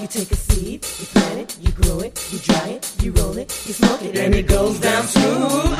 You 0.00 0.06
take 0.06 0.30
a 0.30 0.36
seed, 0.36 0.86
you 0.98 1.06
plant 1.06 1.40
it, 1.40 1.58
you 1.60 1.72
grow 1.72 2.00
it, 2.00 2.32
you 2.32 2.38
dry 2.38 2.68
it, 2.68 3.02
you 3.02 3.12
roll 3.12 3.36
it, 3.36 3.50
you 3.66 3.74
smoke 3.74 4.00
it, 4.02 4.16
and 4.16 4.34
it 4.34 4.46
goes 4.46 4.80
down 4.80 5.02
smooth. 5.02 5.78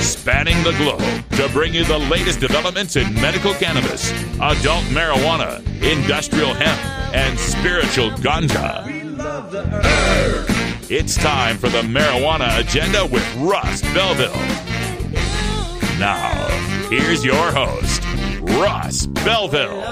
Spanning 0.00 0.62
the 0.62 0.72
globe 0.76 1.02
to 1.32 1.52
bring 1.52 1.74
you 1.74 1.84
the 1.84 1.98
latest 1.98 2.38
developments 2.38 2.94
in 2.94 3.12
medical 3.14 3.52
cannabis, 3.54 4.12
adult 4.34 4.84
marijuana, 4.84 5.58
industrial 5.82 6.54
hemp, 6.54 6.80
and 7.12 7.36
spiritual 7.36 8.10
ganja. 8.22 8.84
It's 10.88 11.16
time 11.16 11.58
for 11.58 11.68
the 11.68 11.82
Marijuana 11.82 12.60
Agenda 12.60 13.04
with 13.04 13.26
Russ 13.38 13.82
Belville. 13.92 14.30
Now, 15.98 16.30
here's 16.88 17.24
your 17.24 17.50
host, 17.50 18.00
Russ 18.42 19.06
Belville. 19.06 19.82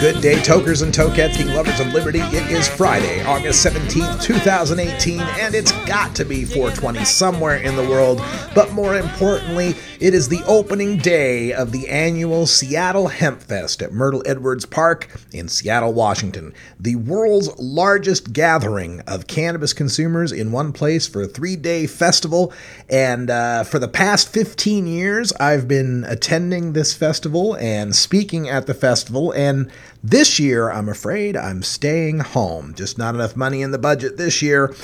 Good 0.00 0.20
day, 0.20 0.40
tokers 0.42 0.82
and 0.82 0.94
tokettes, 0.94 1.44
lovers 1.56 1.80
of 1.80 1.92
liberty. 1.92 2.20
It 2.20 2.52
is 2.52 2.68
Friday, 2.68 3.20
August 3.24 3.66
17th, 3.66 4.22
2018, 4.22 5.20
and 5.20 5.56
it's 5.56 5.72
got 5.86 6.14
to 6.14 6.24
be 6.24 6.44
420 6.44 7.04
somewhere 7.04 7.56
in 7.56 7.74
the 7.74 7.82
world. 7.82 8.22
But 8.54 8.70
more 8.70 8.96
importantly, 8.96 9.74
it 9.98 10.14
is 10.14 10.28
the 10.28 10.44
opening 10.46 10.98
day 10.98 11.52
of 11.52 11.72
the 11.72 11.88
annual 11.88 12.46
Seattle 12.46 13.08
Hemp 13.08 13.42
Fest 13.42 13.82
at 13.82 13.92
Myrtle 13.92 14.22
Edwards 14.24 14.64
Park 14.64 15.08
in 15.32 15.48
Seattle, 15.48 15.92
Washington. 15.92 16.54
The 16.78 16.94
world's 16.94 17.50
largest 17.58 18.32
gathering 18.32 19.00
of 19.08 19.26
cannabis 19.26 19.72
consumers 19.72 20.30
in 20.30 20.52
one 20.52 20.72
place 20.72 21.08
for 21.08 21.22
a 21.22 21.26
three 21.26 21.56
day 21.56 21.88
festival. 21.88 22.52
And 22.88 23.30
uh, 23.30 23.64
for 23.64 23.80
the 23.80 23.88
past 23.88 24.28
15 24.28 24.86
years, 24.86 25.32
I've 25.40 25.66
been 25.66 26.04
attending 26.04 26.74
this 26.74 26.94
festival 26.94 27.56
and 27.56 27.96
speaking 27.96 28.48
at 28.48 28.68
the 28.68 28.74
festival. 28.74 29.32
And 29.32 29.68
this 30.02 30.38
year, 30.38 30.70
I'm 30.70 30.88
afraid 30.88 31.36
I'm 31.36 31.62
staying 31.62 32.20
home. 32.20 32.74
Just 32.74 32.98
not 32.98 33.14
enough 33.14 33.36
money 33.36 33.62
in 33.62 33.70
the 33.70 33.78
budget 33.78 34.16
this 34.16 34.42
year 34.42 34.74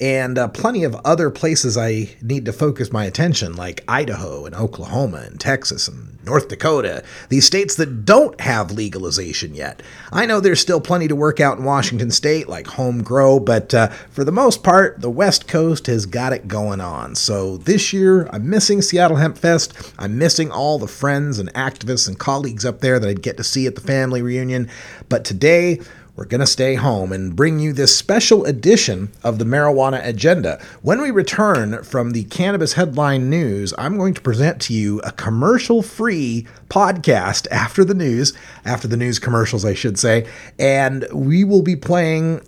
and 0.00 0.38
uh, 0.38 0.48
plenty 0.48 0.84
of 0.84 0.94
other 1.04 1.30
places 1.30 1.76
I 1.76 2.08
need 2.20 2.44
to 2.46 2.52
focus 2.52 2.92
my 2.92 3.04
attention, 3.04 3.54
like 3.54 3.84
Idaho 3.86 4.44
and 4.44 4.54
Oklahoma 4.54 5.22
and 5.26 5.38
Texas 5.38 5.88
and 5.88 6.18
North 6.24 6.48
Dakota, 6.48 7.04
these 7.28 7.46
states 7.46 7.76
that 7.76 8.04
don't 8.04 8.40
have 8.40 8.72
legalization 8.72 9.54
yet. 9.54 9.82
I 10.10 10.26
know 10.26 10.40
there's 10.40 10.60
still 10.60 10.80
plenty 10.80 11.06
to 11.08 11.16
work 11.16 11.38
out 11.38 11.58
in 11.58 11.64
Washington 11.64 12.10
state, 12.10 12.48
like 12.48 12.66
home 12.66 13.02
grow, 13.02 13.38
but 13.38 13.74
uh, 13.74 13.88
for 14.10 14.24
the 14.24 14.32
most 14.32 14.62
part, 14.62 15.00
the 15.00 15.10
West 15.10 15.46
Coast 15.46 15.86
has 15.86 16.06
got 16.06 16.32
it 16.32 16.48
going 16.48 16.80
on. 16.80 17.14
So 17.14 17.58
this 17.58 17.92
year, 17.92 18.26
I'm 18.32 18.48
missing 18.48 18.82
Seattle 18.82 19.18
Hemp 19.18 19.38
Fest. 19.38 19.92
I'm 19.98 20.18
missing 20.18 20.50
all 20.50 20.78
the 20.78 20.88
friends 20.88 21.38
and 21.38 21.52
activists 21.54 22.08
and 22.08 22.18
colleagues 22.18 22.64
up 22.64 22.80
there 22.80 22.98
that 22.98 23.08
I'd 23.08 23.22
get 23.22 23.36
to 23.36 23.44
see 23.44 23.66
at 23.66 23.74
the 23.74 23.80
family 23.80 24.22
reunion. 24.22 24.68
But 25.08 25.24
today, 25.24 25.80
we're 26.16 26.24
going 26.26 26.40
to 26.40 26.46
stay 26.46 26.76
home 26.76 27.12
and 27.12 27.34
bring 27.34 27.58
you 27.58 27.72
this 27.72 27.96
special 27.96 28.44
edition 28.44 29.10
of 29.24 29.40
the 29.40 29.44
Marijuana 29.44 30.06
Agenda. 30.06 30.62
When 30.82 31.02
we 31.02 31.10
return 31.10 31.82
from 31.82 32.12
the 32.12 32.24
Cannabis 32.24 32.74
Headline 32.74 33.28
News, 33.28 33.74
I'm 33.78 33.98
going 33.98 34.14
to 34.14 34.20
present 34.20 34.60
to 34.62 34.72
you 34.72 35.00
a 35.00 35.10
commercial 35.10 35.82
free 35.82 36.46
podcast 36.68 37.48
after 37.50 37.84
the 37.84 37.94
news, 37.94 38.32
after 38.64 38.86
the 38.86 38.96
news 38.96 39.18
commercials, 39.18 39.64
I 39.64 39.74
should 39.74 39.98
say, 39.98 40.28
and 40.56 41.04
we 41.12 41.42
will 41.42 41.62
be 41.62 41.74
playing 41.74 42.42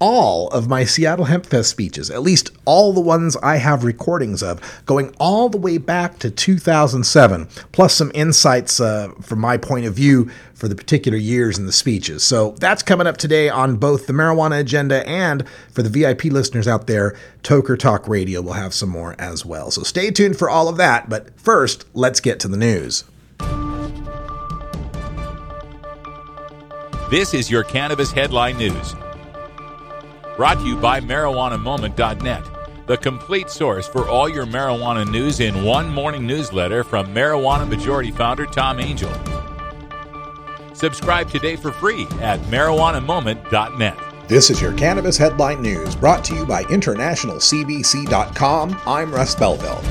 all 0.00 0.48
of 0.48 0.68
my 0.68 0.84
Seattle 0.84 1.24
Hemp 1.24 1.46
Fest 1.46 1.70
speeches, 1.70 2.10
at 2.10 2.22
least 2.22 2.50
all 2.64 2.92
the 2.92 3.00
ones 3.00 3.36
I 3.42 3.56
have 3.56 3.84
recordings 3.84 4.42
of, 4.42 4.60
going 4.86 5.14
all 5.18 5.48
the 5.48 5.58
way 5.58 5.78
back 5.78 6.18
to 6.20 6.30
2007, 6.30 7.48
plus 7.72 7.94
some 7.94 8.12
insights 8.14 8.80
uh, 8.80 9.08
from 9.20 9.40
my 9.40 9.56
point 9.56 9.86
of 9.86 9.94
view 9.94 10.30
for 10.54 10.68
the 10.68 10.74
particular 10.74 11.18
years 11.18 11.58
in 11.58 11.66
the 11.66 11.72
speeches. 11.72 12.22
So 12.22 12.52
that's 12.58 12.82
coming 12.82 13.06
up 13.06 13.16
today 13.16 13.48
on 13.48 13.76
both 13.76 14.06
the 14.06 14.12
Marijuana 14.12 14.60
Agenda 14.60 15.08
and 15.08 15.48
for 15.70 15.82
the 15.82 15.88
VIP 15.88 16.24
listeners 16.24 16.68
out 16.68 16.86
there, 16.86 17.16
Toker 17.42 17.78
Talk 17.78 18.08
Radio 18.08 18.40
will 18.42 18.54
have 18.54 18.74
some 18.74 18.88
more 18.88 19.14
as 19.18 19.44
well. 19.44 19.70
So 19.70 19.82
stay 19.82 20.10
tuned 20.10 20.38
for 20.38 20.50
all 20.50 20.68
of 20.68 20.76
that, 20.76 21.08
but 21.08 21.38
first, 21.38 21.84
let's 21.94 22.20
get 22.20 22.40
to 22.40 22.48
the 22.48 22.56
news. 22.56 23.04
This 27.10 27.32
is 27.32 27.50
your 27.50 27.64
Cannabis 27.64 28.12
Headline 28.12 28.58
News. 28.58 28.94
Brought 30.38 30.60
to 30.60 30.64
you 30.64 30.76
by 30.76 31.00
MarijuanaMoment.net, 31.00 32.86
the 32.86 32.96
complete 32.96 33.50
source 33.50 33.86
for 33.88 34.08
all 34.08 34.28
your 34.28 34.46
marijuana 34.46 35.10
news 35.10 35.40
in 35.40 35.64
one 35.64 35.92
morning 35.92 36.28
newsletter 36.28 36.84
from 36.84 37.12
Marijuana 37.12 37.68
Majority 37.68 38.12
Founder 38.12 38.46
Tom 38.46 38.78
Angell. 38.78 39.10
Subscribe 40.74 41.28
today 41.28 41.56
for 41.56 41.72
free 41.72 42.06
at 42.20 42.38
MarijuanaMoment.net. 42.42 43.98
This 44.28 44.48
is 44.48 44.60
your 44.60 44.74
Cannabis 44.74 45.18
Headline 45.18 45.60
News, 45.60 45.96
brought 45.96 46.24
to 46.26 46.36
you 46.36 46.46
by 46.46 46.62
InternationalCBC.com. 46.64 48.80
I'm 48.86 49.12
Russ 49.12 49.34
Belville. 49.34 49.82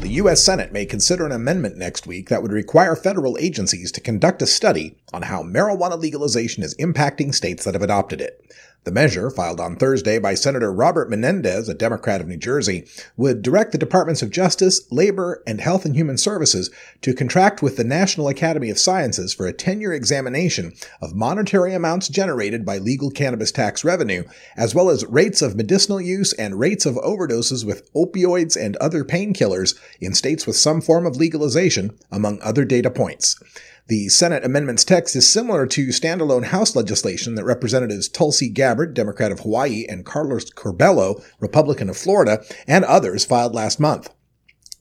The 0.00 0.14
U.S. 0.22 0.42
Senate 0.42 0.72
may 0.72 0.86
consider 0.86 1.26
an 1.26 1.32
amendment 1.32 1.76
next 1.76 2.06
week 2.06 2.28
that 2.28 2.40
would 2.40 2.52
require 2.52 2.94
federal 2.94 3.36
agencies 3.38 3.90
to 3.92 4.00
conduct 4.00 4.40
a 4.40 4.46
study 4.46 4.96
on 5.12 5.22
how 5.22 5.42
marijuana 5.42 5.98
legalization 5.98 6.62
is 6.62 6.76
impacting 6.76 7.34
states 7.34 7.64
that 7.64 7.74
have 7.74 7.82
adopted 7.82 8.20
it. 8.20 8.40
The 8.84 8.94
measure, 8.94 9.28
filed 9.28 9.60
on 9.60 9.76
Thursday 9.76 10.18
by 10.18 10.34
Senator 10.34 10.72
Robert 10.72 11.10
Menendez, 11.10 11.68
a 11.68 11.74
Democrat 11.74 12.22
of 12.22 12.28
New 12.28 12.38
Jersey, 12.38 12.86
would 13.18 13.42
direct 13.42 13.72
the 13.72 13.76
Departments 13.76 14.22
of 14.22 14.30
Justice, 14.30 14.80
Labor, 14.90 15.42
and 15.46 15.60
Health 15.60 15.84
and 15.84 15.94
Human 15.94 16.16
Services 16.16 16.70
to 17.02 17.12
contract 17.12 17.60
with 17.60 17.76
the 17.76 17.84
National 17.84 18.28
Academy 18.28 18.70
of 18.70 18.78
Sciences 18.78 19.34
for 19.34 19.46
a 19.46 19.52
10 19.52 19.82
year 19.82 19.92
examination 19.92 20.72
of 21.02 21.14
monetary 21.14 21.74
amounts 21.74 22.08
generated 22.08 22.64
by 22.64 22.78
legal 22.78 23.10
cannabis 23.10 23.52
tax 23.52 23.84
revenue, 23.84 24.22
as 24.56 24.74
well 24.74 24.88
as 24.88 25.04
rates 25.04 25.42
of 25.42 25.56
medicinal 25.56 26.00
use 26.00 26.32
and 26.34 26.58
rates 26.58 26.86
of 26.86 26.94
overdoses 26.94 27.66
with 27.66 27.92
opioids 27.92 28.56
and 28.56 28.76
other 28.76 29.04
painkillers 29.04 29.78
in 30.00 30.14
states 30.14 30.46
with 30.46 30.56
some 30.56 30.80
form 30.80 31.06
of 31.06 31.16
legalization, 31.16 31.98
among 32.10 32.40
other 32.42 32.64
data 32.64 32.90
points. 32.90 33.40
The 33.88 34.08
Senate 34.10 34.44
amendment's 34.44 34.84
text 34.84 35.16
is 35.16 35.26
similar 35.26 35.66
to 35.68 35.88
standalone 35.88 36.44
House 36.44 36.76
legislation 36.76 37.36
that 37.36 37.44
Representatives 37.44 38.06
Tulsi 38.06 38.50
Gabbard, 38.50 38.92
Democrat 38.92 39.32
of 39.32 39.40
Hawaii, 39.40 39.86
and 39.88 40.04
Carlos 40.04 40.50
Curbelo, 40.50 41.24
Republican 41.40 41.88
of 41.88 41.96
Florida, 41.96 42.44
and 42.66 42.84
others 42.84 43.24
filed 43.24 43.54
last 43.54 43.80
month. 43.80 44.10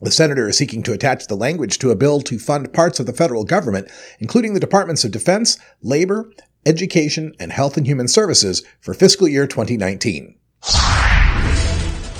The 0.01 0.11
senator 0.11 0.49
is 0.49 0.57
seeking 0.57 0.83
to 0.83 0.93
attach 0.93 1.27
the 1.27 1.35
language 1.35 1.79
to 1.79 1.89
a 1.89 1.95
bill 1.95 2.19
to 2.21 2.37
fund 2.37 2.73
parts 2.73 2.99
of 2.99 3.05
the 3.05 3.13
federal 3.13 3.45
government, 3.45 3.89
including 4.19 4.53
the 4.53 4.59
Departments 4.59 5.03
of 5.05 5.11
Defense, 5.11 5.57
Labor, 5.81 6.29
Education, 6.65 7.33
and 7.39 7.53
Health 7.53 7.77
and 7.77 7.87
Human 7.87 8.09
Services 8.09 8.61
for 8.81 8.93
fiscal 8.93 9.27
year 9.27 9.47
2019. 9.47 10.37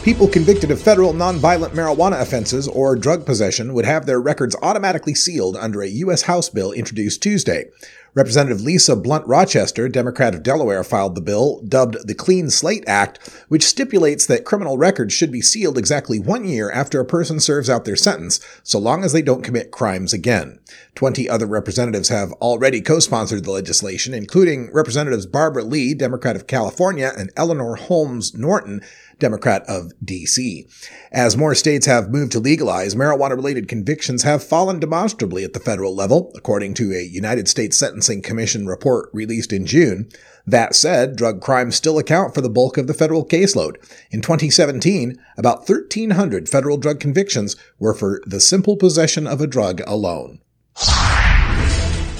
People 0.07 0.29
convicted 0.29 0.71
of 0.71 0.81
federal 0.81 1.11
nonviolent 1.11 1.71
marijuana 1.71 2.21
offenses 2.21 2.65
or 2.69 2.95
drug 2.95 3.25
possession 3.25 3.73
would 3.73 3.83
have 3.83 4.05
their 4.05 4.21
records 4.21 4.55
automatically 4.61 5.13
sealed 5.13 5.57
under 5.57 5.81
a 5.81 5.89
U.S. 5.89 6.21
House 6.21 6.47
bill 6.47 6.71
introduced 6.71 7.21
Tuesday. 7.21 7.65
Representative 8.13 8.61
Lisa 8.61 8.95
Blunt 8.95 9.27
Rochester, 9.27 9.87
Democrat 9.89 10.33
of 10.33 10.41
Delaware, 10.41 10.83
filed 10.83 11.13
the 11.13 11.21
bill, 11.21 11.61
dubbed 11.67 12.07
the 12.07 12.15
Clean 12.15 12.49
Slate 12.49 12.83
Act, 12.87 13.19
which 13.49 13.67
stipulates 13.67 14.25
that 14.25 14.45
criminal 14.45 14.77
records 14.77 15.13
should 15.13 15.31
be 15.31 15.41
sealed 15.41 15.77
exactly 15.77 16.19
one 16.19 16.45
year 16.45 16.71
after 16.71 16.99
a 16.99 17.05
person 17.05 17.39
serves 17.39 17.69
out 17.69 17.85
their 17.85 17.95
sentence, 17.95 18.39
so 18.63 18.79
long 18.79 19.03
as 19.03 19.11
they 19.11 19.21
don't 19.21 19.43
commit 19.43 19.71
crimes 19.71 20.13
again. 20.13 20.57
Twenty 20.95 21.29
other 21.29 21.45
representatives 21.45 22.09
have 22.09 22.31
already 22.33 22.81
co-sponsored 22.81 23.43
the 23.43 23.51
legislation, 23.51 24.15
including 24.15 24.73
Representatives 24.73 25.27
Barbara 25.27 25.63
Lee, 25.63 25.93
Democrat 25.93 26.35
of 26.35 26.47
California, 26.47 27.11
and 27.15 27.29
Eleanor 27.35 27.75
Holmes 27.75 28.33
Norton, 28.33 28.81
Democrat 29.19 29.63
of 29.67 29.91
D.C. 30.03 30.67
As 31.11 31.37
more 31.37 31.55
states 31.55 31.85
have 31.85 32.09
moved 32.09 32.31
to 32.33 32.39
legalize, 32.39 32.95
marijuana 32.95 33.35
related 33.35 33.67
convictions 33.67 34.23
have 34.23 34.43
fallen 34.43 34.79
demonstrably 34.79 35.43
at 35.43 35.53
the 35.53 35.59
federal 35.59 35.95
level, 35.95 36.31
according 36.35 36.73
to 36.75 36.93
a 36.93 37.03
United 37.03 37.47
States 37.47 37.77
Sentencing 37.77 38.21
Commission 38.21 38.67
report 38.67 39.09
released 39.13 39.51
in 39.51 39.65
June. 39.65 40.09
That 40.45 40.75
said, 40.75 41.15
drug 41.15 41.41
crimes 41.41 41.75
still 41.75 41.97
account 41.97 42.33
for 42.33 42.41
the 42.41 42.49
bulk 42.49 42.77
of 42.77 42.87
the 42.87 42.93
federal 42.93 43.25
caseload. 43.25 43.75
In 44.11 44.21
2017, 44.21 45.19
about 45.37 45.67
1,300 45.67 46.47
federal 46.47 46.77
drug 46.77 46.99
convictions 46.99 47.55
were 47.79 47.93
for 47.93 48.21
the 48.25 48.39
simple 48.39 48.77
possession 48.77 49.27
of 49.27 49.41
a 49.41 49.47
drug 49.47 49.81
alone. 49.85 50.39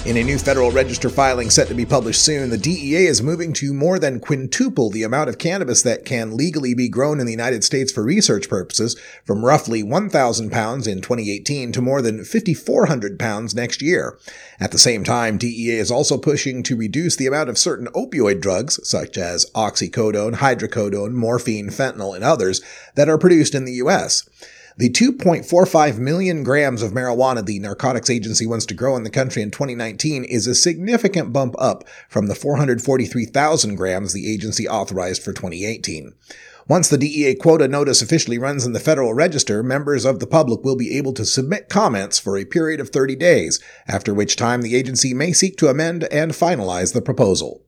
In 0.04 0.16
a 0.16 0.22
new 0.22 0.38
Federal 0.38 0.70
Register 0.70 1.10
filing 1.10 1.50
set 1.50 1.66
to 1.68 1.74
be 1.74 1.84
published 1.84 2.22
soon, 2.22 2.48
the 2.48 2.56
DEA 2.56 3.06
is 3.06 3.20
moving 3.20 3.52
to 3.54 3.74
more 3.74 3.98
than 3.98 4.20
quintuple 4.20 4.90
the 4.90 5.02
amount 5.02 5.28
of 5.28 5.38
cannabis 5.38 5.82
that 5.82 6.04
can 6.04 6.36
legally 6.36 6.72
be 6.72 6.88
grown 6.88 7.18
in 7.18 7.26
the 7.26 7.32
United 7.32 7.62
States 7.64 7.92
for 7.92 8.04
research 8.04 8.48
purposes, 8.48 8.98
from 9.24 9.44
roughly 9.44 9.82
1,000 9.82 10.50
pounds 10.50 10.86
in 10.86 11.02
2018 11.02 11.72
to 11.72 11.82
more 11.82 12.00
than 12.00 12.24
5,400 12.24 13.18
pounds 13.18 13.56
next 13.56 13.82
year. 13.82 14.16
At 14.60 14.70
the 14.70 14.78
same 14.78 15.02
time, 15.02 15.36
DEA 15.36 15.78
is 15.78 15.90
also 15.90 16.16
pushing 16.16 16.62
to 16.62 16.76
reduce 16.76 17.16
the 17.16 17.26
amount 17.26 17.50
of 17.50 17.58
certain 17.58 17.88
opioid 17.88 18.40
drugs, 18.40 18.78
such 18.88 19.18
as 19.18 19.50
oxycodone, 19.50 20.36
hydrocodone, 20.36 21.12
morphine, 21.12 21.68
fentanyl, 21.68 22.14
and 22.14 22.24
others, 22.24 22.62
that 22.94 23.08
are 23.08 23.18
produced 23.18 23.54
in 23.54 23.64
the 23.64 23.74
U.S. 23.74 24.26
The 24.78 24.90
2.45 24.90 25.98
million 25.98 26.44
grams 26.44 26.82
of 26.82 26.92
marijuana 26.92 27.44
the 27.44 27.58
Narcotics 27.58 28.08
Agency 28.08 28.46
wants 28.46 28.64
to 28.66 28.74
grow 28.74 28.94
in 28.94 29.02
the 29.02 29.10
country 29.10 29.42
in 29.42 29.50
2019 29.50 30.22
is 30.22 30.46
a 30.46 30.54
significant 30.54 31.32
bump 31.32 31.56
up 31.58 31.82
from 32.08 32.28
the 32.28 32.36
443,000 32.36 33.74
grams 33.74 34.12
the 34.12 34.32
agency 34.32 34.68
authorized 34.68 35.20
for 35.20 35.32
2018. 35.32 36.14
Once 36.68 36.88
the 36.88 36.96
DEA 36.96 37.34
quota 37.34 37.66
notice 37.66 38.00
officially 38.00 38.38
runs 38.38 38.64
in 38.64 38.72
the 38.72 38.78
Federal 38.78 39.14
Register, 39.14 39.64
members 39.64 40.04
of 40.04 40.20
the 40.20 40.28
public 40.28 40.62
will 40.62 40.76
be 40.76 40.96
able 40.96 41.12
to 41.14 41.24
submit 41.24 41.68
comments 41.68 42.20
for 42.20 42.38
a 42.38 42.44
period 42.44 42.78
of 42.78 42.90
30 42.90 43.16
days, 43.16 43.58
after 43.88 44.14
which 44.14 44.36
time 44.36 44.62
the 44.62 44.76
agency 44.76 45.12
may 45.12 45.32
seek 45.32 45.56
to 45.56 45.66
amend 45.66 46.04
and 46.12 46.30
finalize 46.30 46.92
the 46.92 47.02
proposal. 47.02 47.64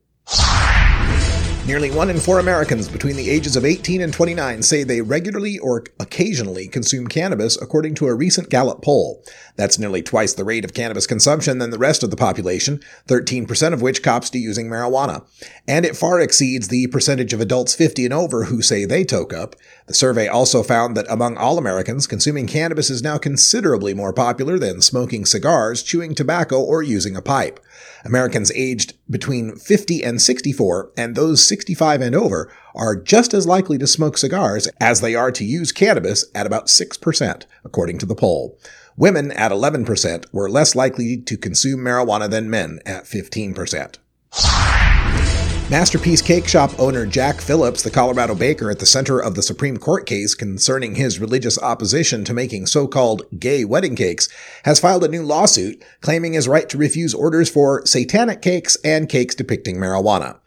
Nearly 1.71 1.89
one 1.89 2.09
in 2.09 2.19
four 2.19 2.39
Americans 2.39 2.89
between 2.89 3.15
the 3.15 3.29
ages 3.29 3.55
of 3.55 3.63
18 3.63 4.01
and 4.01 4.11
29 4.11 4.61
say 4.61 4.83
they 4.83 4.99
regularly 4.99 5.57
or 5.57 5.85
occasionally 6.01 6.67
consume 6.67 7.07
cannabis, 7.07 7.55
according 7.61 7.95
to 7.95 8.07
a 8.07 8.13
recent 8.13 8.49
Gallup 8.49 8.81
poll. 8.81 9.23
That's 9.55 9.79
nearly 9.79 10.01
twice 10.01 10.33
the 10.33 10.43
rate 10.43 10.65
of 10.65 10.73
cannabis 10.73 11.07
consumption 11.07 11.59
than 11.59 11.69
the 11.69 11.77
rest 11.77 12.03
of 12.03 12.09
the 12.09 12.17
population, 12.17 12.81
13% 13.07 13.71
of 13.71 13.81
which 13.81 14.03
cops 14.03 14.29
to 14.31 14.37
using 14.37 14.67
marijuana. 14.67 15.23
And 15.65 15.85
it 15.85 15.95
far 15.95 16.19
exceeds 16.19 16.67
the 16.67 16.87
percentage 16.87 17.31
of 17.31 17.39
adults 17.39 17.73
50 17.73 18.03
and 18.03 18.13
over 18.13 18.43
who 18.43 18.61
say 18.61 18.83
they 18.83 19.05
toke 19.05 19.31
up. 19.31 19.55
The 19.91 19.95
survey 19.95 20.29
also 20.29 20.63
found 20.63 20.95
that 20.95 21.05
among 21.09 21.35
all 21.35 21.57
Americans, 21.57 22.07
consuming 22.07 22.47
cannabis 22.47 22.89
is 22.89 23.03
now 23.03 23.17
considerably 23.17 23.93
more 23.93 24.13
popular 24.13 24.57
than 24.57 24.81
smoking 24.81 25.25
cigars, 25.25 25.83
chewing 25.83 26.15
tobacco, 26.15 26.61
or 26.61 26.81
using 26.81 27.17
a 27.17 27.21
pipe. 27.21 27.59
Americans 28.05 28.53
aged 28.55 28.93
between 29.09 29.57
50 29.57 30.01
and 30.01 30.21
64 30.21 30.93
and 30.95 31.13
those 31.13 31.43
65 31.43 31.99
and 31.99 32.15
over 32.15 32.49
are 32.73 32.95
just 32.95 33.33
as 33.33 33.45
likely 33.45 33.77
to 33.79 33.85
smoke 33.85 34.17
cigars 34.17 34.69
as 34.79 35.01
they 35.01 35.13
are 35.13 35.29
to 35.33 35.43
use 35.43 35.73
cannabis 35.73 36.23
at 36.33 36.47
about 36.47 36.67
6%, 36.67 37.45
according 37.65 37.97
to 37.97 38.05
the 38.05 38.15
poll. 38.15 38.57
Women 38.95 39.33
at 39.33 39.51
11% 39.51 40.23
were 40.31 40.49
less 40.49 40.73
likely 40.73 41.17
to 41.17 41.35
consume 41.35 41.81
marijuana 41.81 42.29
than 42.29 42.49
men 42.49 42.79
at 42.85 43.03
15%. 43.03 43.97
Masterpiece 45.71 46.21
Cake 46.21 46.49
Shop 46.49 46.77
owner 46.77 47.05
Jack 47.05 47.39
Phillips, 47.39 47.81
the 47.81 47.89
Colorado 47.89 48.35
baker 48.35 48.69
at 48.69 48.79
the 48.79 48.85
center 48.85 49.19
of 49.19 49.35
the 49.35 49.41
Supreme 49.41 49.77
Court 49.77 50.05
case 50.05 50.35
concerning 50.35 50.95
his 50.95 51.17
religious 51.17 51.57
opposition 51.57 52.25
to 52.25 52.33
making 52.33 52.65
so 52.65 52.89
called 52.89 53.23
gay 53.39 53.63
wedding 53.63 53.95
cakes, 53.95 54.27
has 54.65 54.81
filed 54.81 55.05
a 55.05 55.07
new 55.07 55.23
lawsuit 55.23 55.81
claiming 56.01 56.33
his 56.33 56.45
right 56.45 56.67
to 56.67 56.77
refuse 56.77 57.13
orders 57.13 57.49
for 57.49 57.85
satanic 57.85 58.41
cakes 58.41 58.75
and 58.83 59.07
cakes 59.07 59.33
depicting 59.33 59.77
marijuana. 59.77 60.39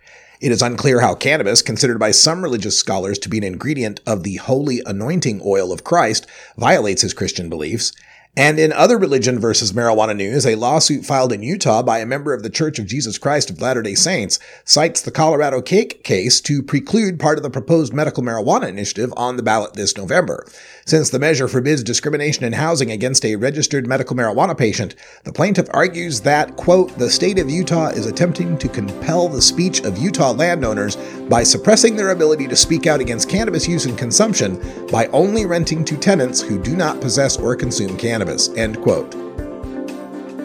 It 0.42 0.52
is 0.52 0.60
unclear 0.60 1.00
how 1.00 1.14
cannabis, 1.14 1.62
considered 1.62 1.98
by 1.98 2.10
some 2.10 2.42
religious 2.42 2.76
scholars 2.76 3.18
to 3.20 3.30
be 3.30 3.38
an 3.38 3.44
ingredient 3.44 4.00
of 4.06 4.24
the 4.24 4.36
holy 4.36 4.82
anointing 4.84 5.40
oil 5.42 5.72
of 5.72 5.84
Christ, 5.84 6.26
violates 6.58 7.00
his 7.00 7.14
Christian 7.14 7.48
beliefs, 7.48 7.94
and 8.36 8.58
in 8.58 8.72
other 8.72 8.98
religion 8.98 9.38
versus 9.38 9.72
marijuana 9.72 10.16
news, 10.16 10.44
a 10.44 10.56
lawsuit 10.56 11.04
filed 11.04 11.32
in 11.32 11.42
Utah 11.42 11.82
by 11.82 11.98
a 11.98 12.06
member 12.06 12.34
of 12.34 12.42
the 12.42 12.50
Church 12.50 12.78
of 12.78 12.86
Jesus 12.86 13.16
Christ 13.16 13.48
of 13.48 13.60
Latter 13.60 13.82
day 13.82 13.94
Saints 13.94 14.40
cites 14.64 15.00
the 15.00 15.12
Colorado 15.12 15.62
cake 15.62 16.02
case 16.02 16.40
to 16.40 16.62
preclude 16.62 17.20
part 17.20 17.38
of 17.38 17.44
the 17.44 17.50
proposed 17.50 17.92
medical 17.92 18.22
marijuana 18.22 18.68
initiative 18.68 19.12
on 19.16 19.36
the 19.36 19.42
ballot 19.42 19.74
this 19.74 19.96
November. 19.96 20.46
Since 20.86 21.08
the 21.08 21.18
measure 21.18 21.48
forbids 21.48 21.82
discrimination 21.82 22.44
in 22.44 22.52
housing 22.52 22.90
against 22.90 23.24
a 23.24 23.36
registered 23.36 23.86
medical 23.86 24.14
marijuana 24.14 24.56
patient, 24.56 24.94
the 25.24 25.32
plaintiff 25.32 25.66
argues 25.72 26.20
that, 26.20 26.56
quote, 26.56 26.96
the 26.98 27.08
state 27.08 27.38
of 27.38 27.48
Utah 27.48 27.88
is 27.88 28.06
attempting 28.06 28.58
to 28.58 28.68
compel 28.68 29.28
the 29.28 29.40
speech 29.40 29.80
of 29.80 29.96
Utah 29.96 30.32
landowners 30.32 30.96
by 31.30 31.42
suppressing 31.42 31.96
their 31.96 32.10
ability 32.10 32.46
to 32.48 32.56
speak 32.56 32.86
out 32.86 33.00
against 33.00 33.30
cannabis 33.30 33.66
use 33.66 33.86
and 33.86 33.96
consumption 33.96 34.60
by 34.88 35.06
only 35.06 35.46
renting 35.46 35.86
to 35.86 35.96
tenants 35.96 36.42
who 36.42 36.62
do 36.62 36.76
not 36.76 37.00
possess 37.00 37.38
or 37.38 37.56
consume 37.56 37.96
cannabis, 37.96 38.50
end 38.50 38.80
quote. 38.82 39.10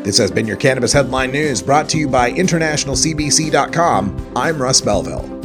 This 0.05 0.17
has 0.17 0.31
been 0.31 0.47
your 0.47 0.55
Cannabis 0.55 0.93
Headline 0.93 1.31
News 1.31 1.61
brought 1.61 1.89
to 1.89 1.97
you 1.97 2.07
by 2.07 2.31
InternationalCBC.com. 2.31 4.31
I'm 4.37 4.61
Russ 4.61 4.79
Belville. 4.79 5.38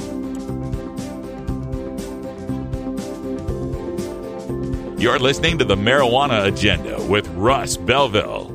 You're 5.05 5.19
listening 5.19 5.59
to 5.59 5.67
the 5.67 5.77
Marijuana 5.77 6.47
Agenda 6.47 6.99
with 7.03 7.29
Russ 7.35 7.77
Belville. 7.77 8.49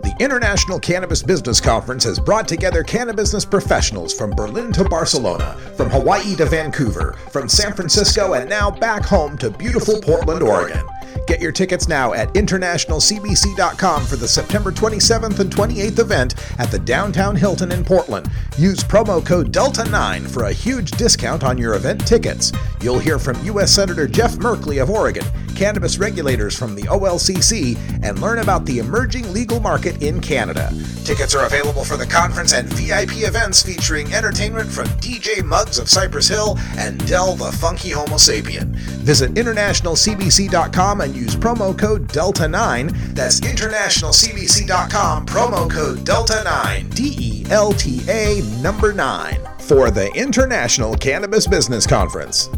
The 0.00 0.16
International 0.20 0.80
Cannabis 0.80 1.22
Business 1.22 1.60
Conference 1.60 2.04
has 2.04 2.18
brought 2.18 2.48
together 2.48 2.82
cannabis 2.82 3.24
business 3.24 3.44
professionals 3.44 4.14
from 4.14 4.30
Berlin 4.30 4.72
to 4.72 4.84
Barcelona, 4.84 5.54
from 5.76 5.90
Hawaii 5.90 6.34
to 6.36 6.46
Vancouver, 6.46 7.12
from 7.30 7.46
San 7.46 7.74
Francisco, 7.74 8.32
and 8.32 8.48
now 8.48 8.70
back 8.70 9.04
home 9.04 9.36
to 9.36 9.50
beautiful 9.50 10.00
Portland, 10.00 10.42
Oregon. 10.42 10.82
Get 11.26 11.40
your 11.40 11.52
tickets 11.52 11.88
now 11.88 12.12
at 12.12 12.32
internationalcbc.com 12.34 14.06
for 14.06 14.16
the 14.16 14.28
September 14.28 14.72
27th 14.72 15.38
and 15.40 15.50
28th 15.50 15.98
event 15.98 16.34
at 16.58 16.70
the 16.70 16.78
Downtown 16.78 17.36
Hilton 17.36 17.72
in 17.72 17.84
Portland. 17.84 18.30
Use 18.58 18.82
promo 18.84 19.24
code 19.24 19.52
DELTA9 19.52 20.30
for 20.30 20.44
a 20.44 20.52
huge 20.52 20.90
discount 20.92 21.44
on 21.44 21.58
your 21.58 21.74
event 21.74 22.06
tickets. 22.06 22.52
You'll 22.80 22.98
hear 22.98 23.18
from 23.18 23.42
U.S. 23.44 23.72
Senator 23.72 24.08
Jeff 24.08 24.32
Merkley 24.32 24.82
of 24.82 24.90
Oregon, 24.90 25.24
cannabis 25.54 25.98
regulators 25.98 26.56
from 26.56 26.74
the 26.74 26.82
OLCC, 26.82 27.76
and 28.02 28.20
learn 28.20 28.40
about 28.40 28.64
the 28.66 28.78
emerging 28.78 29.32
legal 29.32 29.60
market 29.60 30.02
in 30.02 30.20
Canada. 30.20 30.72
Tickets 31.04 31.34
are 31.34 31.46
available 31.46 31.84
for 31.84 31.96
the 31.96 32.06
conference 32.06 32.52
and 32.52 32.68
VIP 32.68 33.26
events 33.26 33.62
featuring 33.62 34.12
entertainment 34.12 34.70
from 34.70 34.86
DJ 35.00 35.44
Muggs 35.44 35.78
of 35.78 35.88
Cypress 35.88 36.28
Hill 36.28 36.58
and 36.76 37.04
Del 37.06 37.34
the 37.34 37.52
Funky 37.52 37.90
Homosapien. 37.90 38.74
Visit 39.02 39.34
internationalcbc.com 39.34 41.00
and 41.02 41.14
use 41.14 41.36
promo 41.36 41.78
code 41.78 42.08
DELTA9. 42.08 43.14
That's 43.14 43.40
internationalcbc.com, 43.40 45.26
promo 45.26 45.70
code 45.70 45.98
DELTA9, 45.98 46.94
D 46.94 47.16
E 47.18 47.46
L 47.50 47.72
T 47.72 48.00
A 48.08 48.40
number 48.62 48.92
9, 48.92 49.36
for 49.58 49.90
the 49.90 50.10
International 50.14 50.94
Cannabis 50.96 51.46
Business 51.46 51.86
Conference. 51.86 52.48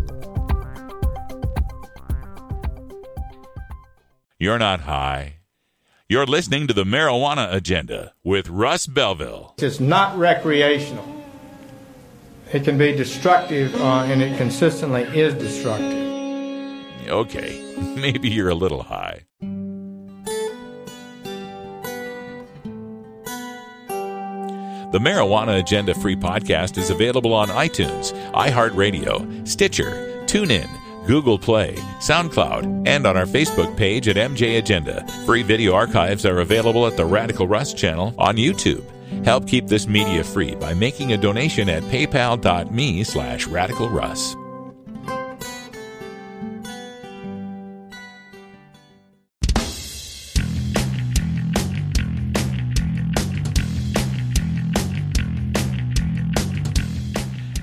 You're 4.38 4.58
not 4.58 4.80
high. 4.82 5.36
You're 6.06 6.26
listening 6.26 6.66
to 6.66 6.74
the 6.74 6.84
Marijuana 6.84 7.50
Agenda 7.52 8.12
with 8.22 8.50
Russ 8.50 8.86
Belville. 8.86 9.54
It's 9.58 9.80
not 9.80 10.18
recreational. 10.18 11.06
It 12.52 12.62
can 12.62 12.76
be 12.76 12.92
destructive, 12.92 13.74
uh, 13.80 14.02
and 14.02 14.20
it 14.20 14.36
consistently 14.36 15.02
is 15.18 15.34
destructive. 15.34 17.08
Okay, 17.08 17.73
maybe 17.96 18.28
you're 18.28 18.48
a 18.48 18.54
little 18.54 18.82
high. 18.82 19.24
The 24.94 25.00
Marijuana 25.00 25.58
Agenda 25.58 25.92
free 25.92 26.14
podcast 26.14 26.78
is 26.78 26.90
available 26.90 27.34
on 27.34 27.48
iTunes, 27.48 28.12
iHeartRadio, 28.30 29.48
Stitcher, 29.48 30.22
TuneIn, 30.26 30.68
Google 31.08 31.36
Play, 31.36 31.74
SoundCloud, 31.98 32.86
and 32.86 33.04
on 33.04 33.16
our 33.16 33.26
Facebook 33.26 33.76
page 33.76 34.06
at 34.06 34.14
MJ 34.14 34.58
Agenda. 34.58 35.04
Free 35.26 35.42
video 35.42 35.74
archives 35.74 36.24
are 36.24 36.38
available 36.38 36.86
at 36.86 36.96
the 36.96 37.04
Radical 37.04 37.48
Russ 37.48 37.74
channel 37.74 38.14
on 38.18 38.36
YouTube. 38.36 38.84
Help 39.24 39.48
keep 39.48 39.66
this 39.66 39.88
media 39.88 40.22
free 40.22 40.54
by 40.54 40.74
making 40.74 41.12
a 41.12 41.16
donation 41.16 41.68
at 41.68 41.82
paypal.me 41.84 43.02
slash 43.02 43.48
radicalruss. 43.48 44.43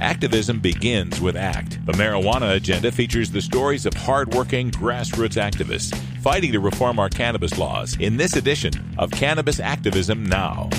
Activism 0.02 0.60
begins 0.60 1.22
with 1.22 1.36
ACT. 1.36 1.86
The 1.86 1.92
Marijuana 1.92 2.56
Agenda 2.56 2.92
features 2.92 3.30
the 3.30 3.40
stories 3.40 3.86
of 3.86 3.94
hardworking 3.94 4.72
grassroots 4.72 5.40
activists 5.40 5.96
fighting 6.22 6.52
to 6.54 6.60
reform 6.60 6.98
our 6.98 7.08
cannabis 7.08 7.58
laws 7.60 7.96
in 8.00 8.18
this 8.18 8.36
edition 8.36 8.74
of 8.98 9.12
Cannabis 9.12 9.60
Activism 9.60 10.26
Now. 10.26 10.70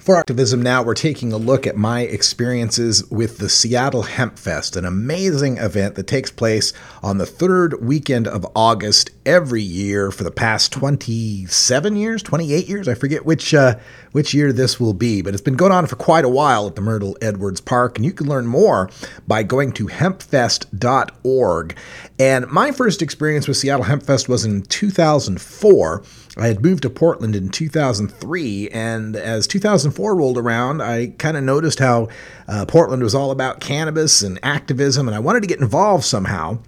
For 0.00 0.16
activism 0.16 0.62
now, 0.62 0.82
we're 0.82 0.94
taking 0.94 1.30
a 1.30 1.36
look 1.36 1.66
at 1.66 1.76
my 1.76 2.00
experiences 2.00 3.04
with 3.10 3.36
the 3.36 3.50
Seattle 3.50 4.04
Hemp 4.04 4.38
Fest, 4.38 4.74
an 4.74 4.86
amazing 4.86 5.58
event 5.58 5.94
that 5.96 6.06
takes 6.06 6.30
place 6.30 6.72
on 7.02 7.18
the 7.18 7.26
third 7.26 7.84
weekend 7.84 8.26
of 8.26 8.46
August 8.56 9.10
every 9.30 9.62
year 9.62 10.10
for 10.10 10.24
the 10.24 10.30
past 10.32 10.72
27 10.72 11.94
years, 11.94 12.20
28 12.20 12.68
years. 12.68 12.88
I 12.88 12.94
forget 12.94 13.24
which 13.24 13.54
uh, 13.54 13.76
which 14.10 14.34
year 14.34 14.52
this 14.52 14.80
will 14.80 14.92
be, 14.92 15.22
but 15.22 15.34
it's 15.34 15.42
been 15.42 15.54
going 15.54 15.70
on 15.70 15.86
for 15.86 15.94
quite 15.94 16.24
a 16.24 16.28
while 16.28 16.66
at 16.66 16.74
the 16.74 16.80
Myrtle 16.80 17.16
Edwards 17.22 17.60
Park, 17.60 17.96
and 17.96 18.04
you 18.04 18.12
can 18.12 18.26
learn 18.26 18.48
more 18.48 18.90
by 19.28 19.44
going 19.44 19.70
to 19.72 19.86
hempfest.org. 19.86 21.76
And 22.18 22.48
my 22.48 22.72
first 22.72 23.02
experience 23.02 23.46
with 23.46 23.56
Seattle 23.56 23.84
Hempfest 23.84 24.28
was 24.28 24.44
in 24.44 24.62
2004. 24.62 26.02
I 26.36 26.46
had 26.48 26.60
moved 26.60 26.82
to 26.82 26.90
Portland 26.90 27.36
in 27.36 27.50
2003, 27.50 28.68
and 28.70 29.14
as 29.14 29.46
2004 29.46 30.16
rolled 30.16 30.38
around, 30.38 30.82
I 30.82 31.14
kind 31.18 31.36
of 31.36 31.44
noticed 31.44 31.78
how 31.78 32.08
uh, 32.48 32.64
Portland 32.66 33.04
was 33.04 33.14
all 33.14 33.30
about 33.30 33.60
cannabis 33.60 34.22
and 34.22 34.40
activism, 34.42 35.06
and 35.06 35.14
I 35.14 35.20
wanted 35.20 35.42
to 35.42 35.48
get 35.48 35.60
involved 35.60 36.04
somehow. 36.04 36.58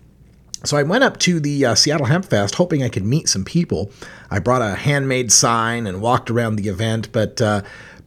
So 0.64 0.76
I 0.76 0.82
went 0.82 1.02
up 1.02 1.18
to 1.20 1.40
the 1.40 1.66
uh, 1.66 1.74
Seattle 1.74 2.06
Hemp 2.06 2.24
Fest 2.24 2.54
hoping 2.54 2.82
I 2.82 2.88
could 2.88 3.04
meet 3.04 3.28
some 3.28 3.44
people. 3.44 3.90
I 4.30 4.38
brought 4.38 4.62
a 4.62 4.76
handmade 4.76 5.32
sign 5.32 5.86
and 5.86 6.00
walked 6.00 6.30
around 6.30 6.56
the 6.56 6.68
event, 6.68 7.10
but 7.12 7.40
uh, 7.40 7.62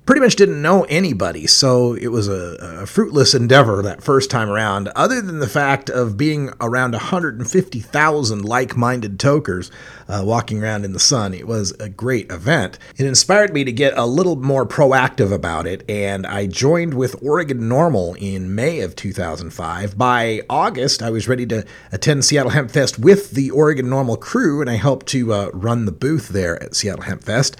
pretty 0.06 0.22
much 0.22 0.36
didn't 0.36 0.62
know 0.62 0.84
anybody, 0.84 1.48
so 1.48 1.94
it 1.96 2.08
was 2.08 2.28
a, 2.28 2.58
a, 2.82 2.86
fruitless 2.86 3.34
endeavor 3.34 3.82
that 3.82 4.04
first 4.04 4.30
time 4.30 4.50
around, 4.50 4.88
other 4.90 5.20
than 5.22 5.40
the 5.40 5.48
fact 5.48 5.90
of 5.90 6.16
being 6.16 6.52
around 6.62 6.92
150,000 6.92 8.46
like 8.46 8.78
minded 8.78 9.20
tokers 9.20 9.72
uh, 10.08 10.22
walking 10.24 10.62
around 10.62 10.86
in 10.86 10.94
the 10.94 11.00
sun. 11.00 11.34
It 11.34 11.48
was 11.48 11.72
a 11.80 11.90
great 11.90 12.32
event. 12.32 12.78
It 12.98 13.06
inspired 13.06 13.54
me 13.54 13.64
to 13.64 13.72
get 13.72 13.98
a 13.98 14.06
little 14.06 14.36
more 14.36 14.66
proactive 14.66 15.34
about 15.34 15.66
it, 15.66 15.84
and 15.90 16.28
I 16.28 16.46
joined 16.46 16.94
with 16.94 17.22
Oregon 17.24 17.62
NORML 17.62 18.18
in 18.20 18.54
May 18.54 18.82
of 18.82 18.96
2005. 18.96 19.98
By 19.98 20.42
August, 20.50 21.02
I 21.02 21.10
was 21.10 21.28
ready 21.28 21.48
to 21.48 21.66
attend 21.92 22.26
Seattle 22.26 22.52
Hemp 22.52 22.70
Fest 22.70 23.00
with 23.00 23.32
the 23.32 23.50
Oregon 23.50 23.88
NORML 23.88 24.20
crew, 24.20 24.62
and 24.62 24.70
I 24.70 24.76
helped 24.76 25.08
to 25.08 25.34
uh, 25.34 25.50
run 25.52 25.86
the 25.86 25.92
booth 25.92 26.30
there 26.30 26.62
at 26.62 26.76
Seattle 26.76 27.04
Hemp 27.04 27.24
Fest. 27.24 27.58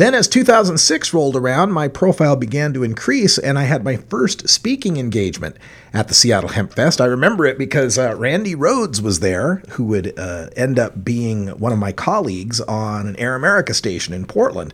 Then, 0.00 0.14
as 0.14 0.28
2006 0.28 1.12
rolled 1.12 1.36
around, 1.36 1.72
my 1.72 1.86
profile 1.86 2.34
began 2.34 2.72
to 2.72 2.82
increase, 2.82 3.36
and 3.36 3.58
I 3.58 3.64
had 3.64 3.84
my 3.84 3.96
first 3.96 4.48
speaking 4.48 4.96
engagement 4.96 5.58
at 5.92 6.08
the 6.08 6.14
Seattle 6.14 6.48
Hemp 6.48 6.72
Fest. 6.72 7.02
I 7.02 7.04
remember 7.04 7.44
it 7.44 7.58
because 7.58 7.98
uh, 7.98 8.14
Randi 8.16 8.54
Rhodes 8.54 9.02
was 9.02 9.20
there, 9.20 9.56
who 9.72 9.84
would 9.84 10.18
uh, 10.18 10.48
end 10.56 10.78
up 10.78 11.04
being 11.04 11.48
one 11.48 11.70
of 11.74 11.78
my 11.78 11.92
colleagues 11.92 12.62
on 12.62 13.08
an 13.08 13.16
Air 13.16 13.34
America 13.34 13.74
station 13.74 14.14
in 14.14 14.24
Portland. 14.24 14.72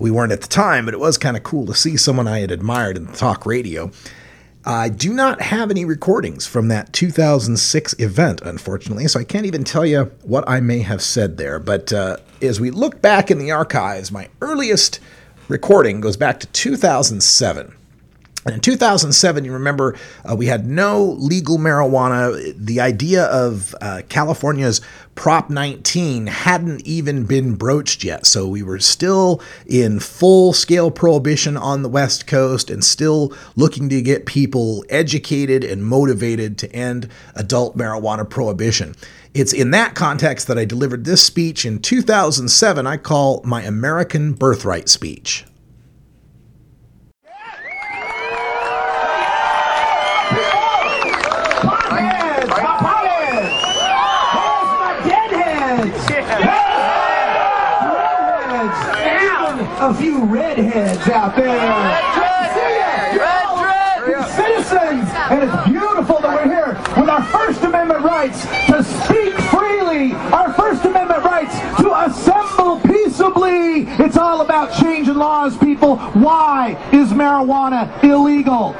We 0.00 0.10
weren't 0.10 0.32
at 0.32 0.40
the 0.40 0.48
time, 0.48 0.86
but 0.86 0.94
it 0.94 0.98
was 0.98 1.18
kind 1.18 1.36
of 1.36 1.44
cool 1.44 1.66
to 1.66 1.74
see 1.76 1.96
someone 1.96 2.26
I 2.26 2.40
had 2.40 2.50
admired 2.50 2.96
in 2.96 3.06
the 3.06 3.12
talk 3.12 3.46
radio. 3.46 3.92
I 4.66 4.88
do 4.88 5.12
not 5.12 5.42
have 5.42 5.70
any 5.70 5.84
recordings 5.84 6.46
from 6.46 6.68
that 6.68 6.92
2006 6.94 7.94
event, 7.98 8.40
unfortunately, 8.42 9.06
so 9.08 9.20
I 9.20 9.24
can't 9.24 9.44
even 9.44 9.62
tell 9.62 9.84
you 9.84 10.10
what 10.22 10.48
I 10.48 10.60
may 10.60 10.78
have 10.78 11.02
said 11.02 11.36
there. 11.36 11.58
But 11.58 11.92
uh, 11.92 12.16
as 12.40 12.60
we 12.60 12.70
look 12.70 13.02
back 13.02 13.30
in 13.30 13.38
the 13.38 13.50
archives, 13.50 14.10
my 14.10 14.28
earliest 14.40 15.00
recording 15.48 16.00
goes 16.00 16.16
back 16.16 16.40
to 16.40 16.46
2007. 16.46 17.74
And 18.44 18.54
in 18.54 18.60
2007, 18.60 19.44
you 19.44 19.52
remember 19.52 19.96
uh, 20.28 20.36
we 20.36 20.46
had 20.46 20.66
no 20.66 21.16
legal 21.18 21.56
marijuana. 21.56 22.54
The 22.56 22.80
idea 22.80 23.24
of 23.24 23.74
uh, 23.80 24.02
California's 24.08 24.80
Prop 25.14 25.48
19 25.48 26.26
hadn't 26.26 26.86
even 26.86 27.24
been 27.24 27.54
broached 27.54 28.04
yet. 28.04 28.26
So 28.26 28.46
we 28.48 28.62
were 28.62 28.80
still 28.80 29.40
in 29.66 30.00
full 30.00 30.52
scale 30.52 30.90
prohibition 30.90 31.56
on 31.56 31.82
the 31.82 31.88
West 31.88 32.26
Coast 32.26 32.68
and 32.68 32.84
still 32.84 33.32
looking 33.56 33.88
to 33.88 34.02
get 34.02 34.26
people 34.26 34.84
educated 34.88 35.64
and 35.64 35.84
motivated 35.84 36.58
to 36.58 36.72
end 36.72 37.08
adult 37.34 37.78
marijuana 37.78 38.28
prohibition. 38.28 38.94
It's 39.34 39.52
in 39.52 39.70
that 39.70 39.94
context 39.94 40.46
that 40.48 40.58
I 40.58 40.64
delivered 40.64 41.04
this 41.04 41.22
speech 41.22 41.64
in 41.64 41.80
2007, 41.80 42.86
I 42.86 42.96
call 42.96 43.40
my 43.44 43.62
American 43.62 44.32
Birthright 44.32 44.88
speech. 44.88 45.44
A 59.84 59.92
few 59.92 60.24
redheads 60.24 61.06
out 61.10 61.36
there. 61.36 61.50
Citizens, 64.34 65.08
and 65.30 65.44
it's 65.44 65.68
beautiful 65.68 66.20
that 66.20 66.34
we're 66.34 66.48
here 66.48 66.74
with 66.98 67.08
our 67.10 67.22
First 67.24 67.62
Amendment 67.62 68.02
rights 68.02 68.44
to 68.66 68.82
speak 68.82 69.34
freely, 69.50 70.12
our 70.32 70.52
First 70.54 70.84
Amendment 70.84 71.22
rights 71.22 71.54
to 71.82 71.94
assemble 71.94 72.80
peaceably. 72.80 73.82
It's 74.02 74.16
all 74.16 74.40
about 74.40 74.72
changing 74.80 75.14
laws, 75.14 75.56
people. 75.58 75.98
Why 75.98 76.78
is 76.90 77.10
marijuana 77.10 78.02
illegal? 78.02 78.72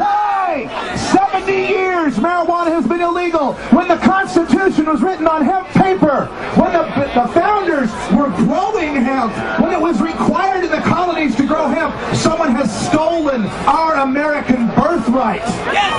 Why? 0.00 0.96
70 0.96 1.52
years 1.52 2.16
marijuana 2.16 2.68
has 2.68 2.86
been 2.86 3.02
illegal. 3.02 3.52
When 3.70 3.88
the 3.88 3.98
Constitution 3.98 4.86
was 4.86 5.02
written 5.02 5.26
on 5.26 5.44
hemp 5.44 5.68
paper, 5.68 6.26
when 6.56 6.72
the, 6.72 6.84
the 7.14 7.28
founders 7.28 7.90
were 8.16 8.30
growing 8.44 8.96
hemp, 8.96 9.32
when 9.60 9.72
it 9.72 9.80
was 9.80 10.00
required 10.00 10.64
in 10.64 10.70
the 10.70 10.80
colonies 10.80 11.36
to 11.36 11.46
grow 11.46 11.68
hemp, 11.68 11.94
someone 12.16 12.54
has 12.54 12.70
stolen 12.88 13.46
our 13.66 13.96
American 13.96 14.68
birthright. 14.68 15.44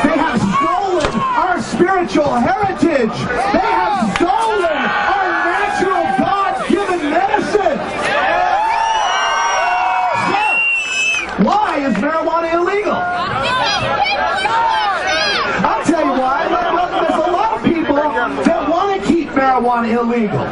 They 0.03 0.17
have 0.17 0.39
stolen 0.39 1.11
our 1.37 1.61
spiritual 1.61 2.33
heritage. 2.33 3.13
They 3.53 3.69
have 3.77 4.15
stolen 4.17 4.73
our 4.73 5.27
natural 5.45 6.03
God-given 6.17 7.09
medicine. 7.09 7.77
So, 10.33 10.41
why 11.43 11.77
is 11.85 11.93
marijuana 11.95 12.53
illegal? 12.53 12.97
I'll 15.65 15.83
tell 15.85 16.05
you 16.05 16.11
why. 16.19 16.47
There's 17.01 17.21
a 17.27 17.31
lot 17.31 17.57
of 17.57 17.63
people 17.63 17.95
that 17.95 18.69
want 18.69 19.01
to 19.01 19.07
keep 19.07 19.29
marijuana 19.29 19.89
illegal. 19.93 20.43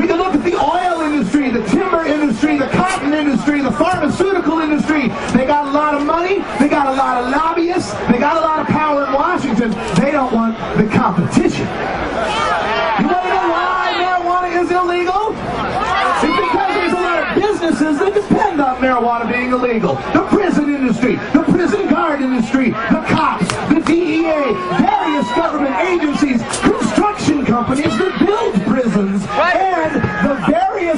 We 0.00 0.06
can 0.06 0.16
look 0.18 0.34
at 0.34 0.42
the 0.54 0.60
oil 0.62 1.00
industry, 1.00 1.50
the 1.50 1.64
timber 1.66 2.04
industry, 2.06 2.56
the 2.56 2.68
cotton 2.68 3.12
industry, 3.12 3.60
the 3.60 3.72
pharmaceutical 3.72 4.60
industry. 4.60 5.08
They 5.34 5.46
got 5.46 5.66
a 5.66 5.72
lot 5.72 5.94
of 5.94 6.06
money. 6.06 6.38
They 6.60 6.68
got 6.68 6.86
a 6.86 6.92
lot 6.94 7.22
of 7.22 7.30
lobbyists. 7.30 7.92
They 8.06 8.18
got 8.18 8.36
a 8.36 8.40
lot 8.40 8.60
of 8.60 8.66
power 8.68 9.04
in 9.06 9.12
Washington. 9.12 9.70
They 9.98 10.12
don't 10.12 10.32
want 10.32 10.56
the 10.78 10.86
competition. 10.86 11.66
You 11.66 13.06
want 13.10 13.24
to 13.26 13.32
know 13.34 13.48
why 13.50 13.98
marijuana 13.98 14.62
is 14.62 14.70
illegal? 14.70 15.34
It's 16.22 16.38
because 16.38 16.70
there's 16.78 16.92
a 16.92 17.02
lot 17.02 17.18
of 17.18 17.42
businesses 17.42 17.98
that 17.98 18.14
depend 18.14 18.60
on 18.60 18.76
marijuana 18.76 19.30
being 19.30 19.50
illegal. 19.50 19.96
The 20.14 20.22
prison 20.30 20.72
industry, 20.72 21.16
the 21.32 21.43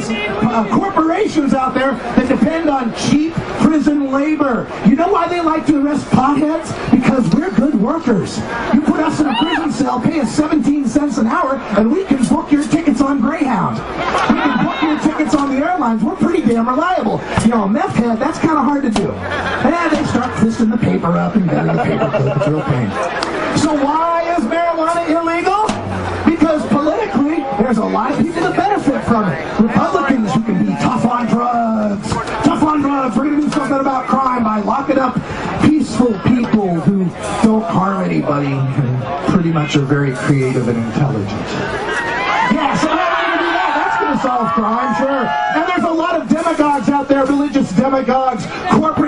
various 0.06 0.42
uh, 0.42 0.68
corporations 0.78 1.54
out 1.54 1.74
there 1.74 1.92
that 1.92 2.28
depend 2.28 2.68
on 2.68 2.94
cheap 2.94 3.32
prison 3.60 4.12
labor. 4.12 4.70
You 4.86 4.96
know 4.96 5.12
why 5.12 5.28
they 5.28 5.40
like 5.40 5.66
to 5.66 5.84
arrest 5.84 6.06
potheads? 6.06 6.72
Because 6.90 7.28
we're 7.34 7.50
good 7.52 7.74
workers. 7.74 8.38
You 8.74 8.80
put 8.82 9.00
us 9.00 9.20
in 9.20 9.26
a 9.26 9.36
prison 9.36 9.72
cell, 9.72 10.00
pay 10.00 10.20
us 10.20 10.34
17 10.34 10.86
cents 10.86 11.18
an 11.18 11.26
hour, 11.26 11.56
and 11.78 11.90
we 11.90 12.04
can 12.04 12.24
book 12.28 12.50
your 12.52 12.66
tickets 12.66 13.00
on 13.00 13.20
Greyhound. 13.20 13.76
We 13.76 14.40
can 14.40 14.64
book 14.64 14.82
your 14.82 15.00
tickets 15.00 15.34
on 15.34 15.54
the 15.54 15.64
airlines. 15.64 16.02
We're 16.02 16.16
pretty 16.16 16.42
damn 16.46 16.68
reliable. 16.68 17.20
You 17.42 17.48
know, 17.48 17.64
a 17.64 17.68
meth 17.68 17.94
head, 17.96 18.18
that's 18.18 18.38
kind 18.38 18.58
of 18.58 18.64
hard 18.64 18.82
to 18.84 18.90
do. 18.90 19.10
And 19.10 19.92
they 19.92 20.04
start 20.06 20.36
twisting 20.38 20.70
the 20.70 20.78
paper 20.78 21.08
up 21.08 21.34
and 21.36 21.46
bending 21.46 21.76
the 21.76 21.82
paper 21.82 22.10
clip. 22.10 22.36
It's 22.36 22.48
real 22.48 22.62
pain. 22.62 22.90
So 23.58 23.74
why 23.84 24.36
is 24.36 24.44
marijuana 24.44 25.08
illegal? 25.08 25.66
Because 26.24 26.66
politically, 26.66 27.38
there's 27.62 27.78
a 27.78 27.84
lot 27.84 28.12
of 28.12 28.18
people 28.18 28.42
that 28.42 28.56
benefit 28.56 29.02
from 29.04 29.30
it. 29.30 29.65
Up 35.06 35.62
peaceful 35.62 36.12
people 36.20 36.80
who 36.80 37.04
don't 37.46 37.62
harm 37.62 38.04
anybody 38.04 38.52
and 38.52 39.32
pretty 39.32 39.52
much 39.52 39.76
are 39.76 39.84
very 39.84 40.12
creative 40.14 40.68
and 40.68 40.78
intelligent. 40.78 41.30
Yeah, 42.50 42.76
so? 42.76 42.88
That's 42.88 43.96
going 44.00 44.16
to 44.16 44.22
solve 44.22 44.52
crime, 44.52 44.94
sure. 44.96 45.26
And 45.56 45.68
there's 45.68 45.84
a 45.84 45.94
lot 45.94 46.20
of 46.20 46.28
demagogues 46.28 46.88
out 46.88 47.08
there, 47.08 47.24
religious 47.26 47.70
demagogues 47.72 48.44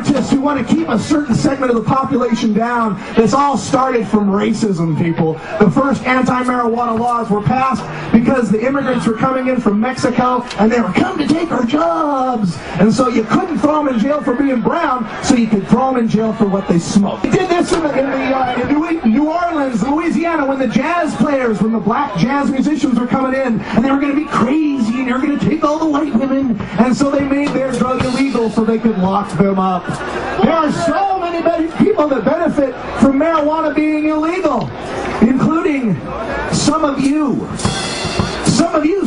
demagogues, 0.08 0.30
who 0.30 0.40
want 0.40 0.66
to 0.66 0.74
keep 0.74 0.88
a 0.88 0.98
certain 0.98 1.34
segment 1.34 1.70
of 1.70 1.76
the 1.76 1.82
population 1.82 2.52
down. 2.52 3.00
This 3.14 3.34
all 3.34 3.56
started 3.56 4.06
from 4.06 4.28
racism, 4.28 4.96
people. 4.98 5.34
The 5.58 5.70
first 5.70 6.04
anti-marijuana 6.04 6.98
laws 6.98 7.30
were 7.30 7.42
passed 7.42 7.82
because 8.12 8.50
the 8.50 8.64
immigrants 8.64 9.06
were 9.06 9.16
coming 9.16 9.48
in 9.48 9.60
from 9.60 9.80
Mexico 9.80 10.42
and 10.58 10.70
they 10.70 10.80
were 10.80 10.92
coming 10.92 11.26
to 11.26 11.34
take 11.34 11.50
our 11.50 11.64
jobs. 11.64 12.56
And 12.80 12.92
so 12.92 13.08
you 13.08 13.24
couldn't 13.24 13.58
throw 13.58 13.84
them 13.84 13.94
in 13.94 14.00
jail 14.00 14.22
for 14.22 14.34
being 14.34 14.60
brown, 14.60 15.08
so 15.24 15.34
you 15.34 15.46
could 15.46 15.66
throw 15.68 15.92
them 15.92 16.02
in 16.04 16.08
jail 16.08 16.32
for 16.32 16.46
what 16.46 16.68
they 16.68 16.78
smoked. 16.78 17.22
They 17.24 17.30
did 17.30 17.50
this 17.50 17.72
in, 17.72 17.82
the, 17.82 17.90
in, 17.98 18.10
the, 18.10 18.36
uh, 18.36 19.02
in 19.04 19.12
New 19.12 19.30
Orleans, 19.30 19.82
Louisiana, 19.82 20.46
when 20.46 20.58
the 20.58 20.66
jazz 20.66 21.14
players, 21.16 21.60
when 21.62 21.72
the 21.72 21.78
black 21.78 22.16
jazz 22.18 22.50
musicians 22.50 22.98
were 22.98 23.06
coming 23.06 23.40
in, 23.40 23.60
and 23.60 23.84
they 23.84 23.90
were 23.90 24.00
going 24.00 24.14
to 24.14 24.20
be 24.20 24.28
crazy, 24.28 25.00
and 25.00 25.08
they 25.08 25.12
were 25.12 25.18
going 25.18 25.38
to 25.38 25.48
take 25.48 25.64
all 25.64 25.78
the 25.78 25.86
white 25.86 26.14
women, 26.14 26.60
and 26.60 26.96
so 26.96 27.10
they 27.10 27.24
made 27.24 27.48
their 27.48 27.72
drug 27.72 28.04
illegal 28.04 28.50
so 28.50 28.64
they 28.64 28.78
could 28.78 28.98
lock 28.98 29.30
them 29.38 29.58
up. 29.58 29.84
There 29.98 30.52
are 30.52 30.72
so 30.72 31.18
many 31.18 31.42
people 31.78 32.08
that 32.08 32.24
benefit 32.24 32.74
from 33.00 33.18
marijuana 33.18 33.74
being 33.74 34.08
illegal, 34.08 34.70
including 35.20 35.94
some 36.52 36.84
of 36.84 37.00
you. 37.00 37.48
Some 38.46 38.74
of 38.74 38.84
you 38.84 38.97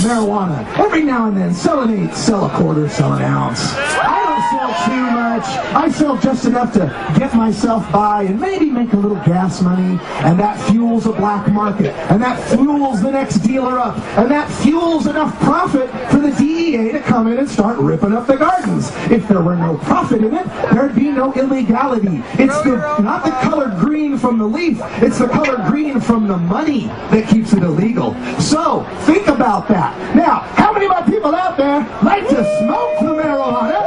marijuana. 0.00 0.66
Every 0.78 1.02
now 1.02 1.26
and 1.26 1.36
then, 1.36 1.54
sell 1.54 1.80
an 1.80 1.90
eighth, 1.90 2.16
sell 2.16 2.46
a 2.46 2.50
quarter, 2.50 2.88
sell 2.88 3.12
an 3.12 3.22
ounce. 3.22 3.60
I 3.74 4.24
don't 4.24 4.58
sell 4.58 4.86
too 4.86 5.10
much. 5.10 5.44
I 5.74 5.90
sell 5.90 6.16
just 6.18 6.44
enough 6.46 6.72
to 6.74 6.86
get 7.18 7.34
myself 7.34 7.90
by 7.92 8.24
and 8.24 8.40
maybe 8.40 8.70
make 8.70 8.92
a 8.92 8.96
little 8.96 9.22
gas 9.24 9.60
money. 9.62 9.98
And 10.20 10.38
that 10.38 10.58
fuels 10.70 11.06
a 11.06 11.12
black 11.12 11.48
market. 11.52 11.94
And 12.10 12.22
that 12.22 12.42
fuels 12.50 13.02
the 13.02 13.10
next 13.10 13.38
dealer 13.38 13.78
up. 13.78 13.96
And 14.18 14.30
that 14.30 14.50
fuels 14.62 15.06
enough 15.06 15.38
profit 15.40 15.90
for 16.10 16.18
the 16.18 16.30
DEA 16.32 16.92
to 16.92 17.00
come 17.00 17.28
in 17.28 17.38
and 17.38 17.48
start 17.48 17.78
ripping 17.78 18.12
up 18.12 18.26
the 18.26 18.36
gardens. 18.36 18.90
If 19.10 19.28
there 19.28 19.42
were 19.42 19.56
no 19.56 19.78
profit 19.78 20.22
in 20.24 20.34
it, 20.34 20.46
there'd 20.72 20.94
be 20.94 21.10
no 21.10 21.32
illegality. 21.34 22.22
It's 22.34 22.60
the 22.62 22.76
not 23.00 23.24
the 23.24 23.30
color 23.30 23.68
green 23.78 24.18
from 24.18 24.38
the 24.38 24.46
leaf, 24.46 24.78
it's 25.02 25.18
the 25.18 25.28
color 25.28 25.68
green 25.68 26.00
from 26.00 26.26
the 26.26 26.36
money 26.36 26.86
that 27.10 27.28
keeps 27.28 27.52
it 27.52 27.62
illegal. 27.62 28.14
So 28.40 28.84
think 29.00 29.28
about 29.28 29.68
that. 29.68 29.87
Now, 30.14 30.40
how 30.56 30.72
many 30.72 30.86
of 30.86 30.92
my 30.92 31.02
people 31.02 31.34
out 31.34 31.56
there 31.56 31.80
like 32.02 32.28
to 32.28 32.44
smoke 32.60 32.98
the 33.00 33.14
marijuana? 33.22 33.86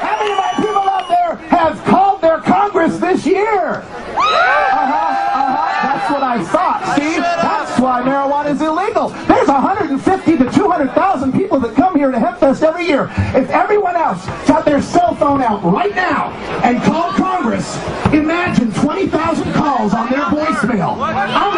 How 0.00 0.16
many 0.18 0.32
of 0.32 0.38
my 0.38 0.52
people 0.56 0.88
out 0.88 1.08
there 1.08 1.36
have 1.48 1.84
called 1.84 2.20
their 2.20 2.40
Congress 2.40 2.98
this 2.98 3.26
year? 3.26 3.82
Uh-huh, 3.82 4.84
uh-huh. 4.84 5.68
That's 5.82 6.10
what 6.10 6.22
I 6.22 6.44
thought. 6.44 6.96
See, 6.96 7.16
that's 7.18 7.80
why 7.80 8.02
marijuana 8.02 8.50
is 8.52 8.60
illegal. 8.60 9.08
There's 9.26 9.48
150 9.48 10.36
to 10.38 10.50
200,000 10.50 11.32
people 11.32 11.60
that 11.60 11.74
come 11.74 11.96
here 11.96 12.10
to 12.10 12.18
HempFest 12.18 12.62
every 12.62 12.86
year. 12.86 13.10
If 13.34 13.50
everyone 13.50 13.96
else 13.96 14.26
got 14.46 14.64
their 14.64 14.82
cell 14.82 15.14
phone 15.14 15.42
out 15.42 15.62
right 15.62 15.94
now 15.94 16.30
and 16.64 16.82
called 16.82 17.14
Congress, 17.16 17.76
imagine 18.12 18.72
20,000 18.72 19.52
calls 19.52 19.94
on 19.94 20.10
their 20.10 20.24
voicemail. 20.24 20.98
I'm 20.98 21.57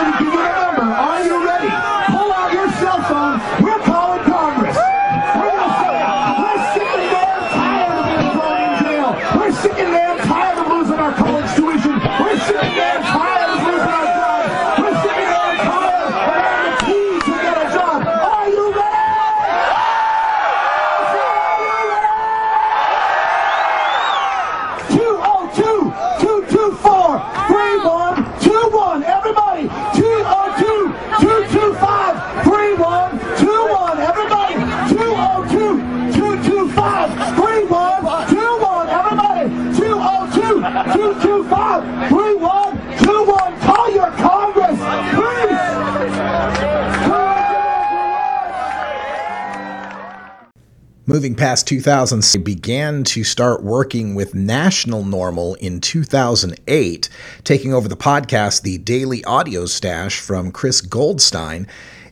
Moving 51.10 51.34
past 51.34 51.66
2000, 51.66 52.22
they 52.22 52.38
began 52.38 53.02
to 53.02 53.24
start 53.24 53.64
working 53.64 54.14
with 54.14 54.32
National 54.32 55.02
NORML 55.02 55.56
in 55.56 55.80
2008, 55.80 57.08
taking 57.42 57.74
over 57.74 57.88
the 57.88 57.96
podcast, 57.96 58.62
The 58.62 58.78
Daily 58.78 59.24
Audio 59.24 59.66
Stash 59.66 60.20
from 60.20 60.52
Chris 60.52 60.80
Goldstein. 60.80 61.66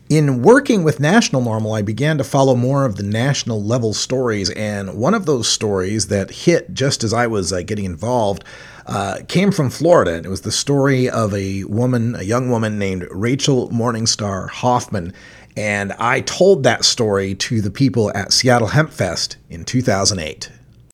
In 0.09 0.43
working 0.43 0.83
with 0.83 0.99
National 0.99 1.43
NORML, 1.43 1.79
I 1.79 1.83
began 1.83 2.19
to 2.19 2.25
follow 2.25 2.57
more 2.57 2.85
of 2.85 2.97
the 2.97 3.05
national 3.05 3.63
level 3.63 3.95
stories, 3.95 4.51
and 4.51 4.95
one 4.95 5.15
of 5.15 5.27
those 5.27 5.47
stories 5.47 6.09
that 6.09 6.31
hit 6.31 6.75
just 6.75 7.05
as 7.05 7.13
I 7.13 7.29
was 7.29 7.53
uh, 7.53 7.63
getting 7.63 7.85
involved 7.85 8.43
uh, 8.89 9.19
came 9.29 9.53
from 9.53 9.71
Florida. 9.71 10.15
And 10.15 10.27
it 10.27 10.29
was 10.31 10.41
the 10.41 10.51
story 10.51 11.09
of 11.09 11.33
a 11.35 11.63
woman, 11.65 12.17
a 12.17 12.23
young 12.23 12.51
woman 12.51 12.81
named 12.81 13.07
Rachel 13.13 13.69
Morningstar 13.69 14.51
Hoffman. 14.51 15.15
And 15.59 15.93
I 15.95 16.21
told 16.21 16.63
that 16.63 16.85
story 16.85 17.35
to 17.35 17.61
the 17.61 17.73
people 17.73 18.17
at 18.17 18.33
Seattle 18.33 18.69
Hemp 18.69 18.93
Fest 18.93 19.39
in 19.51 19.65
2008. 19.65 20.53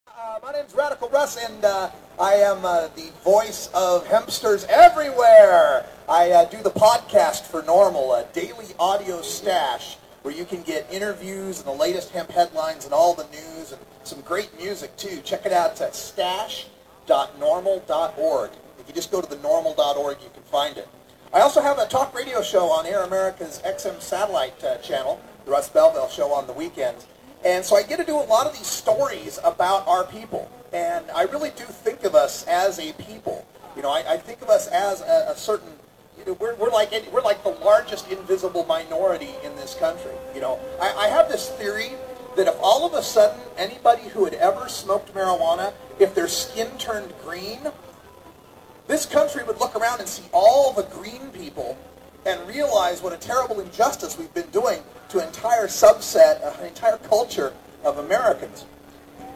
Uh, 0.08 0.38
my 0.42 0.52
name's 0.52 0.74
Radical 0.74 1.10
Russ, 1.10 1.36
and 1.36 1.62
uh, 1.62 1.90
I 2.18 2.36
am 2.36 2.64
uh, 2.64 2.88
the 2.96 3.10
voice 3.22 3.68
of 3.74 4.06
hempsters 4.06 4.64
everywhere. 4.70 5.84
I 6.08 6.30
uh, 6.30 6.46
do 6.46 6.62
the 6.62 6.70
podcast 6.70 7.42
for 7.42 7.60
NORML, 7.60 8.22
a 8.22 8.26
daily 8.32 8.68
audio 8.80 9.20
stash 9.20 9.98
where 10.22 10.32
you 10.32 10.46
can 10.46 10.62
get 10.62 10.90
interviews 10.90 11.58
and 11.58 11.66
the 11.66 11.72
latest 11.72 12.12
hemp 12.12 12.30
headlines 12.30 12.86
and 12.86 12.94
all 12.94 13.12
the 13.12 13.24
news 13.24 13.72
and 13.72 13.82
some 14.02 14.22
great 14.22 14.56
music 14.56 14.96
too. 14.96 15.20
Check 15.20 15.44
it 15.44 15.52
out 15.52 15.78
at 15.78 15.94
stash.norml.org. 15.94 18.50
If 18.78 18.88
you 18.88 18.94
just 18.94 19.12
go 19.12 19.20
to 19.20 19.28
the 19.28 19.36
norml.org, 19.36 20.22
you 20.22 20.30
can 20.32 20.42
find 20.44 20.78
it. 20.78 20.88
I 21.34 21.40
also 21.40 21.60
have 21.60 21.80
a 21.80 21.86
talk 21.86 22.14
radio 22.14 22.42
show 22.42 22.66
on 22.66 22.86
Air 22.86 23.02
America's 23.02 23.60
XM 23.66 24.00
satellite 24.00 24.62
uh, 24.62 24.76
channel, 24.76 25.20
the 25.44 25.50
Russ 25.50 25.68
Belville 25.68 26.08
show 26.08 26.32
on 26.32 26.46
the 26.46 26.52
weekends. 26.52 27.08
And 27.44 27.64
so 27.64 27.74
I 27.74 27.82
get 27.82 27.96
to 27.96 28.04
do 28.04 28.14
a 28.14 28.22
lot 28.22 28.46
of 28.46 28.52
these 28.52 28.68
stories 28.68 29.40
about 29.42 29.84
our 29.88 30.04
people. 30.04 30.48
And 30.72 31.10
I 31.10 31.22
really 31.24 31.50
do 31.50 31.64
think 31.64 32.04
of 32.04 32.14
us 32.14 32.46
as 32.46 32.78
a 32.78 32.92
people. 32.92 33.44
You 33.74 33.82
know, 33.82 33.90
I, 33.90 34.12
I 34.12 34.16
think 34.16 34.42
of 34.42 34.48
us 34.48 34.68
as 34.68 35.00
a, 35.00 35.32
a 35.32 35.36
certain, 35.36 35.72
you 36.16 36.24
know, 36.24 36.34
we're, 36.34 36.54
we're, 36.54 36.70
like, 36.70 36.92
we're 37.12 37.20
like 37.20 37.42
the 37.42 37.48
largest 37.64 38.08
invisible 38.12 38.64
minority 38.66 39.34
in 39.42 39.56
this 39.56 39.74
country. 39.74 40.14
You 40.36 40.40
know, 40.40 40.60
I, 40.80 40.92
I 40.92 41.08
have 41.08 41.28
this 41.28 41.50
theory 41.50 41.94
that 42.36 42.46
if 42.46 42.54
all 42.60 42.86
of 42.86 42.94
a 42.94 43.02
sudden 43.02 43.40
anybody 43.56 44.02
who 44.02 44.24
had 44.24 44.34
ever 44.34 44.68
smoked 44.68 45.12
marijuana, 45.12 45.72
if 45.98 46.14
their 46.14 46.28
skin 46.28 46.68
turned 46.78 47.12
green, 47.24 47.58
this 48.86 49.06
country 49.06 49.42
would 49.44 49.58
look 49.58 49.74
around 49.76 50.00
and 50.00 50.08
see 50.08 50.24
all 50.32 50.72
the 50.72 50.82
green 50.84 51.30
people 51.32 51.78
and 52.26 52.46
realize 52.48 53.02
what 53.02 53.12
a 53.12 53.16
terrible 53.16 53.60
injustice 53.60 54.18
we've 54.18 54.32
been 54.34 54.48
doing 54.50 54.82
to 55.08 55.20
an 55.20 55.26
entire 55.26 55.66
subset, 55.66 56.42
uh, 56.42 56.54
an 56.60 56.66
entire 56.66 56.96
culture 56.98 57.52
of 57.84 57.98
Americans. 57.98 58.64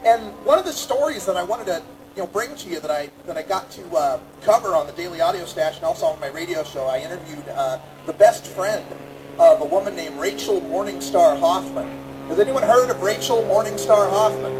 And 0.04 0.22
one 0.44 0.58
of 0.58 0.64
the 0.64 0.72
stories 0.72 1.26
that 1.26 1.36
I 1.36 1.42
wanted 1.42 1.66
to 1.66 1.82
you 2.16 2.22
know, 2.22 2.26
bring 2.26 2.54
to 2.56 2.68
you 2.68 2.80
that 2.80 2.90
I, 2.90 3.10
that 3.26 3.36
I 3.36 3.42
got 3.42 3.70
to 3.72 3.88
uh, 3.94 4.20
cover 4.42 4.74
on 4.74 4.86
the 4.86 4.92
Daily 4.92 5.20
Audio 5.20 5.44
Stash 5.44 5.76
and 5.76 5.84
also 5.84 6.06
on 6.06 6.18
my 6.20 6.28
radio 6.28 6.64
show, 6.64 6.86
I 6.86 6.98
interviewed 6.98 7.46
uh, 7.48 7.78
the 8.06 8.12
best 8.12 8.46
friend 8.46 8.84
of 9.38 9.60
a 9.60 9.64
woman 9.64 9.94
named 9.94 10.18
Rachel 10.18 10.60
Morningstar 10.62 11.38
Hoffman. 11.38 11.86
Has 12.28 12.38
anyone 12.38 12.62
heard 12.62 12.90
of 12.90 13.02
Rachel 13.02 13.42
Morningstar 13.42 14.10
Hoffman? 14.10 14.52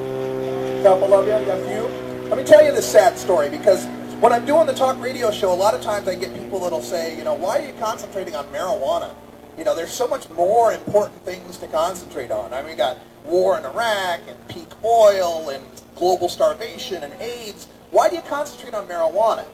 A 0.79 0.83
couple 0.83 1.12
of 1.14 1.27
you, 1.27 1.33
a 1.33 1.66
few. 1.66 2.29
Let 2.29 2.38
me 2.38 2.44
tell 2.44 2.64
you 2.64 2.72
this 2.72 2.90
sad 2.90 3.18
story 3.18 3.48
because 3.48 3.87
when 4.20 4.33
I'm 4.33 4.44
doing 4.44 4.66
the 4.66 4.74
talk 4.74 5.00
radio 5.00 5.31
show, 5.31 5.52
a 5.52 5.54
lot 5.54 5.74
of 5.74 5.81
times 5.81 6.09
I 6.09 6.16
get 6.16 6.35
people 6.35 6.59
that'll 6.59 6.83
say, 6.83 7.16
you 7.16 7.22
know, 7.22 7.35
why 7.35 7.61
are 7.61 7.66
you 7.66 7.72
concentrating 7.74 8.35
on 8.35 8.46
marijuana? 8.46 9.14
You 9.57 9.62
know, 9.62 9.76
there's 9.76 9.92
so 9.92 10.09
much 10.09 10.28
more 10.31 10.72
important 10.72 11.22
things 11.24 11.57
to 11.59 11.68
concentrate 11.68 12.33
on. 12.33 12.52
I 12.52 12.62
mean, 12.62 12.72
we 12.72 12.76
got 12.76 12.98
war 13.24 13.57
in 13.57 13.64
Iraq 13.64 14.20
and 14.26 14.48
peak 14.48 14.68
oil 14.85 15.50
and 15.50 15.64
global 15.94 16.28
starvation 16.28 17.04
and 17.04 17.12
AIDS. 17.20 17.68
Why 17.92 18.09
do 18.09 18.16
you 18.16 18.22
concentrate 18.22 18.74
on 18.74 18.88
marijuana? 18.88 19.44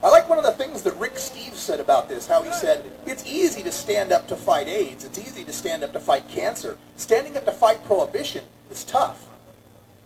I 0.00 0.10
like 0.10 0.28
one 0.28 0.38
of 0.38 0.44
the 0.44 0.52
things 0.52 0.82
that 0.82 0.94
Rick 0.96 1.14
Steves 1.14 1.54
said 1.54 1.80
about 1.80 2.08
this, 2.08 2.28
how 2.28 2.42
he 2.42 2.52
said, 2.52 2.84
it's 3.06 3.26
easy 3.26 3.62
to 3.64 3.72
stand 3.72 4.12
up 4.12 4.28
to 4.28 4.36
fight 4.36 4.68
AIDS. 4.68 5.04
It's 5.04 5.18
easy 5.18 5.42
to 5.42 5.52
stand 5.52 5.82
up 5.82 5.92
to 5.92 6.00
fight 6.00 6.28
cancer. 6.28 6.78
Standing 6.96 7.36
up 7.36 7.46
to 7.46 7.52
fight 7.52 7.82
prohibition 7.84 8.44
is 8.70 8.84
tough. 8.84 9.26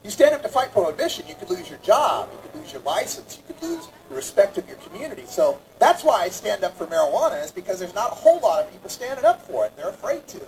You 0.04 0.10
stand 0.10 0.34
up 0.34 0.42
to 0.42 0.48
fight 0.48 0.72
prohibition, 0.72 1.26
you 1.28 1.34
could 1.34 1.50
lose 1.50 1.68
your 1.68 1.78
job, 1.80 2.28
you 2.32 2.38
could 2.42 2.60
lose 2.60 2.72
your 2.72 2.82
license, 2.82 3.36
you 3.36 3.54
could 3.54 3.62
lose 3.62 3.88
the 4.08 4.14
respect 4.14 4.56
of 4.56 4.66
your 4.68 4.76
community. 4.78 5.24
So 5.26 5.60
that's 5.78 6.04
why 6.04 6.22
I 6.22 6.28
stand 6.28 6.64
up 6.64 6.76
for 6.78 6.86
marijuana, 6.86 7.44
is 7.44 7.50
because 7.50 7.78
there's 7.78 7.94
not 7.94 8.12
a 8.12 8.14
whole 8.14 8.40
lot 8.40 8.64
of 8.64 8.70
people 8.70 8.88
standing 8.88 9.24
up 9.24 9.42
for 9.42 9.66
it. 9.66 9.76
They're 9.76 9.88
afraid 9.88 10.26
to. 10.28 10.40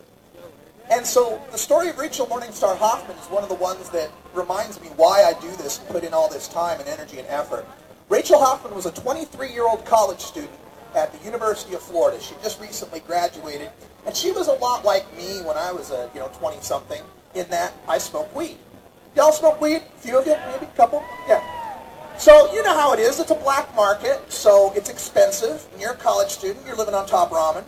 And 0.90 1.06
so 1.06 1.40
the 1.52 1.58
story 1.58 1.88
of 1.88 1.98
Rachel 1.98 2.26
Morningstar 2.26 2.76
Hoffman 2.76 3.16
is 3.18 3.26
one 3.26 3.42
of 3.42 3.48
the 3.48 3.54
ones 3.54 3.90
that 3.90 4.10
reminds 4.34 4.80
me 4.80 4.88
why 4.96 5.24
I 5.24 5.40
do 5.40 5.50
this 5.56 5.78
and 5.78 5.88
put 5.88 6.04
in 6.04 6.14
all 6.14 6.28
this 6.28 6.48
time 6.48 6.80
and 6.80 6.88
energy 6.88 7.18
and 7.18 7.28
effort. 7.28 7.66
Rachel 8.08 8.38
Hoffman 8.38 8.74
was 8.74 8.86
a 8.86 8.92
23-year-old 8.92 9.84
college 9.84 10.20
student 10.20 10.58
at 10.96 11.12
the 11.12 11.24
University 11.24 11.74
of 11.74 11.82
Florida. 11.82 12.20
She 12.20 12.34
just 12.42 12.60
recently 12.60 13.00
graduated, 13.00 13.70
and 14.04 14.16
she 14.16 14.32
was 14.32 14.48
a 14.48 14.52
lot 14.54 14.84
like 14.84 15.06
me 15.16 15.42
when 15.42 15.56
I 15.56 15.70
was 15.70 15.90
a 15.90 16.10
you 16.14 16.20
know 16.20 16.28
20-something. 16.28 17.02
In 17.34 17.48
that 17.50 17.72
I 17.86 17.98
smoked 17.98 18.34
weed. 18.34 18.58
Y'all 19.16 19.32
smoke 19.32 19.60
weed? 19.60 19.82
A 19.82 19.98
few 19.98 20.18
of 20.18 20.26
you, 20.26 20.36
maybe 20.52 20.66
a 20.66 20.76
couple. 20.76 21.02
Yeah. 21.28 21.42
So 22.16 22.52
you 22.52 22.62
know 22.62 22.74
how 22.74 22.92
it 22.92 23.00
is. 23.00 23.18
It's 23.18 23.30
a 23.30 23.34
black 23.34 23.74
market, 23.74 24.30
so 24.30 24.72
it's 24.76 24.88
expensive. 24.88 25.66
And 25.72 25.80
you're 25.80 25.92
a 25.92 25.96
college 25.96 26.30
student. 26.30 26.64
You're 26.66 26.76
living 26.76 26.94
on 26.94 27.06
top 27.06 27.30
ramen, 27.30 27.64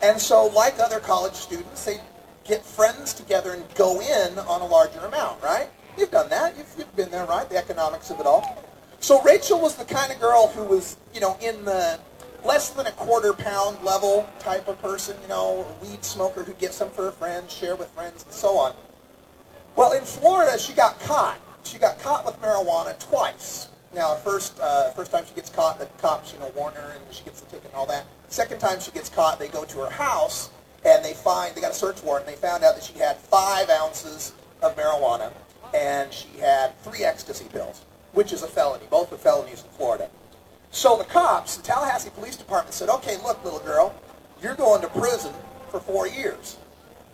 and 0.00 0.20
so 0.20 0.46
like 0.46 0.78
other 0.78 1.00
college 1.00 1.34
students, 1.34 1.84
they 1.84 2.00
get 2.44 2.64
friends 2.64 3.12
together 3.12 3.52
and 3.52 3.64
go 3.74 4.00
in 4.00 4.38
on 4.38 4.62
a 4.62 4.66
larger 4.66 5.00
amount, 5.00 5.42
right? 5.42 5.68
You've 5.98 6.10
done 6.10 6.30
that. 6.30 6.56
You've, 6.56 6.72
you've 6.78 6.96
been 6.96 7.10
there, 7.10 7.26
right? 7.26 7.48
The 7.48 7.58
economics 7.58 8.10
of 8.10 8.20
it 8.20 8.26
all. 8.26 8.64
So 9.00 9.22
Rachel 9.22 9.60
was 9.60 9.76
the 9.76 9.84
kind 9.84 10.10
of 10.10 10.20
girl 10.20 10.48
who 10.48 10.64
was, 10.64 10.96
you 11.12 11.20
know, 11.20 11.36
in 11.42 11.64
the 11.64 12.00
less 12.44 12.70
than 12.70 12.86
a 12.86 12.92
quarter 12.92 13.32
pound 13.32 13.82
level 13.84 14.28
type 14.38 14.68
of 14.68 14.80
person, 14.80 15.16
you 15.22 15.28
know, 15.28 15.66
a 15.68 15.84
weed 15.84 16.04
smoker 16.04 16.44
who 16.44 16.54
gets 16.54 16.76
some 16.76 16.90
for 16.90 17.06
her 17.06 17.10
friends, 17.10 17.52
share 17.52 17.76
with 17.76 17.88
friends, 17.90 18.24
and 18.24 18.32
so 18.32 18.56
on. 18.56 18.74
Well, 19.78 19.92
in 19.92 20.02
Florida, 20.02 20.58
she 20.58 20.72
got 20.72 20.98
caught. 20.98 21.38
She 21.62 21.78
got 21.78 22.00
caught 22.00 22.26
with 22.26 22.34
marijuana 22.42 22.98
twice. 22.98 23.68
Now, 23.94 24.16
first, 24.16 24.58
uh, 24.58 24.90
first 24.90 25.12
time 25.12 25.24
she 25.24 25.36
gets 25.36 25.50
caught, 25.50 25.78
the 25.78 25.86
cops, 26.02 26.32
you 26.32 26.40
know, 26.40 26.50
warn 26.56 26.74
her, 26.74 26.96
and 26.96 27.14
she 27.14 27.22
gets 27.22 27.40
the 27.40 27.46
ticket 27.46 27.66
and 27.66 27.74
all 27.76 27.86
that. 27.86 28.04
Second 28.26 28.58
time 28.58 28.80
she 28.80 28.90
gets 28.90 29.08
caught, 29.08 29.38
they 29.38 29.46
go 29.46 29.64
to 29.64 29.78
her 29.78 29.90
house, 29.90 30.50
and 30.84 31.04
they 31.04 31.14
find, 31.14 31.54
they 31.54 31.60
got 31.60 31.70
a 31.70 31.74
search 31.74 32.02
warrant, 32.02 32.26
and 32.26 32.36
they 32.36 32.40
found 32.40 32.64
out 32.64 32.74
that 32.74 32.82
she 32.82 32.94
had 32.94 33.18
five 33.18 33.70
ounces 33.70 34.32
of 34.62 34.76
marijuana, 34.76 35.32
and 35.72 36.12
she 36.12 36.26
had 36.40 36.76
three 36.82 37.04
ecstasy 37.04 37.44
pills 37.44 37.84
which 38.14 38.32
is 38.32 38.42
a 38.42 38.48
felony. 38.48 38.84
Both 38.90 39.12
are 39.12 39.16
felonies 39.16 39.62
in 39.62 39.70
Florida. 39.76 40.10
So 40.72 40.96
the 40.96 41.04
cops, 41.04 41.56
the 41.56 41.62
Tallahassee 41.62 42.10
Police 42.10 42.34
Department 42.34 42.74
said, 42.74 42.88
okay, 42.88 43.16
look, 43.18 43.44
little 43.44 43.60
girl, 43.60 43.94
you're 44.42 44.56
going 44.56 44.80
to 44.80 44.88
prison 44.88 45.32
for 45.68 45.78
four 45.78 46.08
years 46.08 46.56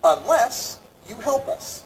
unless 0.02 0.78
you 1.06 1.16
help 1.16 1.46
us. 1.46 1.84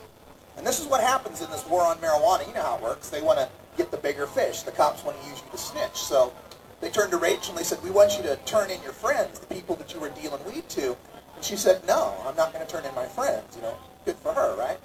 And 0.59 0.67
this 0.67 0.81
is 0.81 0.87
what 0.87 1.01
happens 1.01 1.41
in 1.41 1.51
this 1.51 1.65
war 1.67 1.83
on 1.83 1.97
marijuana. 1.99 2.47
You 2.47 2.53
know 2.53 2.63
how 2.63 2.77
it 2.77 2.83
works. 2.83 3.09
They 3.09 3.23
want 3.23 3.39
to 3.39 3.49
get 3.77 3.91
the 3.93 3.97
bigger 3.97 4.27
fish. 4.27 4.63
The 4.63 4.73
cops 4.73 5.05
want 5.05 5.19
to 5.23 5.29
use 5.29 5.41
you 5.45 5.51
to 5.53 5.57
snitch. 5.57 5.97
So 5.97 6.33
they 6.81 6.91
turned 6.91 7.13
to 7.13 7.17
Rachel 7.17 7.51
and 7.51 7.59
they 7.59 7.63
said, 7.63 7.83
we 7.83 7.91
want 7.91 8.17
you 8.17 8.25
to 8.25 8.37
turn 8.45 8.71
in 8.71 8.83
your 8.83 8.93
friends, 8.93 9.39
the 9.39 9.47
people 9.47 9.77
that 9.77 9.95
you 9.95 10.01
were 10.01 10.11
dealing 10.11 10.45
weed 10.45 10.69
to. 10.71 10.97
And 11.37 11.45
she 11.45 11.57
said, 11.57 11.87
no, 11.87 12.15
I'm 12.27 12.35
not 12.37 12.53
going 12.53 12.67
to 12.67 12.71
turn 12.71 12.85
in 12.85 12.95
my 12.97 13.07
friends. 13.07 13.57
You 13.57 13.63
know, 13.63 13.77
good 14.05 14.17
for 14.17 14.33
her, 14.33 14.57
right? 14.57 14.79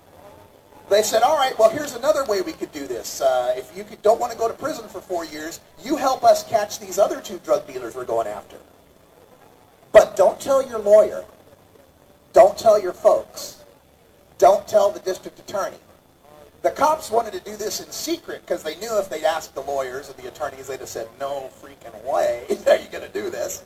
They 0.90 1.02
said, 1.02 1.24
all 1.24 1.38
right, 1.38 1.58
well, 1.58 1.70
here's 1.70 1.96
another 1.96 2.24
way 2.26 2.42
we 2.42 2.54
could 2.54 2.72
do 2.72 2.86
this. 2.86 3.22
Uh, 3.22 3.54
if 3.56 3.76
you 3.76 3.84
could, 3.84 4.02
don't 4.04 4.20
want 4.20 4.32
to 4.32 4.38
go 4.38 4.48
to 4.48 4.54
prison 4.54 4.88
for 4.88 5.02
four 5.02 5.26
years, 5.26 5.60
you 5.84 5.96
help 5.96 6.24
us 6.24 6.48
catch 6.48 6.80
these 6.80 7.00
other 7.00 7.20
two 7.22 7.40
drug 7.40 7.66
dealers 7.66 7.96
we're 7.96 8.06
going 8.06 8.28
after. 8.28 8.58
But 9.92 10.16
don't 10.16 10.40
tell 10.40 10.68
your 10.68 10.80
lawyer. 10.80 11.24
Don't 12.34 12.58
tell 12.58 12.80
your 12.80 12.94
folks. 12.94 13.63
Don't 14.38 14.68
tell 14.68 14.92
the 14.92 15.00
district 15.00 15.40
attorney. 15.40 15.78
The 16.62 16.72
cops 16.72 17.12
wanted 17.12 17.34
to 17.34 17.40
do 17.42 17.58
this 17.58 17.82
in 17.82 17.92
secret 17.92 18.42
because 18.42 18.64
they 18.64 18.76
knew 18.78 18.98
if 18.98 19.10
they'd 19.10 19.26
asked 19.26 19.54
the 19.54 19.62
lawyers 19.62 20.10
and 20.10 20.18
the 20.18 20.30
attorneys, 20.30 20.68
they'd 20.68 20.80
have 20.80 20.88
said, 20.88 21.10
no 21.20 21.50
freaking 21.62 21.94
way 22.06 22.46
are 22.68 22.78
you 22.78 22.88
going 22.90 23.06
to 23.06 23.14
do 23.14 23.30
this. 23.30 23.64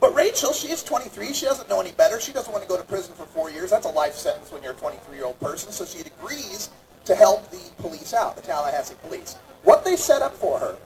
But 0.00 0.14
Rachel, 0.14 0.52
she 0.52 0.68
is 0.68 0.84
23. 0.84 1.32
She 1.32 1.46
doesn't 1.46 1.68
know 1.68 1.80
any 1.80 1.90
better. 1.92 2.20
She 2.20 2.32
doesn't 2.32 2.52
want 2.52 2.62
to 2.62 2.68
go 2.68 2.76
to 2.76 2.84
prison 2.84 3.14
for 3.14 3.26
four 3.26 3.50
years. 3.50 3.70
That's 3.70 3.86
a 3.86 3.90
life 3.90 4.14
sentence 4.14 4.52
when 4.52 4.62
you're 4.62 4.72
a 4.72 4.76
23-year-old 4.76 5.40
person. 5.40 5.72
So 5.72 5.84
she 5.84 5.98
agrees 6.00 6.70
to 7.04 7.16
help 7.16 7.50
the 7.50 7.58
police 7.78 8.14
out, 8.14 8.36
the 8.36 8.42
Tallahassee 8.42 8.94
police. 9.02 9.34
What 9.64 9.84
they 9.84 9.96
set 9.96 10.22
up 10.22 10.34
for 10.34 10.60
her 10.60 10.76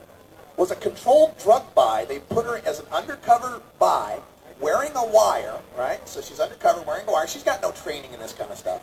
was 0.57 0.71
a 0.71 0.75
controlled 0.75 1.37
drug 1.37 1.63
buy. 1.75 2.05
They 2.05 2.19
put 2.19 2.45
her 2.45 2.61
as 2.65 2.79
an 2.79 2.87
undercover 2.91 3.61
buy, 3.77 4.19
wearing 4.59 4.91
a 4.95 5.05
wire, 5.05 5.59
right? 5.77 6.07
So 6.07 6.21
she's 6.21 6.39
undercover, 6.39 6.81
wearing 6.81 7.07
a 7.07 7.11
wire. 7.11 7.27
She's 7.27 7.43
got 7.43 7.61
no 7.61 7.71
training 7.71 8.13
in 8.13 8.19
this 8.19 8.33
kind 8.33 8.49
of 8.49 8.57
stuff. 8.57 8.81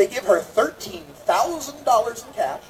They 0.00 0.06
give 0.06 0.24
her 0.24 0.40
$13,000 0.40 2.26
in 2.26 2.32
cash. 2.32 2.62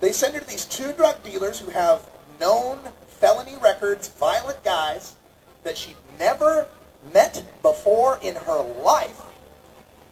They 0.00 0.10
send 0.10 0.32
her 0.32 0.40
to 0.40 0.46
these 0.46 0.64
two 0.64 0.94
drug 0.94 1.22
dealers 1.22 1.60
who 1.60 1.70
have 1.70 2.08
known 2.40 2.78
felony 3.08 3.56
records, 3.62 4.08
violent 4.08 4.64
guys, 4.64 5.16
that 5.64 5.76
she'd 5.76 5.98
never 6.18 6.66
met 7.12 7.44
before 7.60 8.18
in 8.22 8.36
her 8.36 8.62
life. 8.82 9.20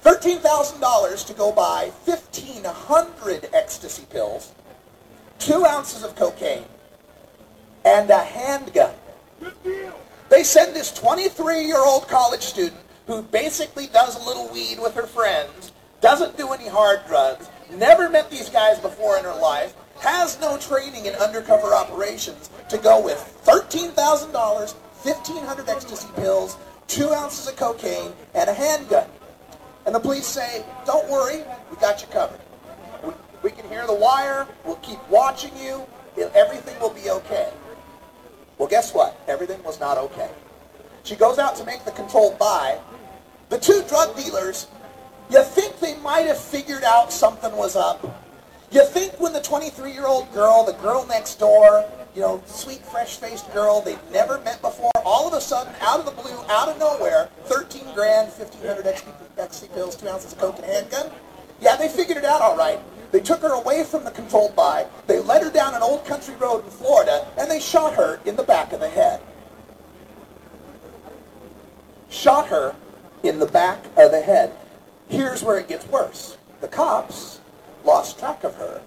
$13,000 0.05 1.27
to 1.29 1.33
go 1.33 1.51
buy 1.51 1.90
1,500 2.05 3.48
ecstasy 3.55 4.05
pills, 4.11 4.53
two 5.38 5.64
ounces 5.64 6.05
of 6.05 6.14
cocaine, 6.14 6.66
and 7.87 8.11
a 8.11 8.22
handgun. 8.22 8.92
They 10.29 10.44
send 10.44 10.77
this 10.77 10.92
23-year-old 10.92 12.07
college 12.07 12.42
student 12.42 12.83
who 13.07 13.22
basically 13.22 13.87
does 13.87 14.22
a 14.22 14.27
little 14.27 14.53
weed 14.53 14.79
with 14.79 14.94
her 14.94 15.07
friends, 15.07 15.71
doesn't 16.02 16.36
do 16.36 16.52
any 16.52 16.68
hard 16.68 17.00
drugs, 17.06 17.48
never 17.72 18.10
met 18.10 18.30
these 18.30 18.50
guys 18.50 18.78
before 18.78 19.16
in 19.16 19.24
her 19.24 19.40
life, 19.40 19.74
has 20.00 20.38
no 20.40 20.58
training 20.58 21.06
in 21.06 21.14
undercover 21.14 21.74
operations, 21.74 22.50
to 22.68 22.76
go 22.76 23.02
with 23.02 23.40
$13,000 23.46 24.74
1,500 25.02 25.68
ecstasy 25.68 26.08
pills, 26.14 26.56
two 26.86 27.10
ounces 27.10 27.48
of 27.48 27.56
cocaine, 27.56 28.12
and 28.34 28.48
a 28.48 28.54
handgun. 28.54 29.08
And 29.84 29.94
the 29.94 29.98
police 29.98 30.26
say, 30.26 30.64
don't 30.86 31.08
worry, 31.10 31.42
we 31.70 31.76
got 31.78 32.00
you 32.00 32.06
covered. 32.08 32.38
We, 33.42 33.50
can 33.50 33.68
hear 33.68 33.84
the 33.86 33.94
wire, 33.94 34.46
we'll 34.64 34.76
keep 34.76 34.98
watching 35.08 35.56
you, 35.56 35.84
everything 36.34 36.78
will 36.78 36.94
be 36.94 37.10
okay. 37.10 37.52
Well, 38.58 38.68
guess 38.68 38.94
what? 38.94 39.20
Everything 39.26 39.60
was 39.64 39.80
not 39.80 39.98
okay. 39.98 40.30
She 41.02 41.16
goes 41.16 41.40
out 41.40 41.56
to 41.56 41.64
make 41.64 41.84
the 41.84 41.90
controlled 41.90 42.38
buy. 42.38 42.78
The 43.48 43.58
two 43.58 43.82
drug 43.88 44.16
dealers, 44.16 44.68
you 45.33 45.42
think 45.42 45.81
they 45.81 45.97
might 45.97 46.27
have 46.27 46.38
figured 46.38 46.85
out 46.85 47.11
something 47.11 47.57
was 47.57 47.75
up. 47.75 48.05
You 48.71 48.85
think 48.85 49.18
when 49.18 49.33
the 49.33 49.40
23-year-old 49.40 50.33
girl, 50.35 50.64
the 50.64 50.75
girl 50.75 51.07
next 51.07 51.37
door, 51.37 51.88
you 52.14 52.21
know, 52.21 52.42
sweet, 52.47 52.85
fresh-faced 52.85 53.51
girl 53.55 53.81
they'd 53.81 53.99
never 54.12 54.38
met 54.40 54.61
before. 54.61 54.90
All 55.07 55.27
of 55.27 55.33
a 55.33 55.40
sudden, 55.40 55.75
out 55.81 56.01
of 56.01 56.05
the 56.05 56.11
blue, 56.11 56.38
out 56.49 56.68
of 56.68 56.79
nowhere, 56.79 57.31
13 57.45 57.95
grand, 57.95 58.29
1,500 58.29 58.87
ecstasy 59.38 59.68
pills, 59.73 59.97
two 59.97 60.09
ounces 60.09 60.33
of 60.35 60.38
coke, 60.38 60.57
and 60.57 60.66
a 60.66 60.68
handgun. 60.68 61.11
Yeah, 61.61 61.77
they 61.77 61.88
figured 61.88 62.18
it 62.18 62.25
out 62.25 62.42
all 62.42 62.57
right. 62.57 62.79
They 63.11 63.21
took 63.21 63.40
her 63.40 63.53
away 63.53 63.85
from 63.85 64.05
the 64.05 64.11
controlled 64.11 64.55
buy. 64.55 64.87
They 65.07 65.21
led 65.21 65.42
her 65.42 65.51
down 65.51 65.75
an 65.75 65.83
old 65.83 66.05
country 66.05 66.35
road 66.37 66.64
in 66.64 66.71
Florida, 66.71 67.27
and 67.38 67.51
they 67.51 67.61
shot 67.61 67.95
her 67.95 68.21
in 68.27 68.37
the 68.37 68.42
back 68.42 68.73
of 68.73 68.81
the 68.81 68.88
head. 68.88 69.21
Shot 72.11 72.49
her 72.49 72.75
in 73.23 73.38
the 73.38 73.47
back 73.47 73.85
of 73.97 74.11
the 74.11 74.21
head. 74.21 74.53
Here's 75.08 75.42
where 75.42 75.58
it 75.58 75.68
gets 75.68 75.86
worse. 75.88 76.36
The 76.60 76.68
cops 76.68 77.40
lost 77.84 78.18
track 78.18 78.44
of 78.44 78.54
her 78.56 78.80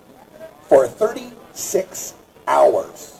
for 0.68 0.88
36 0.88 2.14
hours 2.48 3.16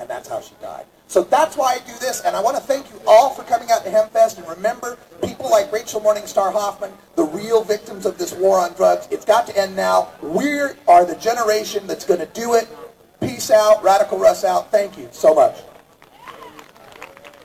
and 0.00 0.08
that's 0.08 0.28
how 0.28 0.40
she 0.40 0.54
died. 0.60 0.86
So 1.06 1.22
that's 1.24 1.56
why 1.56 1.74
I 1.74 1.78
do 1.78 1.92
this, 2.00 2.22
and 2.22 2.34
I 2.34 2.40
want 2.40 2.56
to 2.56 2.62
thank 2.62 2.90
you 2.90 3.00
all 3.06 3.30
for 3.30 3.42
coming 3.42 3.70
out 3.70 3.84
to 3.84 3.90
HempFest. 3.90 4.38
And 4.38 4.48
remember, 4.48 4.96
people 5.22 5.50
like 5.50 5.70
Rachel 5.70 6.00
Morningstar 6.00 6.52
Hoffman, 6.52 6.92
the 7.16 7.24
real 7.24 7.62
victims 7.62 8.06
of 8.06 8.16
this 8.16 8.32
war 8.32 8.58
on 8.58 8.72
drugs, 8.74 9.08
it's 9.10 9.24
got 9.24 9.46
to 9.48 9.58
end 9.58 9.76
now. 9.76 10.08
We 10.22 10.60
are 10.88 11.04
the 11.04 11.16
generation 11.16 11.86
that's 11.86 12.04
going 12.04 12.20
to 12.20 12.26
do 12.26 12.54
it. 12.54 12.68
Peace 13.20 13.50
out. 13.50 13.82
Radical 13.82 14.18
Russ 14.18 14.44
out. 14.44 14.70
Thank 14.70 14.96
you 14.96 15.08
so 15.10 15.34
much. 15.34 15.58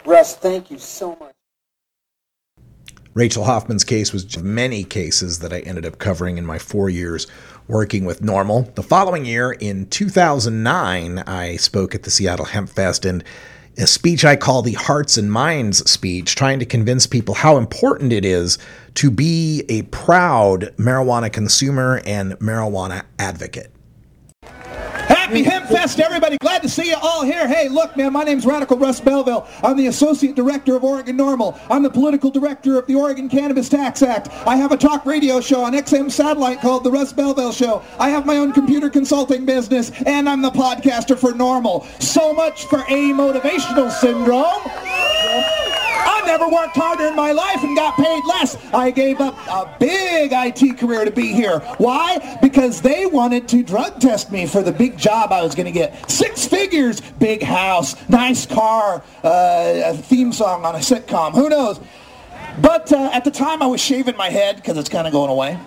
Russ, 0.06 0.36
thank 0.38 0.70
you 0.72 0.78
so 0.78 1.18
much. 1.20 1.35
Rachel 3.16 3.46
Hoffman's 3.46 3.86
case 3.86 4.12
was 4.12 4.38
many 4.44 4.84
cases 4.84 5.40
that 5.40 5.54
I 5.54 5.60
ended 5.60 5.86
up 5.86 6.00
covering 6.00 6.38
in 6.38 6.46
my 6.46 6.60
four 6.60 6.90
years 6.90 7.28
working 7.66 8.04
with 8.04 8.22
NORML. 8.22 8.76
The 8.76 8.84
following 8.84 9.24
year, 9.24 9.54
in 9.54 9.86
2009, 9.86 11.20
I 11.20 11.56
spoke 11.56 11.96
at 11.96 12.04
the 12.04 12.12
Seattle 12.12 12.44
Hemp 12.44 12.70
Fest 12.70 13.06
and 13.06 13.24
a 13.78 13.88
speech 13.88 14.26
I 14.26 14.36
call 14.36 14.62
the 14.62 14.74
Hearts 14.74 15.16
and 15.18 15.32
Minds 15.32 15.90
speech, 15.90 16.36
trying 16.36 16.60
to 16.60 16.66
convince 16.66 17.08
people 17.08 17.36
how 17.36 17.56
important 17.56 18.12
it 18.12 18.26
is 18.26 18.58
to 18.96 19.10
be 19.10 19.64
a 19.70 19.84
proud 19.84 20.76
marijuana 20.76 21.32
consumer 21.32 22.02
and 22.06 22.34
marijuana 22.40 23.04
advocate. 23.18 23.72
Happy 25.36 25.50
HempFest, 25.50 26.00
everybody. 26.00 26.38
Glad 26.38 26.62
to 26.62 26.70
see 26.70 26.88
you 26.88 26.96
all 26.96 27.26
here. 27.26 27.46
Hey, 27.46 27.68
look, 27.68 27.98
man, 27.98 28.14
my 28.14 28.24
name's 28.24 28.46
Radical 28.46 28.78
Russ 28.78 29.02
Belville. 29.02 29.46
I'm 29.62 29.76
the 29.76 29.88
Associate 29.88 30.34
Director 30.34 30.78
of 30.78 30.86
Oregon 30.86 31.18
NORML. 31.18 31.60
I'm 31.70 31.84
the 31.84 31.90
Political 31.90 32.32
Director 32.32 32.80
of 32.80 32.88
the 32.88 32.96
Oregon 32.96 33.28
Cannabis 33.28 33.68
Tax 33.68 34.02
Act. 34.02 34.30
I 34.48 34.56
have 34.56 34.72
a 34.72 34.78
talk 34.78 35.06
radio 35.06 35.42
show 35.42 35.66
on 35.66 35.74
XM 35.74 36.10
Satellite 36.10 36.62
called 36.62 36.86
The 36.86 36.92
Russ 36.92 37.12
Belville 37.12 37.52
Show. 37.52 37.84
I 38.00 38.12
have 38.12 38.26
my 38.26 38.38
own 38.38 38.54
computer 38.54 38.90
consulting 38.90 39.46
business, 39.46 39.92
and 40.06 40.30
I'm 40.30 40.42
the 40.42 40.52
podcaster 40.52 41.20
for 41.20 41.34
NORML. 41.34 42.02
So 42.02 42.32
much 42.32 42.64
for 42.68 42.78
Amotivational 42.84 43.92
Syndrome. 43.92 45.65
I 46.26 46.28
never 46.28 46.50
worked 46.50 46.76
harder 46.76 47.06
in 47.06 47.16
my 47.16 47.32
life 47.32 47.64
and 47.64 47.76
got 47.76 47.96
paid 47.98 48.26
less. 48.26 48.58
I 48.74 48.90
gave 48.90 49.22
up 49.22 49.38
a 49.48 49.78
big 49.80 50.32
IT 50.34 50.80
career 50.80 51.06
to 51.06 51.12
be 51.12 51.32
here. 51.34 51.60
Why? 51.78 52.40
Because 52.42 52.82
they 52.82 53.06
wanted 53.06 53.48
to 53.50 53.62
drug 53.62 54.02
test 54.02 54.32
me 54.32 54.48
for 54.48 54.64
the 54.64 54.72
big 54.72 54.98
job 54.98 55.32
I 55.32 55.44
was 55.44 55.54
going 55.54 55.68
to 55.68 55.72
get. 55.72 56.10
Six 56.10 56.48
figures, 56.48 57.00
big 57.20 57.44
house, 57.44 57.96
nice 58.10 58.48
car, 58.48 59.04
uh, 59.24 59.82
a 59.86 59.94
theme 59.96 60.34
song 60.34 60.66
on 60.66 60.74
a 60.74 60.80
sitcom. 60.80 61.34
Who 61.34 61.48
knows? 61.48 61.80
But 62.60 62.92
uh, 62.92 63.12
at 63.14 63.24
the 63.24 63.32
time, 63.32 63.62
I 63.62 63.68
was 63.68 63.80
shaving 63.80 64.18
my 64.18 64.32
head 64.32 64.56
because 64.56 64.80
it's 64.80 64.90
kind 64.90 65.06
of 65.06 65.14
going 65.14 65.30
away. 65.30 65.60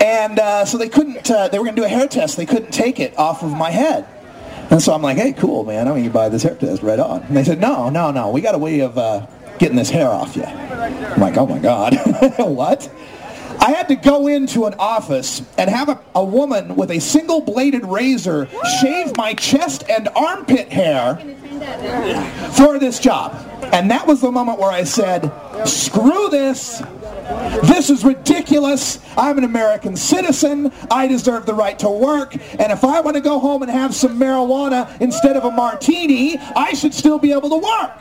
And 0.00 0.38
uh, 0.38 0.64
so 0.64 0.78
they 0.78 0.88
couldn't, 0.88 1.30
uh, 1.30 1.48
they 1.48 1.58
were 1.58 1.66
going 1.66 1.76
to 1.76 1.82
do 1.82 1.86
a 1.86 1.90
hair 1.90 2.08
test. 2.08 2.38
They 2.38 2.46
couldn't 2.46 2.70
take 2.70 2.98
it 2.98 3.18
off 3.18 3.42
of 3.42 3.50
my 3.52 3.70
head. 3.70 4.06
And 4.70 4.80
so 4.82 4.94
I'm 4.94 5.02
like, 5.02 5.18
hey, 5.18 5.34
cool, 5.34 5.64
man. 5.64 5.86
I'm 5.86 5.94
going 5.94 6.04
to 6.04 6.10
buy 6.10 6.30
this 6.30 6.44
hair 6.44 6.54
test 6.54 6.82
right 6.82 6.98
on. 6.98 7.24
And 7.24 7.36
they 7.36 7.44
said, 7.44 7.60
no, 7.60 7.90
no, 7.90 8.10
no. 8.10 8.30
We 8.30 8.40
got 8.40 8.54
a 8.54 8.58
way 8.58 8.80
of 8.80 8.96
uh, 8.96 9.26
getting 9.58 9.76
this 9.76 9.90
hair 9.90 10.08
off 10.08 10.36
you. 10.36 10.44
I'm 10.44 11.20
like, 11.20 11.36
oh, 11.36 11.46
my 11.46 11.58
God. 11.58 11.94
what? 12.38 12.90
I 13.60 13.72
had 13.72 13.88
to 13.88 13.96
go 13.96 14.28
into 14.28 14.66
an 14.66 14.74
office 14.78 15.42
and 15.58 15.68
have 15.68 15.88
a, 15.88 16.00
a 16.14 16.24
woman 16.24 16.76
with 16.76 16.90
a 16.90 17.00
single 17.00 17.40
bladed 17.40 17.84
razor 17.84 18.48
shave 18.80 19.16
my 19.16 19.34
chest 19.34 19.84
and 19.88 20.08
armpit 20.14 20.68
hair 20.68 21.16
for 22.52 22.78
this 22.78 23.00
job. 23.00 23.34
And 23.72 23.90
that 23.90 24.06
was 24.06 24.20
the 24.20 24.30
moment 24.30 24.60
where 24.60 24.70
I 24.70 24.84
said, 24.84 25.30
screw 25.66 26.28
this. 26.30 26.82
This 27.64 27.90
is 27.90 28.04
ridiculous. 28.04 29.00
I'm 29.16 29.38
an 29.38 29.44
American 29.44 29.96
citizen. 29.96 30.72
I 30.90 31.08
deserve 31.08 31.44
the 31.44 31.54
right 31.54 31.78
to 31.80 31.90
work. 31.90 32.34
And 32.58 32.72
if 32.72 32.84
I 32.84 33.00
want 33.00 33.16
to 33.16 33.20
go 33.20 33.38
home 33.38 33.62
and 33.62 33.70
have 33.70 33.94
some 33.94 34.18
marijuana 34.18 34.88
instead 35.00 35.36
of 35.36 35.44
a 35.44 35.50
martini, 35.50 36.38
I 36.38 36.72
should 36.72 36.94
still 36.94 37.18
be 37.18 37.32
able 37.32 37.50
to 37.50 37.58
work. 37.58 37.92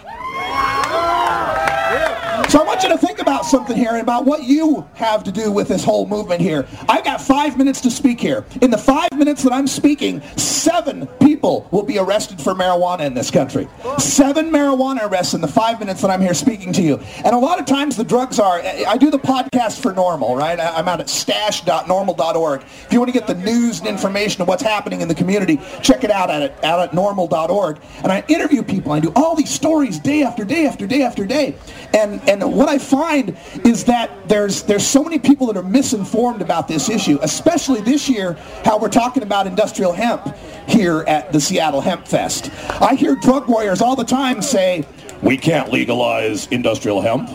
So 2.49 2.61
I 2.61 2.63
want 2.63 2.81
you 2.81 2.89
to 2.89 2.97
think 2.97 3.19
about 3.19 3.45
something 3.45 3.75
here 3.75 3.91
and 3.91 4.01
about 4.01 4.25
what 4.25 4.43
you 4.43 4.87
have 4.93 5.21
to 5.25 5.33
do 5.33 5.51
with 5.51 5.67
this 5.67 5.83
whole 5.83 6.07
movement 6.07 6.39
here. 6.39 6.65
I've 6.87 7.03
got 7.03 7.19
five 7.19 7.57
minutes 7.57 7.81
to 7.81 7.91
speak 7.91 8.21
here. 8.21 8.45
In 8.61 8.71
the 8.71 8.77
five 8.77 9.11
minutes 9.11 9.43
that 9.43 9.51
I'm 9.51 9.67
speaking, 9.67 10.21
seven 10.37 11.07
people 11.19 11.67
will 11.71 11.83
be 11.83 11.99
arrested 11.99 12.41
for 12.41 12.53
marijuana 12.53 13.01
in 13.01 13.13
this 13.13 13.29
country. 13.29 13.67
Seven 13.97 14.49
marijuana 14.49 15.09
arrests 15.09 15.33
in 15.33 15.41
the 15.41 15.47
five 15.47 15.79
minutes 15.81 16.01
that 16.01 16.09
I'm 16.09 16.21
here 16.21 16.33
speaking 16.33 16.71
to 16.73 16.81
you. 16.81 16.97
And 17.25 17.35
a 17.35 17.37
lot 17.37 17.59
of 17.59 17.65
times 17.65 17.97
the 17.97 18.05
drugs 18.05 18.39
are, 18.39 18.61
I 18.61 18.95
do 18.95 19.11
the 19.11 19.19
podcast 19.19 19.81
for 19.81 19.91
NORML, 19.91 20.37
right? 20.37 20.57
I'm 20.57 20.87
out 20.87 21.01
at 21.01 21.09
stash.norml.org. 21.09 22.61
If 22.61 22.93
you 22.93 22.99
want 22.99 23.13
to 23.13 23.19
get 23.19 23.27
the 23.27 23.35
news 23.35 23.79
and 23.79 23.89
information 23.89 24.41
of 24.41 24.47
what's 24.47 24.63
happening 24.63 25.01
in 25.01 25.09
the 25.09 25.15
community, 25.15 25.59
check 25.81 26.05
it 26.05 26.11
out 26.11 26.29
at, 26.29 26.63
out 26.63 26.79
at 26.79 26.91
norml.org. 26.91 27.79
And 28.03 28.11
I 28.11 28.23
interview 28.29 28.63
people. 28.63 28.93
I 28.93 29.01
do 29.01 29.11
all 29.17 29.35
these 29.35 29.51
stories 29.51 29.99
day 29.99 30.23
after 30.27 30.43
day 30.43 30.67
after 30.67 30.85
day 30.85 31.01
after 31.03 31.25
day. 31.25 31.55
And, 31.93 32.21
and 32.29 32.53
what 32.53 32.67
I 32.67 32.77
find 32.77 33.37
is 33.63 33.85
that 33.85 34.11
there's, 34.27 34.63
there's 34.63 34.85
so 34.85 35.03
many 35.03 35.17
people 35.17 35.47
that 35.47 35.57
are 35.57 35.63
misinformed 35.63 36.41
about 36.41 36.67
this 36.67 36.89
issue, 36.89 37.17
especially 37.21 37.81
this 37.81 38.09
year, 38.09 38.33
how 38.65 38.77
we're 38.77 38.89
talking 38.89 39.23
about 39.23 39.47
industrial 39.47 39.93
hemp 39.93 40.35
here 40.67 41.05
at 41.07 41.31
the 41.31 41.39
Seattle 41.39 41.81
Hemp 41.81 42.05
Fest. 42.05 42.51
I 42.81 42.95
hear 42.95 43.15
drug 43.15 43.47
warriors 43.47 43.81
all 43.81 43.95
the 43.95 44.03
time 44.03 44.41
say, 44.41 44.85
we 45.21 45.37
can't 45.37 45.71
legalize 45.71 46.47
industrial 46.47 47.01
hemp. 47.01 47.29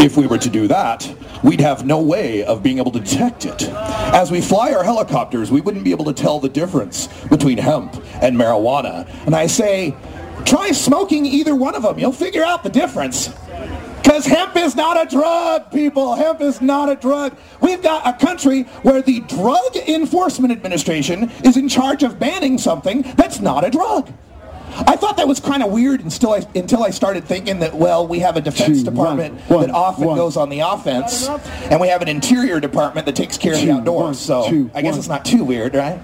If 0.00 0.16
we 0.16 0.26
were 0.26 0.38
to 0.38 0.48
do 0.48 0.66
that, 0.68 1.08
we'd 1.44 1.60
have 1.60 1.84
no 1.84 2.00
way 2.00 2.44
of 2.44 2.62
being 2.62 2.78
able 2.78 2.90
to 2.92 3.00
detect 3.00 3.44
it. 3.44 3.62
As 3.68 4.30
we 4.30 4.40
fly 4.40 4.72
our 4.72 4.82
helicopters, 4.82 5.50
we 5.50 5.60
wouldn't 5.60 5.84
be 5.84 5.90
able 5.90 6.06
to 6.06 6.12
tell 6.12 6.40
the 6.40 6.48
difference 6.48 7.08
between 7.28 7.58
hemp 7.58 7.94
and 8.22 8.36
marijuana. 8.36 9.06
And 9.26 9.36
I 9.36 9.46
say, 9.46 9.94
try 10.44 10.70
smoking 10.72 11.26
either 11.26 11.54
one 11.54 11.74
of 11.74 11.82
them. 11.82 11.98
You'll 11.98 12.12
figure 12.12 12.44
out 12.44 12.62
the 12.62 12.70
difference. 12.70 13.28
Because 14.02 14.26
hemp 14.26 14.56
is 14.56 14.74
not 14.74 15.00
a 15.00 15.08
drug, 15.08 15.70
people. 15.70 16.14
Hemp 16.16 16.40
is 16.40 16.60
not 16.60 16.88
a 16.88 16.96
drug. 16.96 17.36
We've 17.60 17.82
got 17.82 18.06
a 18.06 18.24
country 18.24 18.64
where 18.82 19.00
the 19.00 19.20
Drug 19.20 19.76
Enforcement 19.76 20.50
Administration 20.52 21.30
is 21.44 21.56
in 21.56 21.68
charge 21.68 22.02
of 22.02 22.18
banning 22.18 22.58
something 22.58 23.02
that's 23.16 23.40
not 23.40 23.64
a 23.64 23.70
drug. 23.70 24.12
I 24.74 24.96
thought 24.96 25.18
that 25.18 25.28
was 25.28 25.38
kind 25.38 25.62
of 25.62 25.70
weird 25.70 26.00
until 26.00 26.32
I, 26.32 26.38
until 26.54 26.82
I 26.82 26.90
started 26.90 27.24
thinking 27.24 27.60
that, 27.60 27.74
well, 27.74 28.06
we 28.06 28.20
have 28.20 28.36
a 28.36 28.40
defense 28.40 28.78
Two, 28.78 28.84
department 28.90 29.34
one, 29.34 29.58
one, 29.58 29.66
that 29.66 29.74
often 29.74 30.06
one. 30.06 30.16
goes 30.16 30.36
on 30.36 30.48
the 30.48 30.60
offense, 30.60 31.28
and 31.70 31.78
we 31.80 31.88
have 31.88 32.00
an 32.02 32.08
interior 32.08 32.58
department 32.58 33.04
that 33.06 33.14
takes 33.14 33.36
care 33.36 33.52
of 33.52 33.60
the 33.60 33.70
outdoors. 33.70 34.18
so 34.18 34.48
two, 34.48 34.70
I 34.74 34.80
guess 34.82 34.96
it's 34.96 35.08
not 35.08 35.24
too 35.26 35.44
weird, 35.44 35.74
right? 35.74 36.00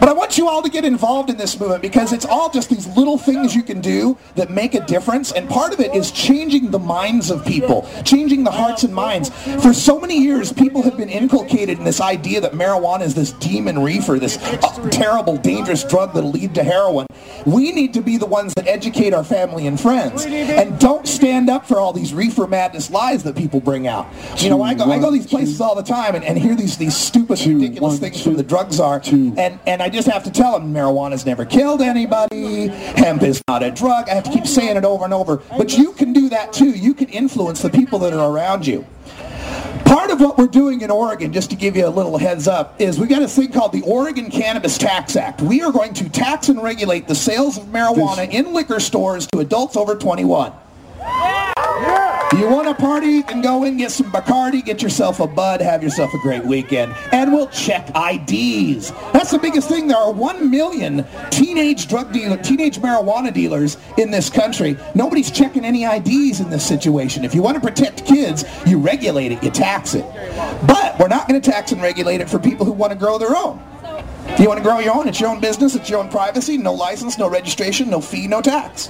But 0.00 0.08
I 0.08 0.12
want 0.12 0.38
you 0.38 0.48
all 0.48 0.62
to 0.62 0.70
get 0.70 0.84
involved 0.84 1.30
in 1.30 1.36
this 1.36 1.58
movement 1.58 1.82
because 1.82 2.12
it's 2.12 2.24
all 2.26 2.50
just 2.50 2.68
these 2.70 2.86
little 2.96 3.18
things 3.18 3.54
you 3.54 3.62
can 3.62 3.80
do 3.80 4.18
that 4.34 4.50
make 4.50 4.74
a 4.74 4.84
difference. 4.86 5.32
And 5.32 5.48
part 5.48 5.72
of 5.72 5.80
it 5.80 5.94
is 5.94 6.10
changing 6.10 6.70
the 6.70 6.78
minds 6.78 7.30
of 7.30 7.44
people, 7.44 7.88
changing 8.04 8.44
the 8.44 8.50
hearts 8.50 8.82
and 8.82 8.94
minds. 8.94 9.30
For 9.62 9.72
so 9.72 10.00
many 10.00 10.18
years, 10.20 10.52
people 10.52 10.82
have 10.82 10.96
been 10.96 11.08
inculcated 11.08 11.78
in 11.78 11.84
this 11.84 12.00
idea 12.00 12.40
that 12.40 12.52
marijuana 12.52 13.02
is 13.02 13.14
this 13.14 13.32
demon 13.32 13.78
reefer, 13.78 14.18
this 14.18 14.38
uh, 14.38 14.88
terrible, 14.90 15.36
dangerous 15.36 15.84
drug 15.84 16.14
that'll 16.14 16.30
lead 16.30 16.54
to 16.54 16.62
heroin. 16.64 17.06
We 17.44 17.70
need 17.72 17.94
to 17.94 18.00
be 18.00 18.16
the 18.16 18.26
ones 18.26 18.52
that 18.54 18.66
educate 18.66 19.14
our 19.14 19.22
family 19.24 19.66
and 19.66 19.80
friends. 19.80 20.24
And 20.26 20.78
don't 20.80 21.06
stand 21.06 21.48
up 21.48 21.66
for 21.66 21.78
all 21.78 21.92
these 21.92 22.12
reefer 22.12 22.46
madness 22.46 22.90
lies 22.90 23.22
that 23.22 23.36
people 23.36 23.60
bring 23.60 23.86
out. 23.86 24.06
You 24.38 24.50
know, 24.50 24.62
I 24.62 24.74
go, 24.74 24.84
I 24.84 24.98
go 24.98 25.10
these 25.10 25.26
places 25.26 25.60
all 25.60 25.74
the 25.74 25.82
time 25.82 26.14
and, 26.14 26.24
and 26.24 26.36
hear 26.36 26.54
these, 26.56 26.76
these 26.76 26.96
stupid, 26.96 27.38
ridiculous 27.38 27.98
things 27.98 28.22
from 28.22 28.36
the 28.36 28.42
drug 28.42 28.72
czar. 28.72 29.00
two. 29.00 29.34
And, 29.38 29.60
and 29.76 29.82
I 29.82 29.90
just 29.90 30.08
have 30.08 30.24
to 30.24 30.30
tell 30.30 30.58
them 30.58 30.72
marijuana's 30.72 31.26
never 31.26 31.44
killed 31.44 31.82
anybody. 31.82 32.68
Hemp 32.68 33.22
is 33.22 33.42
not 33.46 33.62
a 33.62 33.70
drug. 33.70 34.08
I 34.08 34.14
have 34.14 34.24
to 34.24 34.30
keep 34.30 34.46
saying 34.46 34.78
it 34.78 34.86
over 34.86 35.04
and 35.04 35.12
over. 35.12 35.36
But 35.50 35.76
you 35.76 35.92
can 35.92 36.14
do 36.14 36.30
that 36.30 36.54
too. 36.54 36.70
You 36.70 36.94
can 36.94 37.10
influence 37.10 37.60
the 37.60 37.68
people 37.68 37.98
that 37.98 38.14
are 38.14 38.30
around 38.32 38.66
you. 38.66 38.86
Part 39.84 40.10
of 40.10 40.18
what 40.18 40.38
we're 40.38 40.46
doing 40.46 40.80
in 40.80 40.90
Oregon, 40.90 41.30
just 41.30 41.50
to 41.50 41.56
give 41.56 41.76
you 41.76 41.86
a 41.86 41.90
little 41.90 42.16
heads 42.16 42.48
up, 42.48 42.80
is 42.80 42.98
we've 42.98 43.10
got 43.10 43.18
this 43.18 43.36
thing 43.36 43.52
called 43.52 43.72
the 43.72 43.82
Oregon 43.82 44.30
Cannabis 44.30 44.78
Tax 44.78 45.14
Act. 45.14 45.42
We 45.42 45.60
are 45.60 45.70
going 45.70 45.92
to 45.92 46.08
tax 46.08 46.48
and 46.48 46.62
regulate 46.62 47.06
the 47.06 47.14
sales 47.14 47.58
of 47.58 47.64
marijuana 47.64 48.30
in 48.30 48.54
liquor 48.54 48.80
stores 48.80 49.26
to 49.26 49.40
adults 49.40 49.76
over 49.76 49.94
21. 49.94 50.52
You 52.34 52.48
want 52.48 52.66
to 52.66 52.74
party? 52.74 53.22
Can 53.22 53.40
go 53.40 53.62
in, 53.62 53.76
get 53.76 53.92
some 53.92 54.10
Bacardi, 54.10 54.62
get 54.64 54.82
yourself 54.82 55.20
a 55.20 55.26
bud, 55.26 55.60
have 55.60 55.82
yourself 55.82 56.12
a 56.12 56.18
great 56.18 56.44
weekend, 56.44 56.94
and 57.12 57.32
we'll 57.32 57.46
check 57.46 57.88
IDs. 57.90 58.90
That's 59.12 59.30
the 59.30 59.38
biggest 59.38 59.68
thing. 59.68 59.86
There 59.86 59.96
are 59.96 60.12
one 60.12 60.50
million 60.50 61.06
teenage 61.30 61.86
drug 61.86 62.12
dealer, 62.12 62.36
teenage 62.36 62.78
marijuana 62.78 63.32
dealers 63.32 63.78
in 63.96 64.10
this 64.10 64.28
country. 64.28 64.76
Nobody's 64.94 65.30
checking 65.30 65.64
any 65.64 65.84
IDs 65.84 66.40
in 66.40 66.50
this 66.50 66.66
situation. 66.66 67.24
If 67.24 67.34
you 67.34 67.42
want 67.42 67.54
to 67.54 67.60
protect 67.60 68.04
kids, 68.04 68.44
you 68.66 68.78
regulate 68.78 69.30
it, 69.30 69.42
you 69.42 69.50
tax 69.50 69.94
it. 69.94 70.04
But 70.66 70.98
we're 70.98 71.08
not 71.08 71.28
going 71.28 71.40
to 71.40 71.50
tax 71.50 71.70
and 71.70 71.80
regulate 71.80 72.20
it 72.20 72.28
for 72.28 72.40
people 72.40 72.66
who 72.66 72.72
want 72.72 72.92
to 72.92 72.98
grow 72.98 73.18
their 73.18 73.36
own. 73.36 73.62
If 74.26 74.40
you 74.40 74.48
want 74.48 74.58
to 74.58 74.64
grow 74.64 74.80
your 74.80 74.96
own, 74.96 75.06
it's 75.06 75.20
your 75.20 75.30
own 75.30 75.40
business, 75.40 75.76
it's 75.76 75.88
your 75.88 76.00
own 76.00 76.10
privacy, 76.10 76.58
no 76.58 76.74
license, 76.74 77.16
no 77.18 77.30
registration, 77.30 77.88
no 77.88 78.00
fee, 78.00 78.26
no 78.26 78.42
tax. 78.42 78.88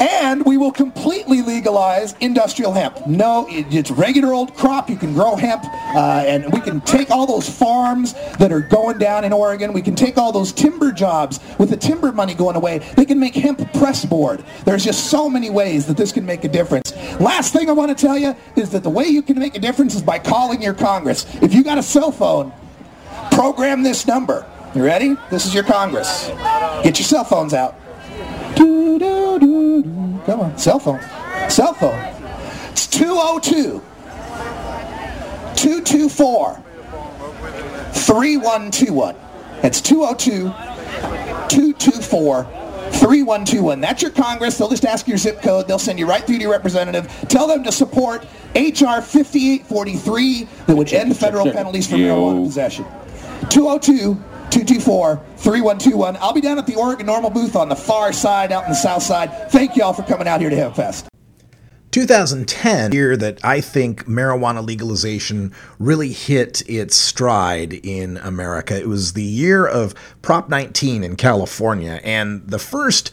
And 0.00 0.44
we 0.46 0.56
will 0.56 0.72
completely 0.72 1.42
legalize 1.42 2.14
industrial 2.20 2.72
hemp. 2.72 3.06
No, 3.06 3.46
it's 3.50 3.90
regular 3.90 4.32
old 4.32 4.54
crop. 4.54 4.88
You 4.88 4.96
can 4.96 5.12
grow 5.12 5.36
hemp, 5.36 5.62
uh, 5.64 6.24
and 6.26 6.50
we 6.52 6.60
can 6.60 6.80
take 6.80 7.10
all 7.10 7.26
those 7.26 7.48
farms 7.48 8.14
that 8.38 8.50
are 8.50 8.60
going 8.60 8.96
down 8.96 9.24
in 9.24 9.32
Oregon. 9.32 9.74
We 9.74 9.82
can 9.82 9.94
take 9.94 10.16
all 10.16 10.32
those 10.32 10.52
timber 10.52 10.90
jobs 10.90 11.38
with 11.58 11.68
the 11.68 11.76
timber 11.76 12.12
money 12.12 12.32
going 12.32 12.56
away. 12.56 12.78
They 12.96 13.04
can 13.04 13.20
make 13.20 13.34
hemp 13.34 13.72
press 13.74 14.04
board. 14.06 14.42
There's 14.64 14.84
just 14.84 15.10
so 15.10 15.28
many 15.28 15.50
ways 15.50 15.86
that 15.86 15.98
this 15.98 16.12
can 16.12 16.24
make 16.24 16.44
a 16.44 16.48
difference. 16.48 16.94
Last 17.20 17.52
thing 17.52 17.68
I 17.68 17.72
want 17.72 17.96
to 17.96 18.06
tell 18.06 18.16
you 18.16 18.34
is 18.56 18.70
that 18.70 18.82
the 18.82 18.90
way 18.90 19.04
you 19.04 19.20
can 19.20 19.38
make 19.38 19.54
a 19.54 19.60
difference 19.60 19.94
is 19.94 20.02
by 20.02 20.18
calling 20.18 20.62
your 20.62 20.74
Congress. 20.74 21.26
If 21.42 21.52
you 21.52 21.62
got 21.62 21.76
a 21.76 21.82
cell 21.82 22.10
phone, 22.10 22.52
program 23.32 23.82
this 23.82 24.06
number. 24.06 24.46
You 24.74 24.84
ready? 24.84 25.16
This 25.30 25.46
is 25.46 25.54
your 25.54 25.64
Congress. 25.64 26.28
Get 26.84 26.98
your 26.98 27.06
cell 27.06 27.24
phones 27.24 27.54
out. 27.54 27.79
Come 30.26 30.40
on, 30.40 30.58
cell 30.58 30.78
phone. 30.78 31.00
Cell 31.48 31.72
phone. 31.74 31.98
It's 32.70 32.86
202 32.86 33.82
224 35.56 36.62
3121. 37.92 39.16
That's 39.62 39.80
202 39.80 40.52
224 41.48 42.44
3121. 42.44 43.80
That's 43.80 44.02
your 44.02 44.10
Congress. 44.10 44.58
They'll 44.58 44.68
just 44.68 44.84
ask 44.84 45.08
your 45.08 45.16
zip 45.16 45.40
code. 45.40 45.66
They'll 45.66 45.78
send 45.78 45.98
you 45.98 46.06
right 46.06 46.22
through 46.26 46.36
to 46.36 46.42
your 46.42 46.50
representative. 46.52 47.06
Tell 47.28 47.46
them 47.46 47.64
to 47.64 47.72
support 47.72 48.26
H.R. 48.54 49.00
5843 49.00 50.44
that 50.66 50.76
would 50.76 50.92
end 50.92 51.16
federal 51.16 51.50
penalties 51.50 51.86
for 51.88 51.96
marijuana 51.96 52.44
possession. 52.44 52.84
202 53.48 54.22
224 54.50 55.16
3121. 55.36 56.16
I'll 56.16 56.32
be 56.32 56.40
down 56.40 56.58
at 56.58 56.66
the 56.66 56.76
Oregon 56.76 57.06
NORML 57.06 57.32
booth 57.32 57.56
on 57.56 57.68
the 57.68 57.76
far 57.76 58.12
side, 58.12 58.52
out 58.52 58.64
in 58.64 58.70
the 58.70 58.76
south 58.76 59.02
side. 59.02 59.50
Thank 59.50 59.76
you 59.76 59.84
all 59.84 59.92
for 59.92 60.02
coming 60.02 60.28
out 60.28 60.40
here 60.40 60.50
to 60.50 60.56
Hempfest. 60.56 61.06
2010, 61.90 62.92
year 62.92 63.16
that 63.16 63.44
I 63.44 63.60
think 63.60 64.04
marijuana 64.04 64.64
legalization 64.64 65.52
really 65.80 66.12
hit 66.12 66.62
its 66.68 66.94
stride 66.94 67.72
in 67.72 68.16
America. 68.18 68.78
It 68.78 68.88
was 68.88 69.14
the 69.14 69.24
year 69.24 69.66
of 69.66 69.94
Prop 70.22 70.48
19 70.48 71.02
in 71.02 71.16
California, 71.16 72.00
and 72.04 72.46
the 72.46 72.60
first 72.60 73.10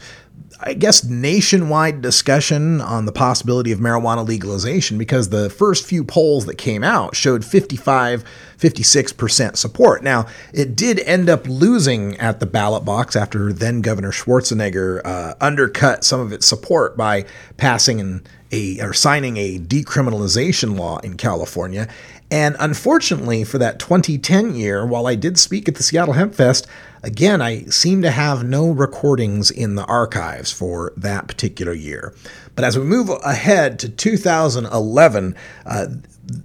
I 0.60 0.74
guess, 0.74 1.04
nationwide 1.04 2.02
discussion 2.02 2.80
on 2.80 3.06
the 3.06 3.12
possibility 3.12 3.70
of 3.70 3.78
marijuana 3.78 4.26
legalization 4.26 4.98
because 4.98 5.28
the 5.28 5.48
first 5.50 5.86
few 5.86 6.02
polls 6.02 6.46
that 6.46 6.56
came 6.56 6.82
out 6.82 7.14
showed 7.14 7.44
55, 7.44 8.24
56% 8.58 9.56
support. 9.56 10.02
Now, 10.02 10.26
it 10.52 10.74
did 10.74 10.98
end 11.00 11.28
up 11.28 11.46
losing 11.46 12.16
at 12.16 12.40
the 12.40 12.46
ballot 12.46 12.84
box 12.84 13.14
after 13.14 13.52
then 13.52 13.82
Governor 13.82 14.10
Schwarzenegger 14.10 15.00
uh, 15.04 15.34
undercut 15.40 16.02
some 16.02 16.18
of 16.18 16.32
its 16.32 16.48
support 16.48 16.96
by 16.96 17.24
passing 17.56 18.00
an, 18.00 18.26
a 18.50 18.80
or 18.80 18.92
signing 18.92 19.36
a 19.36 19.60
decriminalization 19.60 20.76
law 20.76 20.98
in 20.98 21.16
California. 21.16 21.86
And 22.30 22.56
unfortunately, 22.58 23.44
for 23.44 23.58
that 23.58 23.78
2010 23.78 24.54
year, 24.54 24.84
while 24.84 25.06
I 25.06 25.14
did 25.14 25.38
speak 25.38 25.68
at 25.68 25.76
the 25.76 25.82
Seattle 25.84 26.14
Hemp 26.14 26.34
Fest, 26.34 26.66
again, 27.02 27.40
I 27.42 27.64
seem 27.64 28.02
to 28.02 28.10
have 28.10 28.44
no 28.44 28.70
recordings 28.70 29.50
in 29.50 29.74
the 29.74 29.84
archives 29.84 30.52
for 30.52 30.92
that 30.96 31.28
particular 31.28 31.72
year. 31.72 32.14
But 32.54 32.64
as 32.64 32.78
we 32.78 32.84
move 32.84 33.08
ahead 33.24 33.78
to 33.80 33.88
2011, 33.88 35.36
uh, 35.64 35.86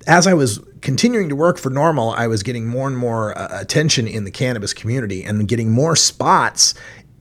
as 0.07 0.27
I 0.27 0.33
was 0.33 0.59
continuing 0.81 1.29
to 1.29 1.35
work 1.35 1.57
for 1.57 1.69
NORML, 1.69 2.15
I 2.15 2.27
was 2.27 2.43
getting 2.43 2.67
more 2.67 2.87
and 2.87 2.97
more 2.97 3.37
uh, 3.37 3.59
attention 3.59 4.07
in 4.07 4.23
the 4.23 4.31
cannabis 4.31 4.73
community 4.73 5.23
and 5.23 5.47
getting 5.47 5.71
more 5.71 5.95
spots 5.95 6.73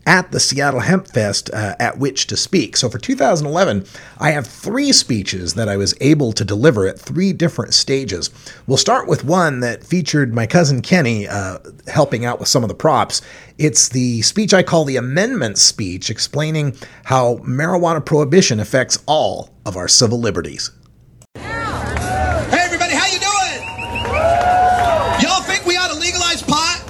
at 0.07 0.33
the 0.33 0.41
Seattle 0.41 0.81
Hemp 0.81 1.07
Fest 1.07 1.51
uh, 1.53 1.75
at 1.79 1.99
which 1.99 2.27
to 2.29 2.37
speak. 2.37 2.77
So 2.77 2.89
for 2.89 2.99
2011, 2.99 3.85
I 4.19 4.31
have 4.31 4.47
three 4.47 4.93
speeches 4.93 5.55
that 5.55 5.69
I 5.69 5.77
was 5.77 5.95
able 6.01 6.33
to 6.33 6.45
deliver 6.45 6.87
at 6.87 6.99
three 6.99 7.33
different 7.33 7.75
stages. 7.75 8.31
We'll 8.67 8.77
start 8.77 9.09
with 9.09 9.25
one 9.25 9.61
that 9.61 9.85
featured 9.85 10.35
my 10.35 10.47
cousin 10.47 10.83
Kenny 10.83 11.29
uh, 11.29 11.59
helping 11.87 12.25
out 12.25 12.39
with 12.41 12.49
some 12.49 12.63
of 12.63 12.69
the 12.69 12.75
props. 12.75 13.23
It's 13.59 13.89
the 13.89 14.23
speech 14.23 14.53
I 14.53 14.63
call 14.63 14.85
the 14.85 14.97
amendment 14.97 15.59
speech, 15.59 16.11
explaining 16.11 16.77
how 17.05 17.37
marijuana 17.39 18.05
prohibition 18.05 18.61
affects 18.61 19.03
all 19.07 19.51
of 19.65 19.77
our 19.77 19.89
civil 19.89 20.19
liberties. 20.19 20.71
Hey 21.37 22.61
everybody, 22.61 22.95
how 22.95 23.07
you 23.07 23.19
doing? 23.21 23.63
Y'all 25.23 25.43
think 25.43 25.65
we 25.65 25.77
ought 25.77 25.93
to 25.93 25.99
legalize 25.99 26.43
pot? 26.43 26.83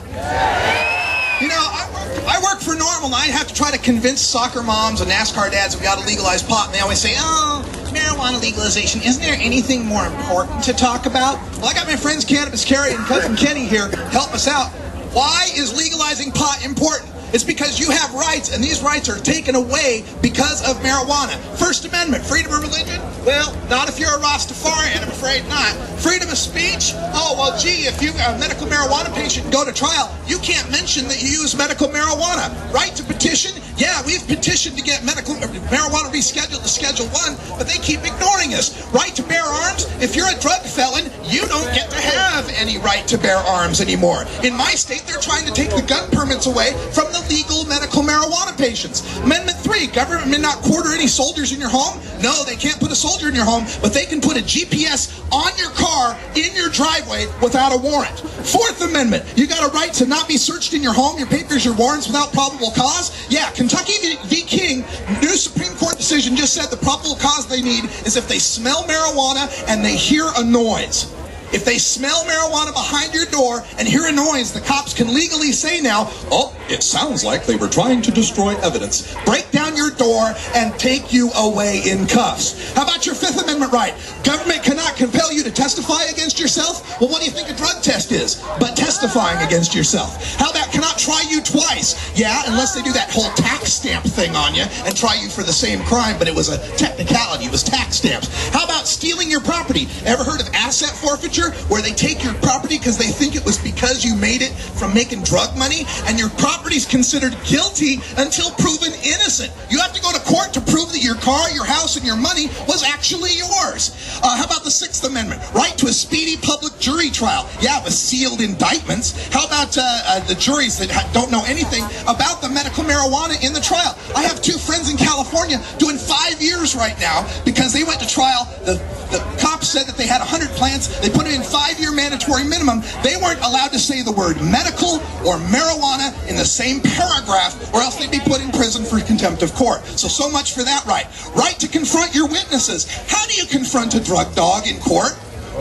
You 1.41 1.49
know, 1.49 1.55
I 1.59 1.89
work, 1.93 2.25
I 2.25 2.41
work 2.43 2.61
for 2.61 2.75
NORML, 2.75 3.07
and 3.07 3.15
I 3.15 3.27
have 3.27 3.49
to 3.49 3.52
try 3.63 3.71
to 3.71 3.79
convince 3.79 4.21
soccer 4.21 4.61
moms 4.61 5.01
and 5.01 5.09
NASCAR 5.09 5.49
dads 5.53 5.77
that 5.77 5.81
we 5.81 5.87
ought 5.87 5.97
to 6.01 6.05
legalize 6.05 6.43
pot, 6.43 6.67
and 6.67 6.75
they 6.75 6.81
always 6.81 6.99
say, 6.99 7.15
"Oh, 7.17 7.63
marijuana 7.93 8.41
legalization. 8.43 9.01
Isn't 9.03 9.23
there 9.23 9.39
anything 9.41 9.87
more 9.87 10.05
important 10.05 10.65
to 10.65 10.73
talk 10.73 11.07
about?" 11.07 11.39
Well, 11.59 11.67
I 11.67 11.73
got 11.73 11.87
my 11.87 11.95
friends 11.95 12.25
Cannabis 12.25 12.65
Carrie 12.65 12.93
and 12.93 13.07
cousin 13.07 13.37
Kenny 13.37 13.65
here 13.65 13.87
help 14.11 14.35
us 14.35 14.49
out. 14.49 14.71
Why 15.13 15.49
is 15.55 15.77
legalizing 15.77 16.33
pot 16.33 16.65
important? 16.65 17.09
It's 17.33 17.45
because 17.45 17.81
you 17.81 17.91
have 17.91 18.13
rights, 18.13 18.55
and 18.55 18.63
these 18.63 18.83
rights 18.83 19.09
are 19.09 19.19
taken 19.19 19.55
away 19.55 20.05
because 20.21 20.61
of 20.69 20.77
marijuana. 20.85 21.33
First 21.57 21.87
Amendment, 21.87 22.23
freedom 22.25 22.53
of 22.53 22.61
religion? 22.61 23.01
Well, 23.25 23.57
not 23.71 23.89
if 23.89 23.99
you're 23.99 24.13
a 24.13 24.21
Rastafarian, 24.21 25.01
I'm 25.01 25.09
afraid 25.09 25.49
not. 25.49 25.73
Freedom 25.99 26.29
of 26.29 26.37
speech? 26.37 26.93
Oh, 27.17 27.35
well, 27.39 27.59
gee, 27.59 27.89
if 27.89 28.03
you're 28.03 28.13
a 28.13 28.37
medical 28.39 28.67
marijuana 28.67 29.15
patient 29.15 29.51
go 29.51 29.65
to 29.65 29.73
trial, 29.73 30.15
you 30.27 30.39
can't 30.41 30.71
mention 30.71 31.09
that 31.09 31.23
you 31.23 31.41
use 31.41 31.57
medical 31.57 31.89
marijuana. 31.89 32.53
Right 32.73 32.95
to 32.97 33.03
petition? 33.03 33.53
Yeah, 33.79 34.05
we've 34.05 34.27
petitioned 34.29 34.77
to 34.77 34.85
get 34.85 35.03
medical 35.03 35.35
uh, 35.37 35.49
marijuana 35.73 36.13
rescheduled 36.13 36.61
to 36.61 36.69
Schedule 36.69 37.07
1, 37.09 37.57
but 37.57 37.67
they 37.67 37.79
keep 37.79 38.05
ignoring 38.05 38.53
us. 38.53 38.77
Right 38.93 39.15
to 39.17 39.23
bear 39.23 39.43
arms? 39.43 39.89
If 40.03 40.15
you're 40.15 40.29
a 40.29 40.39
drug 40.39 40.61
felon, 40.61 41.09
you 41.25 41.47
don't 41.49 41.73
get 41.73 41.89
to 41.91 42.01
have 42.01 42.51
any 42.61 42.77
right 42.79 43.07
to 43.09 43.17
bear 43.17 43.39
arms 43.39 43.81
anymore. 43.81 44.25
In 44.45 44.55
my 44.55 44.77
state, 44.77 45.05
they're 45.07 45.23
trying 45.25 45.47
to 45.47 45.53
take 45.53 45.71
the 45.71 45.83
gun 45.83 46.11
permits 46.11 46.47
away 46.47 46.73
from 46.93 47.11
the 47.13 47.22
legal 47.29 47.65
medical 47.67 48.03
marijuana 48.03 48.57
patients. 48.57 49.03
Amendment 49.19 49.59
3, 49.59 49.87
government 49.89 50.31
may 50.31 50.39
not 50.39 50.57
quarter 50.59 50.93
any 50.93 51.07
soldiers 51.07 51.53
in 51.53 51.61
your 51.61 51.71
home. 51.71 52.01
No, 52.23 52.45
they 52.45 52.57
can't 52.57 52.79
put 52.79 52.91
a 52.91 52.97
soldier 52.97 53.29
in 53.29 53.35
your 53.35 53.45
home, 53.45 53.65
but 53.81 53.93
they 53.93 54.07
can 54.07 54.21
put 54.21 54.37
a 54.37 54.43
GPS 54.43 55.11
on 55.33 55.57
your 55.59 55.71
car 55.71 56.19
in 56.37 56.55
your 56.55 56.69
driveway 56.69 57.27
without 57.43 57.73
a 57.73 57.77
warrant. 57.77 58.19
Fourth 58.21 58.83
Amendment, 58.83 59.25
you 59.37 59.47
got 59.47 59.63
a 59.69 59.73
right 59.73 59.93
to 59.95 60.07
not 60.07 60.29
be 60.29 60.37
searched 60.37 60.75
in 60.75 60.83
your 60.83 60.93
home, 60.93 61.19
your 61.19 61.29
papers, 61.29 61.65
your 61.65 61.75
warrants 61.75 62.07
without 62.07 62.33
probable 62.33 62.71
cause. 62.73 63.11
Yeah, 63.31 63.51
Kentucky 63.51 63.95
v. 64.27 64.43
King, 64.43 64.85
new 65.21 65.37
Supreme 65.37 65.75
Court 65.77 65.97
decision 65.97 66.37
just 66.37 66.55
said 66.55 66.67
the 66.67 66.77
probable 66.77 67.17
cause 67.17 67.47
they 67.47 67.63
need 67.63 67.85
is 68.07 68.17
if 68.17 68.29
they 68.29 68.39
smell 68.39 68.83
marijuana 68.85 69.49
and 69.69 69.85
they 69.85 69.97
hear 69.97 70.29
a 70.37 70.45
noise. 70.45 71.13
If 71.53 71.65
they 71.65 71.79
smell 71.79 72.25
marijuana 72.25 72.73
behind 72.73 73.13
your 73.13 73.27
door 73.27 73.63
and 73.79 73.87
hear 73.87 74.07
a 74.07 74.13
noise, 74.13 74.53
the 74.53 74.61
cops 74.61 74.95
can 74.95 75.13
legally 75.13 75.53
say 75.53 75.81
now, 75.81 76.11
oh, 76.31 76.57
it 76.69 76.83
sounds 76.83 77.25
like 77.25 77.45
they 77.45 77.57
were 77.57 77.69
trying 77.69 78.01
to 78.03 78.11
destroy 78.11 78.57
evidence. 78.61 79.15
Break 79.27 79.42
down 79.73 79.77
your 79.77 79.91
door 79.97 80.35
and 80.55 80.79
take 80.79 81.13
you 81.13 81.31
away 81.37 81.83
in 81.87 82.07
cuffs. 82.07 82.73
How 82.75 82.83
about 82.83 83.07
your 83.07 83.15
Fifth 83.15 83.43
Amendment 83.43 83.73
right? 83.73 83.95
Government 84.25 84.63
cannot 84.63 84.97
compel 84.97 85.33
you 85.33 85.43
to 85.43 85.51
testify 85.51 86.05
against 86.05 86.39
yourself. 86.39 87.01
Well, 87.01 87.11
what 87.11 87.21
do 87.21 87.27
you 87.27 87.33
think 87.33 87.49
a 87.49 87.55
drug 87.55 87.83
test 87.83 88.13
is? 88.13 88.43
But 88.59 88.77
testifying 88.77 89.45
against 89.47 89.75
yourself. 89.75 90.37
How 90.37 90.51
about 90.51 90.73
cannot 90.73 90.99
try 90.99 91.25
you 91.29 91.41
twice? 91.43 91.97
Yeah, 92.19 92.43
unless 92.47 92.75
they 92.75 92.83
do 92.83 92.93
that 92.93 93.11
whole 93.11 93.31
tax 93.35 93.73
stamp 93.73 94.05
thing 94.05 94.37
on 94.37 94.55
you 94.55 94.65
and 94.85 94.97
try 94.97 95.15
you 95.15 95.29
for 95.29 95.43
the 95.43 95.53
same 95.53 95.83
crime, 95.85 96.19
but 96.19 96.29
it 96.29 96.35
was 96.35 96.49
a 96.49 96.59
technicality. 96.77 97.47
It 97.47 97.53
was 97.53 97.63
tax 97.63 97.97
stamps. 97.97 98.29
How 98.51 98.65
about 98.65 98.87
stealing 98.87 99.31
your 99.31 99.41
property? 99.41 99.89
Ever 100.05 100.25
heard 100.25 100.41
of 100.41 100.49
asset 100.55 100.91
forfeiture? 100.91 101.53
Where 101.69 101.83
they 101.83 101.93
take 101.93 102.23
your 102.25 102.35
property 102.35 102.79
because 102.79 102.99
they 102.99 103.09
think 103.09 103.37
it 103.37 103.45
was 103.45 103.59
because 103.59 104.05
you 104.05 104.15
made 104.17 104.43
it 104.43 104.53
from 104.53 104.95
making 104.95 105.23
drug 105.23 105.57
money 105.57 105.85
and 106.07 106.19
your 106.19 106.31
property's 106.31 106.87
considered 106.87 107.37
guilty 107.45 108.01
until 108.17 108.51
proven 108.53 108.93
innocent. 109.05 109.53
You 109.71 109.79
have 109.79 109.93
to 109.93 110.03
go 110.03 110.13
to 110.13 110.21
court 110.21 110.53
to 110.55 110.61
prove 110.61 110.93
that 110.93 111.03
your 111.03 111.15
car, 111.17 111.51
your 111.51 111.65
house, 111.65 111.97
and 111.97 112.05
your 112.05 112.17
money 112.17 112.49
was 112.67 112.83
actually 112.83 113.33
yours. 113.37 113.97
Uh, 114.23 114.37
how 114.37 114.45
about 114.45 114.65
the 114.65 114.71
Sixth 114.71 115.05
Amendment? 115.05 115.41
Right 115.55 115.77
to 115.79 115.87
a 115.87 115.93
speedy 115.93 116.37
public 116.37 116.79
jury 116.79 117.11
trial. 117.11 117.49
Yeah, 117.61 117.83
with 117.85 117.93
sealed 117.93 118.41
indictments. 118.41 119.29
How 119.29 119.47
about 119.47 119.77
uh, 119.79 119.83
uh, 119.83 120.21
the 120.27 120.35
juries 120.35 120.79
that 120.79 120.91
ha- 120.91 121.09
don't 121.13 121.31
know 121.31 121.45
anything 121.47 121.85
about 122.09 122.43
the 122.43 122.49
medical 122.49 122.85
marijuana 122.85 123.39
in 123.45 123.53
the 123.53 123.61
trial? 123.61 123.97
I 124.17 124.23
have 124.23 124.43
two 124.43 124.59
friends 124.59 124.91
in 124.91 124.97
California 124.97 125.61
doing 125.79 125.97
five 125.97 126.41
years 126.41 126.75
right 126.75 126.99
now 127.01 127.29
because 127.45 127.73
they 127.73 127.85
went 127.85 128.01
to 128.01 128.09
trial. 128.09 128.45
The, 128.65 128.81
the 129.11 129.21
cops 129.41 129.69
said 129.69 129.87
that 129.87 129.97
they 129.97 130.07
had 130.07 130.21
100 130.21 130.49
plants. 130.57 130.89
They 131.01 131.11
put 131.11 131.25
them 131.25 131.35
in 131.35 131.43
five-year 131.43 131.93
mandatory 131.93 132.45
minimum. 132.45 132.83
They 133.03 133.17
weren't 133.17 133.41
allowed 133.41 133.73
to 133.73 133.79
say 133.79 134.03
the 134.03 134.13
word 134.13 134.41
medical 134.41 135.01
or 135.23 135.37
marijuana 135.53 136.13
in 136.29 136.37
the 136.37 136.45
same 136.45 136.81
paragraph 136.81 137.57
or 137.75 137.81
else 137.81 137.97
they'd 137.97 138.11
be 138.11 138.21
put 138.21 138.41
in 138.41 138.51
prison 138.51 138.85
for 138.85 139.03
contempt 139.13 139.43
of 139.43 139.52
court. 139.55 139.85
So, 139.87 140.09
so 140.09 140.31
much 140.31 140.55
for 140.55 140.63
that 140.63 140.85
right. 140.87 141.07
Right 141.35 141.59
to 141.61 141.69
confront 141.69 142.15
your 142.15 142.29
witnesses. 142.29 142.87
How 143.09 143.27
do 143.27 143.35
you 143.35 143.47
confront 143.47 143.95
a 143.95 144.01
drug 144.01 144.35
dog 144.35 144.67
in 144.67 144.79
court? 144.81 145.13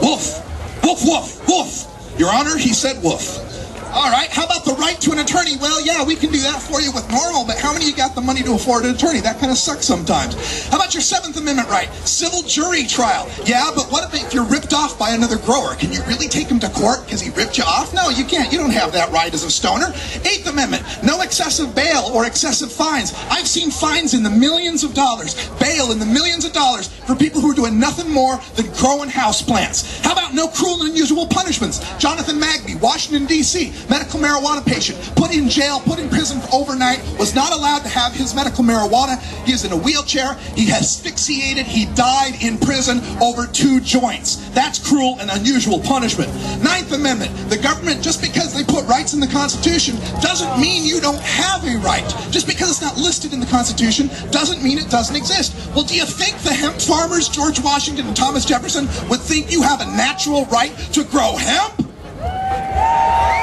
Woof. 0.01 0.41
Woof, 0.83 1.01
woof, 1.05 1.47
woof. 1.47 2.19
Your 2.19 2.31
Honor, 2.33 2.57
he 2.57 2.73
said 2.73 3.01
woof. 3.03 3.50
All 3.93 4.09
right, 4.09 4.29
how 4.29 4.45
about 4.45 4.63
the 4.63 4.71
right 4.79 4.95
to 5.01 5.11
an 5.11 5.19
attorney? 5.19 5.57
Well, 5.57 5.85
yeah, 5.85 6.05
we 6.05 6.15
can 6.15 6.31
do 6.31 6.39
that 6.47 6.61
for 6.61 6.79
you 6.79 6.93
with 6.93 7.03
NORML, 7.09 7.45
but 7.45 7.59
how 7.59 7.73
many 7.73 7.85
of 7.85 7.91
you 7.91 7.97
got 7.97 8.15
the 8.15 8.21
money 8.21 8.41
to 8.41 8.53
afford 8.53 8.85
an 8.85 8.95
attorney? 8.95 9.19
That 9.19 9.37
kind 9.37 9.51
of 9.51 9.57
sucks 9.57 9.85
sometimes. 9.85 10.69
How 10.69 10.77
about 10.77 10.93
your 10.93 11.01
Seventh 11.01 11.35
Amendment 11.35 11.67
right? 11.67 11.91
Civil 12.07 12.43
jury 12.43 12.85
trial. 12.85 13.29
Yeah, 13.43 13.69
but 13.75 13.91
what 13.91 14.07
if 14.13 14.33
you're 14.33 14.45
ripped 14.45 14.73
off 14.73 14.97
by 14.97 15.09
another 15.09 15.37
grower? 15.37 15.75
Can 15.75 15.91
you 15.91 16.01
really 16.03 16.29
take 16.29 16.47
him 16.47 16.57
to 16.61 16.69
court 16.69 17.03
because 17.03 17.19
he 17.19 17.31
ripped 17.31 17.57
you 17.57 17.65
off? 17.65 17.93
No, 17.93 18.07
you 18.07 18.23
can't. 18.23 18.49
You 18.53 18.59
don't 18.59 18.71
have 18.71 18.93
that 18.93 19.11
right 19.11 19.33
as 19.33 19.43
a 19.43 19.51
stoner. 19.51 19.87
Eighth 20.23 20.47
Amendment, 20.47 20.83
no 21.03 21.19
excessive 21.19 21.75
bail 21.75 22.09
or 22.13 22.25
excessive 22.25 22.71
fines. 22.71 23.13
I've 23.29 23.47
seen 23.47 23.71
fines 23.71 24.13
in 24.13 24.23
the 24.23 24.29
millions 24.29 24.85
of 24.85 24.93
dollars, 24.93 25.35
bail 25.59 25.91
in 25.91 25.99
the 25.99 26.05
millions 26.05 26.45
of 26.45 26.53
dollars 26.53 26.87
for 26.87 27.13
people 27.13 27.41
who 27.41 27.51
are 27.51 27.55
doing 27.55 27.77
nothing 27.77 28.09
more 28.09 28.39
than 28.55 28.71
growing 28.71 29.09
house 29.09 29.41
plants. 29.41 29.99
How 29.99 30.13
about 30.13 30.33
no 30.33 30.47
cruel 30.47 30.81
and 30.81 30.91
unusual 30.91 31.27
punishments? 31.27 31.79
Jonathan 31.97 32.39
Magby, 32.39 32.79
Washington, 32.79 33.25
D.C., 33.25 33.73
medical 33.89 34.19
marijuana 34.19 34.65
patient, 34.65 34.99
put 35.15 35.35
in 35.35 35.49
jail, 35.49 35.79
put 35.79 35.99
in 35.99 36.09
prison 36.09 36.41
overnight, 36.53 36.99
was 37.17 37.35
not 37.35 37.53
allowed 37.53 37.79
to 37.79 37.89
have 37.89 38.13
his 38.13 38.35
medical 38.35 38.63
marijuana. 38.63 39.19
He 39.45 39.53
is 39.53 39.65
in 39.65 39.71
a 39.71 39.77
wheelchair. 39.77 40.33
He 40.55 40.71
asphyxiated. 40.71 41.65
He 41.65 41.85
died 41.93 42.41
in 42.41 42.57
prison 42.57 43.01
over 43.21 43.47
two 43.47 43.79
joints. 43.81 44.49
That's 44.51 44.79
cruel 44.79 45.17
and 45.19 45.29
unusual 45.31 45.79
punishment. 45.79 46.29
Ninth 46.63 46.91
Amendment. 46.91 47.31
The 47.49 47.57
government, 47.57 48.03
just 48.03 48.21
because 48.21 48.53
they 48.53 48.63
put 48.63 48.85
rights 48.87 49.13
in 49.13 49.19
the 49.19 49.27
Constitution, 49.27 49.95
doesn't 50.21 50.59
mean 50.59 50.85
you 50.85 51.01
don't 51.01 51.21
have 51.21 51.63
a 51.63 51.77
right. 51.77 52.07
Just 52.31 52.47
because 52.47 52.71
it's 52.71 52.81
not 52.81 52.97
listed 52.97 53.33
in 53.33 53.39
the 53.39 53.45
Constitution 53.45 54.07
doesn't 54.31 54.63
mean 54.63 54.77
it 54.77 54.89
doesn't 54.89 55.15
exist. 55.15 55.55
Well, 55.75 55.83
do 55.83 55.95
you 55.95 56.05
think 56.05 56.37
the 56.39 56.53
hemp 56.53 56.79
farmers, 56.81 57.29
George 57.29 57.59
Washington 57.59 58.07
and 58.07 58.15
Thomas 58.15 58.45
Jefferson, 58.45 58.87
would 59.09 59.19
think 59.19 59.51
you 59.51 59.61
have 59.61 59.81
a 59.81 59.85
natural 59.85 60.45
right 60.45 60.75
to 60.93 61.03
grow 61.03 61.35
hemp? 61.37 61.90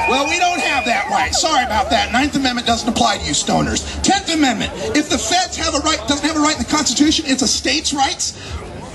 Well, 0.09 0.27
we 0.27 0.39
don't 0.39 0.59
have 0.59 0.85
that 0.85 1.07
right. 1.09 1.33
Sorry 1.33 1.63
about 1.63 1.89
that. 1.91 2.11
Ninth 2.11 2.35
Amendment 2.35 2.65
doesn't 2.65 2.89
apply 2.89 3.17
to 3.17 3.25
you 3.25 3.33
stoners. 3.33 4.01
Tenth 4.01 4.33
Amendment. 4.33 4.71
If 4.97 5.09
the 5.09 5.17
feds 5.17 5.55
have 5.57 5.75
a 5.75 5.79
right, 5.79 5.99
doesn't 6.07 6.25
have 6.25 6.35
a 6.35 6.39
right 6.39 6.57
in 6.57 6.63
the 6.63 6.69
Constitution, 6.69 7.25
it's 7.27 7.43
a 7.43 7.47
state's 7.47 7.93
rights. 7.93 8.33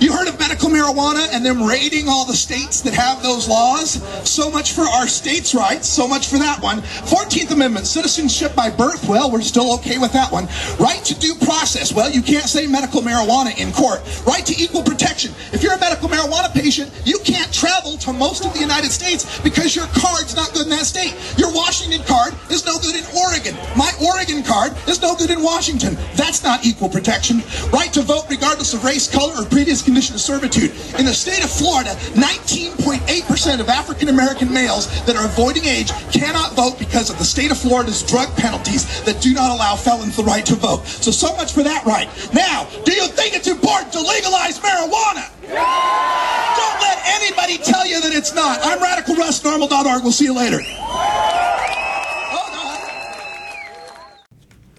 You 0.00 0.12
heard 0.12 0.28
of 0.28 0.38
medical 0.38 0.68
marijuana 0.68 1.28
and 1.32 1.44
them 1.46 1.62
raiding 1.62 2.08
all 2.08 2.24
the 2.24 2.34
states 2.34 2.80
that 2.82 2.94
have 2.94 3.22
those 3.22 3.48
laws? 3.48 4.02
So 4.28 4.50
much 4.50 4.72
for 4.72 4.82
our 4.82 5.06
states' 5.06 5.54
rights, 5.54 5.88
so 5.88 6.08
much 6.08 6.28
for 6.28 6.38
that 6.38 6.62
one. 6.62 6.82
14th 6.82 7.52
Amendment, 7.52 7.86
citizenship 7.86 8.54
by 8.54 8.70
birth, 8.70 9.08
well, 9.08 9.30
we're 9.30 9.40
still 9.40 9.74
okay 9.76 9.98
with 9.98 10.12
that 10.12 10.32
one. 10.32 10.48
Right 10.78 11.02
to 11.04 11.14
due 11.18 11.34
process, 11.36 11.92
well, 11.94 12.10
you 12.10 12.22
can't 12.22 12.46
say 12.46 12.66
medical 12.66 13.00
marijuana 13.00 13.56
in 13.58 13.72
court. 13.72 14.00
Right 14.26 14.44
to 14.46 14.54
equal 14.60 14.82
protection. 14.82 15.32
If 15.52 15.62
you're 15.62 15.74
a 15.74 15.80
medical 15.80 16.08
marijuana 16.08 16.52
patient, 16.52 16.90
you 17.04 17.18
can't 17.20 17.52
travel 17.52 17.96
to 17.98 18.12
most 18.12 18.44
of 18.44 18.52
the 18.52 18.60
United 18.60 18.90
States 18.90 19.40
because 19.40 19.76
your 19.76 19.86
card's 19.94 20.34
not 20.34 20.52
good 20.52 20.64
in 20.64 20.70
that 20.70 20.86
state. 20.86 21.14
Your 21.38 21.52
Washington 21.54 22.02
card 22.04 22.34
is 22.50 22.66
no 22.66 22.78
good 22.78 22.96
in 22.96 23.04
Oregon. 23.16 23.54
My 23.76 23.92
Oregon 24.04 24.42
card 24.42 24.72
is 24.88 25.00
no 25.00 25.14
good 25.14 25.30
in 25.30 25.42
Washington. 25.42 25.96
That's 26.14 26.42
not 26.42 26.66
equal 26.66 26.88
protection. 26.88 27.42
Right 27.72 27.92
to 27.92 28.02
vote 28.02 28.24
regardless 28.28 28.74
of 28.74 28.84
race, 28.84 29.10
color, 29.10 29.40
or 29.40 29.44
previous 29.44 29.83
condition 29.84 30.14
of 30.14 30.20
servitude. 30.20 30.72
In 30.98 31.04
the 31.04 31.14
state 31.14 31.44
of 31.44 31.50
Florida, 31.50 31.94
19.8% 32.16 33.60
of 33.60 33.68
African 33.68 34.08
American 34.08 34.52
males 34.52 34.88
that 35.04 35.16
are 35.16 35.24
avoiding 35.26 35.64
age 35.64 35.92
cannot 36.10 36.52
vote 36.54 36.78
because 36.78 37.10
of 37.10 37.18
the 37.18 37.24
state 37.24 37.50
of 37.50 37.58
Florida's 37.58 38.02
drug 38.02 38.34
penalties 38.36 39.04
that 39.04 39.20
do 39.20 39.32
not 39.34 39.50
allow 39.50 39.76
felons 39.76 40.16
the 40.16 40.24
right 40.24 40.44
to 40.46 40.54
vote. 40.54 40.86
So, 40.86 41.10
so 41.10 41.34
much 41.36 41.52
for 41.52 41.62
that 41.62 41.84
right. 41.84 42.08
Now, 42.32 42.66
do 42.84 42.92
you 42.92 43.06
think 43.08 43.34
it's 43.34 43.48
important 43.48 43.92
to 43.92 44.00
legalize 44.00 44.58
marijuana? 44.58 45.28
Don't 45.44 46.80
let 46.80 46.98
anybody 47.20 47.58
tell 47.58 47.86
you 47.86 48.00
that 48.00 48.12
it's 48.14 48.34
not. 48.34 48.60
I'm 48.62 48.80
Radical 48.80 49.16
Russ, 49.16 49.42
norml.org. 49.42 50.02
We'll 50.02 50.12
see 50.12 50.24
you 50.24 50.34
later. 50.34 50.60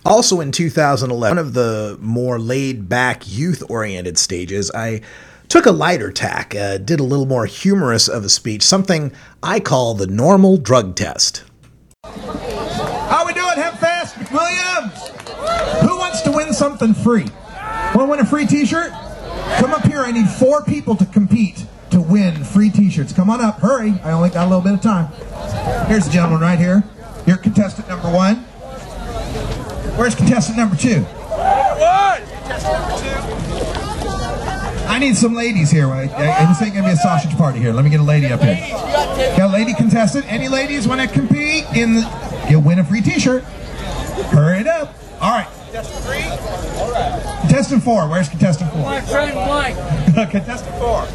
Also 0.05 0.39
in 0.39 0.51
2011, 0.51 1.35
one 1.35 1.37
of 1.39 1.53
the 1.55 1.97
more 1.99 2.37
laid 2.37 2.87
back, 2.87 3.23
youth 3.25 3.63
oriented 3.69 4.19
stages, 4.19 4.69
I 4.75 5.01
took 5.49 5.65
a 5.65 5.71
lighter 5.71 6.11
tack, 6.11 6.53
uh, 6.53 6.77
did 6.77 6.99
a 6.99 7.03
little 7.03 7.25
more 7.25 7.47
humorous 7.47 8.07
of 8.07 8.23
a 8.23 8.29
speech, 8.29 8.61
something 8.61 9.11
I 9.41 9.59
call 9.59 9.95
the 9.95 10.05
NORML 10.05 10.61
drug 10.61 10.95
test. 10.95 11.43
How 12.03 13.21
are 13.21 13.25
we 13.25 13.33
doing, 13.33 13.55
Hempfest? 13.55 14.13
McWilliams? 14.13 15.81
Who 15.81 15.97
wants 15.97 16.21
to 16.21 16.31
win 16.31 16.53
something 16.53 16.93
free? 16.93 17.25
Want 17.95 18.01
to 18.01 18.05
win 18.05 18.19
a 18.19 18.25
free 18.25 18.45
t-shirt? 18.45 18.91
Come 19.57 19.73
up 19.73 19.85
here. 19.85 20.01
I 20.01 20.11
need 20.11 20.27
four 20.27 20.63
people 20.63 20.95
to 20.97 21.05
compete 21.05 21.65
to 21.89 21.99
win 21.99 22.43
free 22.43 22.69
t-shirts. 22.69 23.11
Come 23.11 23.31
on 23.31 23.41
up. 23.41 23.59
Hurry. 23.59 23.99
I 24.03 24.11
only 24.11 24.29
got 24.29 24.45
a 24.45 24.49
little 24.49 24.61
bit 24.61 24.73
of 24.73 24.81
time. 24.81 25.07
Here's 25.87 26.05
the 26.05 26.11
gentleman 26.11 26.41
right 26.41 26.59
here. 26.59 26.83
You're 27.25 27.37
contestant 27.37 27.87
number 27.87 28.11
one. 28.11 28.45
Where's 29.97 30.13
contestant 30.13 30.57
number 30.57 30.75
two? 30.75 31.05
I 34.87 34.99
need 34.99 35.15
some 35.15 35.33
ladies 35.33 35.71
here. 35.71 35.87
I, 35.87 36.03
I, 36.03 36.45
this 36.45 36.61
ain't 36.61 36.73
gonna 36.73 36.87
be 36.87 36.93
a 36.93 36.97
sausage 36.97 37.35
party 37.37 37.59
here. 37.59 37.71
Let 37.71 37.85
me 37.85 37.89
get 37.89 38.01
a 38.01 38.03
lady 38.03 38.27
up 38.27 38.41
here. 38.41 38.55
Got 39.37 39.49
a 39.49 39.53
lady 39.53 39.73
contestant. 39.73 40.31
Any 40.31 40.47
ladies 40.47 40.87
want 40.87 41.01
to 41.01 41.07
compete 41.07 41.65
in 41.75 41.95
the? 41.95 42.45
You'll 42.49 42.61
win 42.61 42.79
a 42.79 42.83
free 42.83 43.01
T-shirt. 43.01 43.43
Hurry 43.43 44.59
it 44.59 44.67
up. 44.67 44.93
All 45.21 45.31
right. 45.31 45.47
Contestant 45.71 46.05
three. 46.05 46.23
All 46.81 46.91
right. 46.91 47.39
Contestant 47.41 47.83
four. 47.83 48.09
Where's 48.09 48.29
contestant 48.29 48.71
four? 48.71 48.81
My 48.81 49.01
friend 49.01 49.35
Mike. 49.35 49.75
contestant 50.31 50.75
four. 50.77 51.07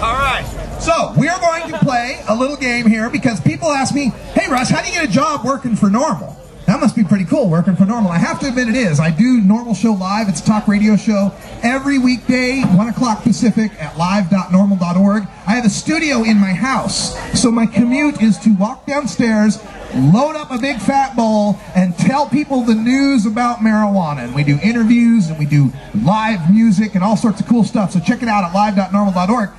All 0.00 0.18
right. 0.18 0.44
So 0.80 1.14
we 1.18 1.28
are 1.28 1.40
going 1.40 1.70
to 1.72 1.78
play 1.78 2.20
a 2.28 2.34
little 2.36 2.56
game 2.56 2.86
here 2.86 3.08
because 3.08 3.40
people 3.40 3.68
ask 3.68 3.94
me, 3.94 4.10
"Hey 4.34 4.50
Russ, 4.50 4.68
how 4.68 4.82
do 4.82 4.88
you 4.88 4.94
get 4.94 5.04
a 5.08 5.12
job 5.12 5.44
working 5.44 5.76
for 5.76 5.88
NORML?" 5.88 6.41
That 6.66 6.78
must 6.78 6.94
be 6.94 7.02
pretty 7.02 7.24
cool 7.24 7.48
working 7.48 7.74
for 7.74 7.84
NORML. 7.84 8.08
I 8.08 8.18
have 8.18 8.38
to 8.40 8.48
admit 8.48 8.68
it 8.68 8.76
is. 8.76 9.00
I 9.00 9.10
do 9.10 9.40
NORML 9.40 9.74
Show 9.74 9.92
Live. 9.92 10.28
It's 10.28 10.40
a 10.40 10.44
talk 10.44 10.68
radio 10.68 10.96
show 10.96 11.34
every 11.62 11.98
weekday, 11.98 12.62
1 12.62 12.88
o'clock 12.88 13.24
Pacific 13.24 13.72
at 13.80 13.96
live.norml.org. 13.98 15.24
I 15.46 15.52
have 15.52 15.64
a 15.64 15.70
studio 15.70 16.22
in 16.22 16.38
my 16.38 16.52
house. 16.52 17.18
So 17.38 17.50
my 17.50 17.66
commute 17.66 18.22
is 18.22 18.38
to 18.40 18.54
walk 18.54 18.86
downstairs, 18.86 19.58
load 19.94 20.36
up 20.36 20.52
a 20.52 20.58
big 20.58 20.78
fat 20.78 21.16
bowl, 21.16 21.58
and 21.74 21.96
tell 21.98 22.28
people 22.28 22.62
the 22.62 22.76
news 22.76 23.26
about 23.26 23.58
marijuana. 23.58 24.24
And 24.24 24.34
we 24.34 24.44
do 24.44 24.56
interviews 24.62 25.30
and 25.30 25.38
we 25.40 25.46
do 25.46 25.72
live 25.94 26.48
music 26.52 26.94
and 26.94 27.02
all 27.02 27.16
sorts 27.16 27.40
of 27.40 27.48
cool 27.48 27.64
stuff. 27.64 27.90
So 27.90 27.98
check 27.98 28.22
it 28.22 28.28
out 28.28 28.44
at 28.44 28.54
live.norml.org. 28.54 29.50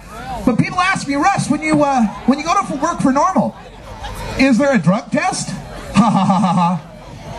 But 0.46 0.58
people 0.58 0.80
ask 0.80 1.06
me, 1.08 1.16
Russ, 1.16 1.50
when 1.50 1.62
you 1.62 1.84
uh, 1.84 2.06
when 2.26 2.40
you 2.40 2.46
go 2.46 2.54
to 2.54 2.76
work 2.76 3.02
for 3.02 3.12
NORML, 3.12 3.54
is 4.40 4.58
there 4.58 4.74
a 4.74 4.80
drug 4.80 5.12
test? 5.12 5.50
Ha 5.94 6.10
ha 6.10 6.26
ha 6.26 6.40
ha 6.40 6.54
ha. 6.54 6.93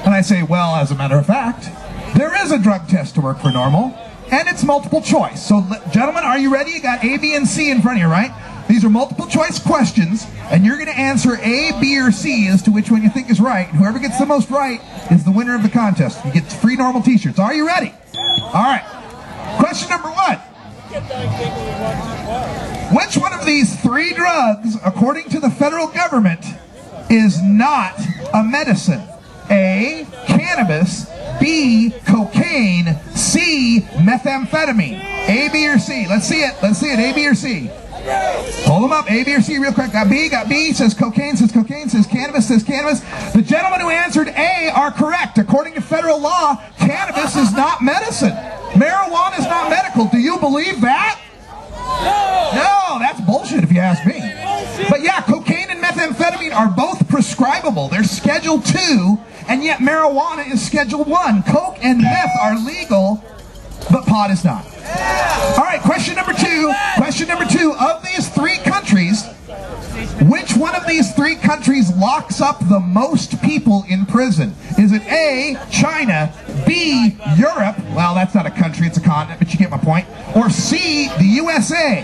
And 0.04 0.12
I 0.12 0.20
say, 0.20 0.42
well, 0.42 0.76
as 0.76 0.90
a 0.90 0.94
matter 0.94 1.16
of 1.16 1.26
fact, 1.26 1.70
there 2.16 2.34
is 2.44 2.52
a 2.52 2.58
drug 2.58 2.88
test 2.88 3.14
to 3.14 3.20
work 3.20 3.38
for 3.38 3.48
NORML, 3.48 3.96
and 4.30 4.48
it's 4.48 4.62
multiple 4.62 5.00
choice. 5.00 5.46
So, 5.46 5.62
gentlemen, 5.90 6.24
are 6.24 6.38
you 6.38 6.52
ready? 6.52 6.72
You 6.72 6.82
got 6.82 7.02
A, 7.02 7.16
B, 7.18 7.34
and 7.34 7.48
C 7.48 7.70
in 7.70 7.80
front 7.80 7.98
of 7.98 8.02
you, 8.02 8.08
right? 8.08 8.30
These 8.68 8.84
are 8.84 8.90
multiple 8.90 9.26
choice 9.26 9.58
questions, 9.58 10.26
and 10.50 10.64
you're 10.64 10.76
going 10.76 10.88
to 10.88 10.98
answer 10.98 11.36
A, 11.36 11.72
B, 11.80 11.98
or 11.98 12.12
C 12.12 12.48
as 12.48 12.62
to 12.62 12.70
which 12.70 12.90
one 12.90 13.02
you 13.02 13.10
think 13.10 13.30
is 13.30 13.40
right. 13.40 13.68
And 13.68 13.78
whoever 13.78 13.98
gets 13.98 14.18
the 14.18 14.26
most 14.26 14.50
right 14.50 14.80
is 15.10 15.24
the 15.24 15.32
winner 15.32 15.54
of 15.54 15.62
the 15.62 15.68
contest. 15.68 16.24
You 16.24 16.32
get 16.32 16.50
free 16.52 16.76
NORML 16.76 17.04
t-shirts. 17.04 17.38
Are 17.38 17.54
you 17.54 17.66
ready? 17.66 17.94
All 18.42 18.52
right. 18.52 18.84
Question 19.58 19.88
number 19.90 20.08
one. 20.08 20.38
Which 22.94 23.16
one 23.16 23.32
of 23.32 23.44
these 23.44 23.80
three 23.80 24.12
drugs, 24.12 24.76
according 24.84 25.30
to 25.30 25.40
the 25.40 25.50
federal 25.50 25.88
government, 25.88 26.44
is 27.10 27.42
not 27.42 27.98
a 28.32 28.42
medicine? 28.42 29.02
A. 29.50 30.06
Cannabis. 30.26 31.06
B. 31.40 31.94
Cocaine. 32.06 32.98
C. 33.14 33.80
Methamphetamine. 33.92 35.00
A, 35.28 35.48
B, 35.52 35.68
or 35.68 35.78
C? 35.78 36.06
Let's 36.08 36.26
see 36.26 36.40
it. 36.40 36.54
Let's 36.62 36.78
see 36.78 36.92
it. 36.92 36.98
A, 36.98 37.14
B, 37.14 37.26
or 37.26 37.34
C? 37.34 37.70
Hold 38.66 38.84
them 38.84 38.92
up. 38.92 39.10
A, 39.10 39.24
B, 39.24 39.34
or 39.34 39.40
C 39.40 39.58
real 39.58 39.72
quick. 39.72 39.92
Got 39.92 40.10
B, 40.10 40.28
got 40.28 40.48
B, 40.48 40.72
says 40.72 40.92
cocaine, 40.92 41.36
says 41.36 41.50
cocaine, 41.50 41.88
says 41.88 42.06
cannabis, 42.06 42.48
says 42.48 42.62
cannabis. 42.62 43.00
The 43.32 43.40
gentlemen 43.40 43.80
who 43.80 43.88
answered 43.88 44.28
A 44.28 44.70
are 44.74 44.90
correct. 44.90 45.38
According 45.38 45.74
to 45.74 45.80
federal 45.80 46.20
law, 46.20 46.62
cannabis 46.78 47.36
is 47.36 47.52
not 47.52 47.82
medicine. 47.82 48.32
Marijuana 48.74 49.38
is 49.38 49.46
not 49.46 49.70
medical. 49.70 50.06
Do 50.06 50.18
you 50.18 50.38
believe 50.38 50.80
that? 50.82 51.20
No, 51.70 52.50
No, 52.54 52.98
that's 52.98 53.20
bullshit 53.22 53.64
if 53.64 53.72
you 53.72 53.80
ask 53.80 54.04
me. 54.04 54.20
But 54.90 55.02
yeah, 55.02 55.20
cocaine 55.22 55.43
methamphetamine 56.04 56.54
are 56.54 56.68
both 56.68 57.08
prescribable. 57.08 57.88
They're 57.88 58.04
Schedule 58.04 58.60
2, 58.60 59.18
and 59.48 59.62
yet 59.62 59.78
marijuana 59.78 60.50
is 60.50 60.64
Schedule 60.64 61.04
1. 61.04 61.42
Coke 61.44 61.78
and 61.82 62.00
meth 62.00 62.32
are 62.40 62.58
legal, 62.58 63.22
but 63.90 64.04
pot 64.06 64.30
is 64.30 64.44
not. 64.44 64.64
All 65.56 65.64
right, 65.64 65.80
question 65.80 66.16
number 66.16 66.32
two. 66.34 66.72
Question 66.96 67.28
number 67.28 67.46
two. 67.46 67.74
Of 67.74 68.02
these 68.02 68.28
three 68.28 68.58
countries, 68.58 69.24
which 70.30 70.56
one 70.56 70.74
of 70.74 70.86
these 70.86 71.14
three 71.14 71.34
countries 71.34 71.94
locks 71.96 72.40
up 72.40 72.58
the 72.68 72.80
most 72.80 73.40
people 73.42 73.84
in 73.88 74.06
prison? 74.06 74.54
Is 74.78 74.92
it 74.92 75.02
A, 75.02 75.56
China, 75.70 76.32
B, 76.66 77.16
Europe? 77.36 77.78
Well, 77.94 78.14
that's 78.14 78.34
not 78.34 78.46
a 78.46 78.50
country, 78.50 78.86
it's 78.86 78.98
a 78.98 79.02
continent, 79.02 79.38
but 79.38 79.52
you 79.52 79.58
get 79.58 79.70
my 79.70 79.78
point. 79.78 80.06
Or 80.34 80.50
C, 80.50 81.08
the 81.18 81.24
USA? 81.24 82.02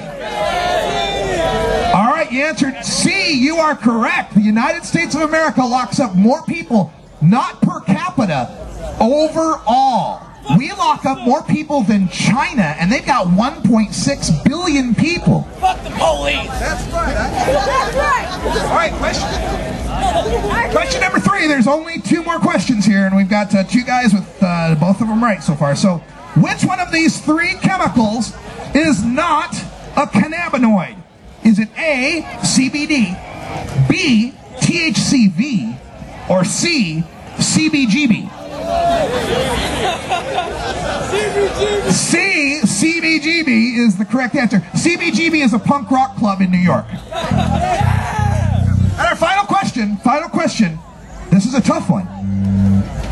All 1.94 2.12
right, 2.12 2.30
you 2.30 2.42
answered 2.42 2.84
C. 2.84 3.32
You 3.32 3.56
are 3.56 3.74
correct. 3.74 4.34
The 4.34 4.42
United 4.42 4.84
States 4.84 5.14
of 5.14 5.22
America 5.22 5.62
locks 5.62 5.98
up 5.98 6.14
more 6.14 6.42
people, 6.42 6.92
not 7.20 7.60
per 7.62 7.80
capita, 7.80 8.48
overall. 9.00 10.29
We 10.58 10.72
lock 10.72 11.04
up 11.04 11.18
more 11.18 11.42
people 11.42 11.82
than 11.82 12.08
China, 12.08 12.74
and 12.78 12.90
they've 12.90 13.04
got 13.04 13.26
1.6 13.26 14.44
billion 14.44 14.94
people. 14.94 15.42
Fuck 15.60 15.82
the 15.84 15.90
police. 15.90 16.48
That's 16.58 16.92
right. 16.92 17.14
That's 17.14 17.94
right. 17.96 18.64
All 18.64 18.74
right, 18.74 18.92
question. 18.94 19.28
Question 20.72 21.00
number 21.00 21.20
three. 21.20 21.46
There's 21.46 21.66
only 21.66 22.00
two 22.00 22.22
more 22.22 22.38
questions 22.38 22.84
here, 22.84 23.06
and 23.06 23.16
we've 23.16 23.28
got 23.28 23.54
uh, 23.54 23.64
two 23.64 23.84
guys 23.84 24.12
with 24.12 24.42
uh, 24.42 24.74
both 24.76 25.00
of 25.00 25.08
them 25.08 25.22
right 25.22 25.42
so 25.42 25.54
far. 25.54 25.76
So, 25.76 25.98
which 26.36 26.64
one 26.64 26.80
of 26.80 26.90
these 26.90 27.20
three 27.20 27.54
chemicals 27.54 28.32
is 28.74 29.04
not 29.04 29.54
a 29.96 30.06
cannabinoid? 30.06 30.96
Is 31.44 31.58
it 31.58 31.68
A, 31.78 32.22
CBD, 32.40 33.88
B, 33.88 34.34
THCV, 34.58 35.78
or 36.30 36.44
C, 36.44 37.04
CBGB? 37.36 38.39
C, 41.90 42.60
CBGB 42.62 43.78
is 43.78 43.96
the 43.98 44.04
correct 44.04 44.34
answer. 44.36 44.58
CBGB 44.58 45.44
is 45.44 45.52
a 45.52 45.58
punk 45.58 45.90
rock 45.90 46.16
club 46.16 46.40
in 46.40 46.50
New 46.50 46.58
York. 46.58 46.86
And 49.00 49.08
our 49.08 49.16
final 49.16 49.44
question, 49.44 49.96
final 49.98 50.28
question. 50.28 50.78
This 51.30 51.46
is 51.46 51.54
a 51.54 51.60
tough 51.60 51.88
one. 51.88 52.06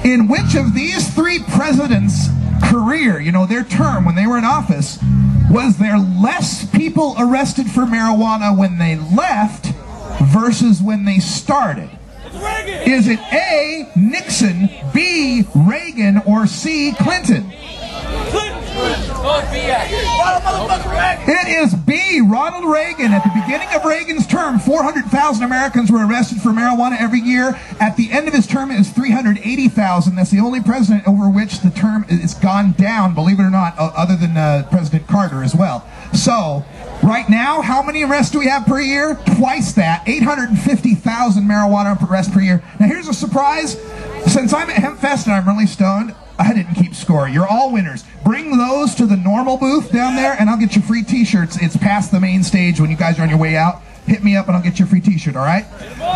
In 0.04 0.28
which 0.28 0.54
of 0.54 0.74
these 0.74 1.12
three 1.14 1.40
presidents' 1.50 2.28
career, 2.70 3.20
you 3.20 3.32
know, 3.32 3.46
their 3.46 3.64
term 3.64 4.04
when 4.04 4.14
they 4.14 4.26
were 4.26 4.38
in 4.38 4.44
office, 4.44 4.98
was 5.50 5.78
there 5.78 5.98
less 5.98 6.64
people 6.70 7.14
arrested 7.18 7.66
for 7.70 7.82
marijuana 7.82 8.56
when 8.56 8.78
they 8.78 8.96
left 8.96 9.66
versus 10.32 10.82
when 10.82 11.04
they 11.04 11.18
started? 11.18 11.97
Is 12.86 13.08
it 13.08 13.18
A, 13.32 13.90
Nixon, 13.96 14.68
B, 14.92 15.44
Reagan, 15.54 16.22
or 16.26 16.46
C, 16.46 16.92
Clinton? 16.98 17.52
It 21.26 21.48
is 21.48 21.74
B. 21.74 22.20
Ronald 22.20 22.64
Reagan. 22.64 23.12
At 23.12 23.24
the 23.24 23.30
beginning 23.34 23.68
of 23.74 23.84
Reagan's 23.84 24.26
term, 24.26 24.58
400,000 24.58 25.42
Americans 25.42 25.90
were 25.90 26.06
arrested 26.06 26.40
for 26.40 26.50
marijuana 26.50 27.00
every 27.00 27.20
year. 27.20 27.58
At 27.80 27.96
the 27.96 28.12
end 28.12 28.28
of 28.28 28.34
his 28.34 28.46
term, 28.46 28.70
it 28.70 28.78
was 28.78 28.90
380,000. 28.90 30.14
That's 30.14 30.30
the 30.30 30.40
only 30.40 30.62
president 30.62 31.06
over 31.08 31.28
which 31.28 31.60
the 31.60 31.70
term 31.70 32.06
is 32.08 32.34
gone 32.34 32.72
down, 32.72 33.14
believe 33.14 33.40
it 33.40 33.42
or 33.42 33.50
not, 33.50 33.74
other 33.78 34.16
than 34.16 34.36
uh, 34.36 34.66
President 34.70 35.06
Carter 35.08 35.42
as 35.42 35.54
well. 35.54 35.86
So, 36.14 36.64
right 37.02 37.28
now, 37.28 37.60
how 37.60 37.82
many 37.82 38.02
arrests 38.02 38.32
do 38.32 38.38
we 38.38 38.46
have 38.46 38.66
per 38.66 38.80
year? 38.80 39.18
Twice 39.36 39.72
that. 39.74 40.08
850,000 40.08 41.42
marijuana 41.42 42.08
arrests 42.08 42.32
per 42.32 42.40
year. 42.40 42.62
Now, 42.78 42.86
here's 42.86 43.08
a 43.08 43.14
surprise. 43.14 43.80
Since 44.26 44.52
I'm 44.52 44.68
at 44.70 44.76
HempFest 44.76 45.26
and 45.26 45.34
I'm 45.34 45.46
really 45.46 45.66
stoned, 45.66 46.14
I 46.38 46.52
didn't 46.52 46.74
keep 46.74 46.94
score. 46.94 47.28
You're 47.28 47.48
all 47.48 47.72
winners. 47.72 48.04
Bring 48.24 48.56
those 48.56 48.94
to 48.96 49.06
the 49.06 49.16
NORML 49.16 49.58
booth 49.58 49.90
down 49.90 50.14
there, 50.14 50.36
and 50.38 50.48
I'll 50.48 50.58
get 50.58 50.76
you 50.76 50.82
free 50.82 51.02
T-shirts. 51.02 51.60
It's 51.60 51.76
past 51.76 52.12
the 52.12 52.20
main 52.20 52.44
stage 52.44 52.80
when 52.80 52.90
you 52.90 52.96
guys 52.96 53.18
are 53.18 53.22
on 53.22 53.28
your 53.28 53.38
way 53.38 53.56
out. 53.56 53.82
Hit 54.06 54.22
me 54.24 54.36
up, 54.36 54.46
and 54.46 54.56
I'll 54.56 54.62
get 54.62 54.78
you 54.78 54.84
a 54.84 54.88
free 54.88 55.00
T-shirt. 55.00 55.34
All 55.36 55.44
right. 55.44 55.66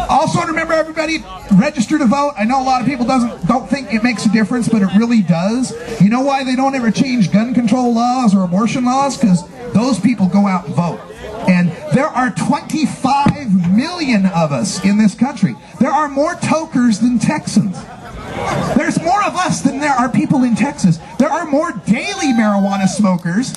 Also, 0.08 0.40
remember 0.40 0.72
everybody, 0.74 1.24
register 1.52 1.98
to 1.98 2.06
vote. 2.06 2.32
I 2.38 2.44
know 2.44 2.62
a 2.62 2.64
lot 2.64 2.80
of 2.80 2.86
people 2.86 3.04
doesn't 3.04 3.46
don't 3.46 3.68
think 3.68 3.92
it 3.92 4.02
makes 4.02 4.24
a 4.24 4.30
difference, 4.30 4.68
but 4.68 4.80
it 4.80 4.88
really 4.96 5.22
does. 5.22 5.74
You 6.00 6.08
know 6.08 6.20
why 6.20 6.44
they 6.44 6.56
don't 6.56 6.74
ever 6.74 6.90
change 6.90 7.32
gun 7.32 7.52
control 7.52 7.92
laws 7.92 8.34
or 8.34 8.44
abortion 8.44 8.84
laws? 8.84 9.18
Because 9.18 9.42
those 9.82 9.98
people 9.98 10.28
go 10.28 10.46
out 10.46 10.66
and 10.66 10.74
vote. 10.74 11.00
And 11.48 11.70
there 11.92 12.06
are 12.06 12.30
25 12.30 13.72
million 13.72 14.26
of 14.26 14.52
us 14.52 14.84
in 14.84 14.96
this 14.96 15.14
country. 15.14 15.56
There 15.80 15.90
are 15.90 16.08
more 16.08 16.36
tokers 16.36 17.00
than 17.00 17.18
Texans. 17.18 17.76
There's 18.76 19.00
more 19.02 19.22
of 19.24 19.34
us 19.34 19.60
than 19.60 19.80
there 19.80 19.92
are 19.92 20.08
people 20.08 20.44
in 20.44 20.54
Texas. 20.54 20.98
There 21.18 21.28
are 21.28 21.46
more 21.46 21.72
daily 21.86 22.32
marijuana 22.32 22.86
smokers 22.86 23.52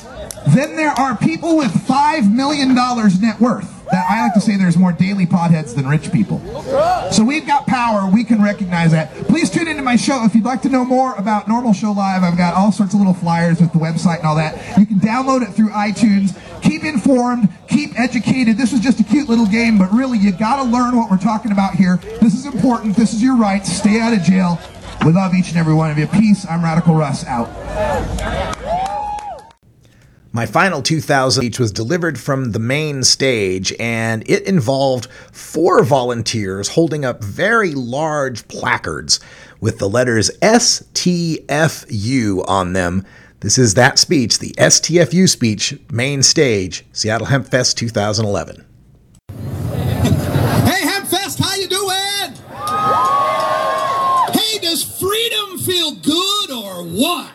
than 0.55 0.75
there 0.75 0.91
are 0.91 1.15
people 1.15 1.57
with 1.57 1.71
$5 1.71 2.33
million 2.33 2.73
net 2.73 3.39
worth. 3.39 3.74
That 3.91 4.05
I 4.09 4.23
like 4.23 4.33
to 4.33 4.41
say 4.41 4.57
there's 4.57 4.77
more 4.77 4.91
daily 4.91 5.25
potheads 5.25 5.75
than 5.75 5.87
rich 5.87 6.11
people. 6.11 6.39
So 7.11 7.23
we've 7.23 7.45
got 7.45 7.67
power. 7.67 8.09
We 8.09 8.23
can 8.23 8.41
recognize 8.41 8.91
that. 8.91 9.13
Please 9.27 9.49
tune 9.49 9.67
into 9.67 9.83
my 9.83 9.95
show. 9.95 10.25
If 10.25 10.35
you'd 10.35 10.45
like 10.45 10.61
to 10.63 10.69
know 10.69 10.83
more 10.83 11.13
about 11.15 11.45
NORML 11.45 11.75
Show 11.75 11.91
Live, 11.91 12.23
I've 12.23 12.37
got 12.37 12.55
all 12.55 12.71
sorts 12.71 12.93
of 12.93 12.99
little 12.99 13.13
flyers 13.13 13.61
with 13.61 13.71
the 13.73 13.79
website 13.79 14.19
and 14.19 14.27
all 14.27 14.35
that. 14.35 14.77
You 14.77 14.85
can 14.85 14.99
download 14.99 15.47
it 15.47 15.53
through 15.53 15.69
iTunes. 15.69 16.35
Keep 16.61 16.83
informed. 16.83 17.49
Keep 17.67 17.99
educated. 17.99 18.57
This 18.57 18.73
is 18.73 18.79
just 18.79 18.99
a 18.99 19.03
cute 19.03 19.29
little 19.29 19.45
game, 19.45 19.77
but 19.77 19.91
really, 19.91 20.17
you 20.17 20.31
got 20.31 20.57
to 20.57 20.63
learn 20.63 20.95
what 20.97 21.11
we're 21.11 21.17
talking 21.17 21.51
about 21.51 21.75
here. 21.75 21.97
This 22.21 22.33
is 22.33 22.45
important. 22.45 22.95
This 22.95 23.13
is 23.13 23.21
your 23.21 23.37
right. 23.37 23.65
Stay 23.65 23.99
out 23.99 24.13
of 24.13 24.21
jail. 24.23 24.59
We 25.05 25.11
love 25.11 25.35
each 25.35 25.49
and 25.49 25.57
every 25.57 25.73
one 25.73 25.91
of 25.91 25.97
you. 25.97 26.07
Peace. 26.07 26.45
I'm 26.49 26.63
Radical 26.63 26.95
Russ. 26.95 27.25
Out. 27.25 28.94
My 30.35 30.45
final 30.45 30.81
2000 30.81 31.43
speech 31.43 31.59
was 31.59 31.71
delivered 31.71 32.19
from 32.19 32.51
the 32.51 32.59
main 32.59 33.05
stage, 33.05 33.71
and 33.79 34.21
it 34.29 34.43
involved 34.43 35.07
four 35.31 35.81
volunteers 35.81 36.67
holding 36.67 37.05
up 37.05 37.23
very 37.23 37.71
large 37.71 38.45
placards 38.49 39.21
with 39.61 39.79
the 39.79 39.87
letters 39.87 40.29
STFU 40.41 41.63
on 42.49 42.73
them. 42.73 43.05
This 43.39 43.57
is 43.57 43.75
that 43.75 43.97
speech, 43.97 44.39
the 44.39 44.51
STFU 44.57 45.29
speech, 45.29 45.79
main 45.89 46.21
stage, 46.21 46.85
Seattle 46.91 47.27
Hemp 47.27 47.47
Fest 47.47 47.77
2011. 47.77 48.65
Hey, 49.29 50.81
Hempfest, 50.81 51.39
how 51.39 51.55
you 51.55 51.69
doing? 51.69 52.33
Hey, 54.33 54.59
does 54.59 54.83
freedom 54.99 55.59
feel 55.59 55.95
good 55.95 56.51
or 56.51 56.83
what? 56.83 57.31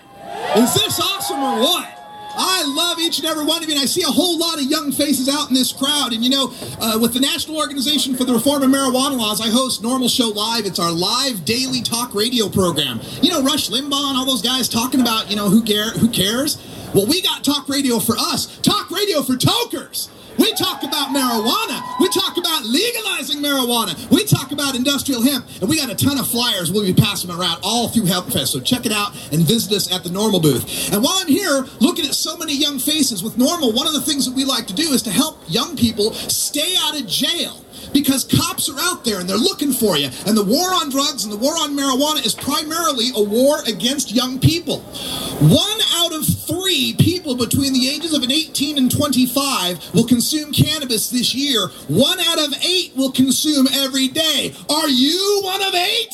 Is 0.55 0.75
this 0.75 1.01
awesome 1.01 1.43
or 1.43 1.61
what? 1.61 1.97
I 2.41 2.65
love 2.65 2.99
each 2.99 3.19
and 3.19 3.29
every 3.29 3.45
one 3.45 3.63
of 3.63 3.69
you, 3.69 3.75
and 3.75 3.83
I 3.83 3.87
see 3.87 4.03
a 4.03 4.07
whole 4.07 4.39
lot 4.39 4.57
of 4.57 4.65
young 4.65 4.93
faces 4.93 5.29
out 5.29 5.49
in 5.49 5.55
this 5.55 5.73
crowd. 5.73 6.13
And 6.13 6.25
you 6.25 6.31
know, 6.31 6.53
uh, 6.81 6.99
with 7.01 7.13
the 7.13 7.21
National 7.21 7.59
Organization 7.59 8.17
for 8.17 8.25
the 8.25 8.33
Reform 8.33 8.63
of 8.63 8.71
Marijuana 8.71 9.19
Laws, 9.19 9.41
I 9.41 9.51
host 9.51 9.83
NORML 9.83 10.09
Show 10.09 10.29
Live. 10.29 10.65
It's 10.65 10.79
our 10.79 10.91
live 10.91 11.45
daily 11.45 11.83
talk 11.83 12.15
radio 12.15 12.49
program. 12.49 13.01
You 13.21 13.31
know, 13.31 13.43
Rush 13.43 13.69
Limbaugh 13.69 14.11
and 14.11 14.17
all 14.19 14.25
those 14.25 14.43
guys 14.43 14.69
talking 14.69 15.01
about, 15.01 15.29
you 15.29 15.37
know, 15.37 15.49
who 15.51 15.63
care, 15.63 15.91
who 15.91 16.09
cares? 16.09 16.57
Well, 16.95 17.07
we 17.07 17.21
got 17.23 17.45
talk 17.45 17.69
radio 17.69 17.99
for 17.99 18.17
us. 18.19 18.59
Talk 18.59 18.91
radio 18.91 19.23
for 19.23 19.37
tokers. 19.37 20.09
We 20.41 20.55
talk 20.55 20.83
about 20.83 21.09
marijuana. 21.09 22.01
We 22.01 22.09
talk 22.09 22.39
about 22.39 22.65
legalizing 22.65 23.43
marijuana. 23.43 24.11
We 24.11 24.25
talk 24.25 24.53
about 24.53 24.75
industrial 24.75 25.21
hemp. 25.21 25.45
And 25.61 25.69
we 25.69 25.77
got 25.77 25.91
a 25.91 25.95
ton 25.95 26.19
of 26.19 26.27
flyers 26.27 26.73
we'll 26.73 26.87
be 26.87 26.95
passing 26.95 27.31
around 27.31 27.61
all 27.63 27.89
through 27.89 28.05
HempFest. 28.05 28.47
So 28.47 28.59
check 28.59 28.87
it 28.87 28.93
out 28.93 29.13
and 29.33 29.43
visit 29.43 29.71
us 29.77 29.93
at 29.93 30.03
the 30.03 30.09
NORML 30.09 30.41
booth. 30.41 30.95
And 30.95 31.05
while 31.05 31.19
I'm 31.19 31.29
here 31.29 31.67
looking 31.81 32.07
at 32.07 32.15
so 32.15 32.39
many 32.39 32.57
young 32.57 32.79
faces 32.79 33.23
with 33.23 33.37
NORML, 33.37 33.75
one 33.75 33.87
of 33.87 33.93
the 33.93 34.01
things 34.01 34.25
that 34.25 34.35
we 34.35 34.47
like 34.47 34.67
to 34.69 34.75
do 34.75 34.95
is 34.95 35.03
to 35.03 35.11
help 35.11 35.39
young 35.47 35.77
people 35.77 36.15
stay 36.15 36.75
out 36.81 36.99
of 36.99 37.07
jail 37.07 37.63
because 37.93 38.25
cops 38.25 38.69
are 38.71 38.79
out 38.81 39.05
there 39.05 39.21
and 39.21 39.29
they're 39.29 39.37
looking 39.37 39.73
for 39.73 39.99
you. 39.99 40.09
And 40.27 40.37
the 40.37 40.45
war 40.45 40.73
on 40.73 40.91
drugs 40.91 41.25
and 41.25 41.33
the 41.33 41.37
war 41.37 41.53
on 41.53 41.77
marijuana 41.77 42.25
is 42.25 42.35
primarily 42.35 43.11
a 43.15 43.23
war 43.23 43.59
against 43.67 44.15
young 44.15 44.39
people. 44.39 44.81
One 44.81 45.81
out 45.97 46.15
of 46.15 46.25
three 46.71 46.95
people 47.01 47.35
between 47.35 47.73
the 47.73 47.89
ages 47.89 48.15
of 48.15 48.23
18 48.23 48.79
and 48.79 48.97
25 48.97 49.93
will 49.93 50.07
consume 50.07 50.53
cannabis 50.53 51.11
this 51.11 51.35
year. 51.35 51.67
One 51.89 52.21
out 52.21 52.39
of 52.39 52.55
eight 52.65 52.93
will 52.95 53.11
consume 53.11 53.67
every 53.75 54.07
day. 54.07 54.55
Are 54.71 54.89
you 54.89 55.41
one 55.43 55.63
of 55.63 55.75
eight? 55.75 56.13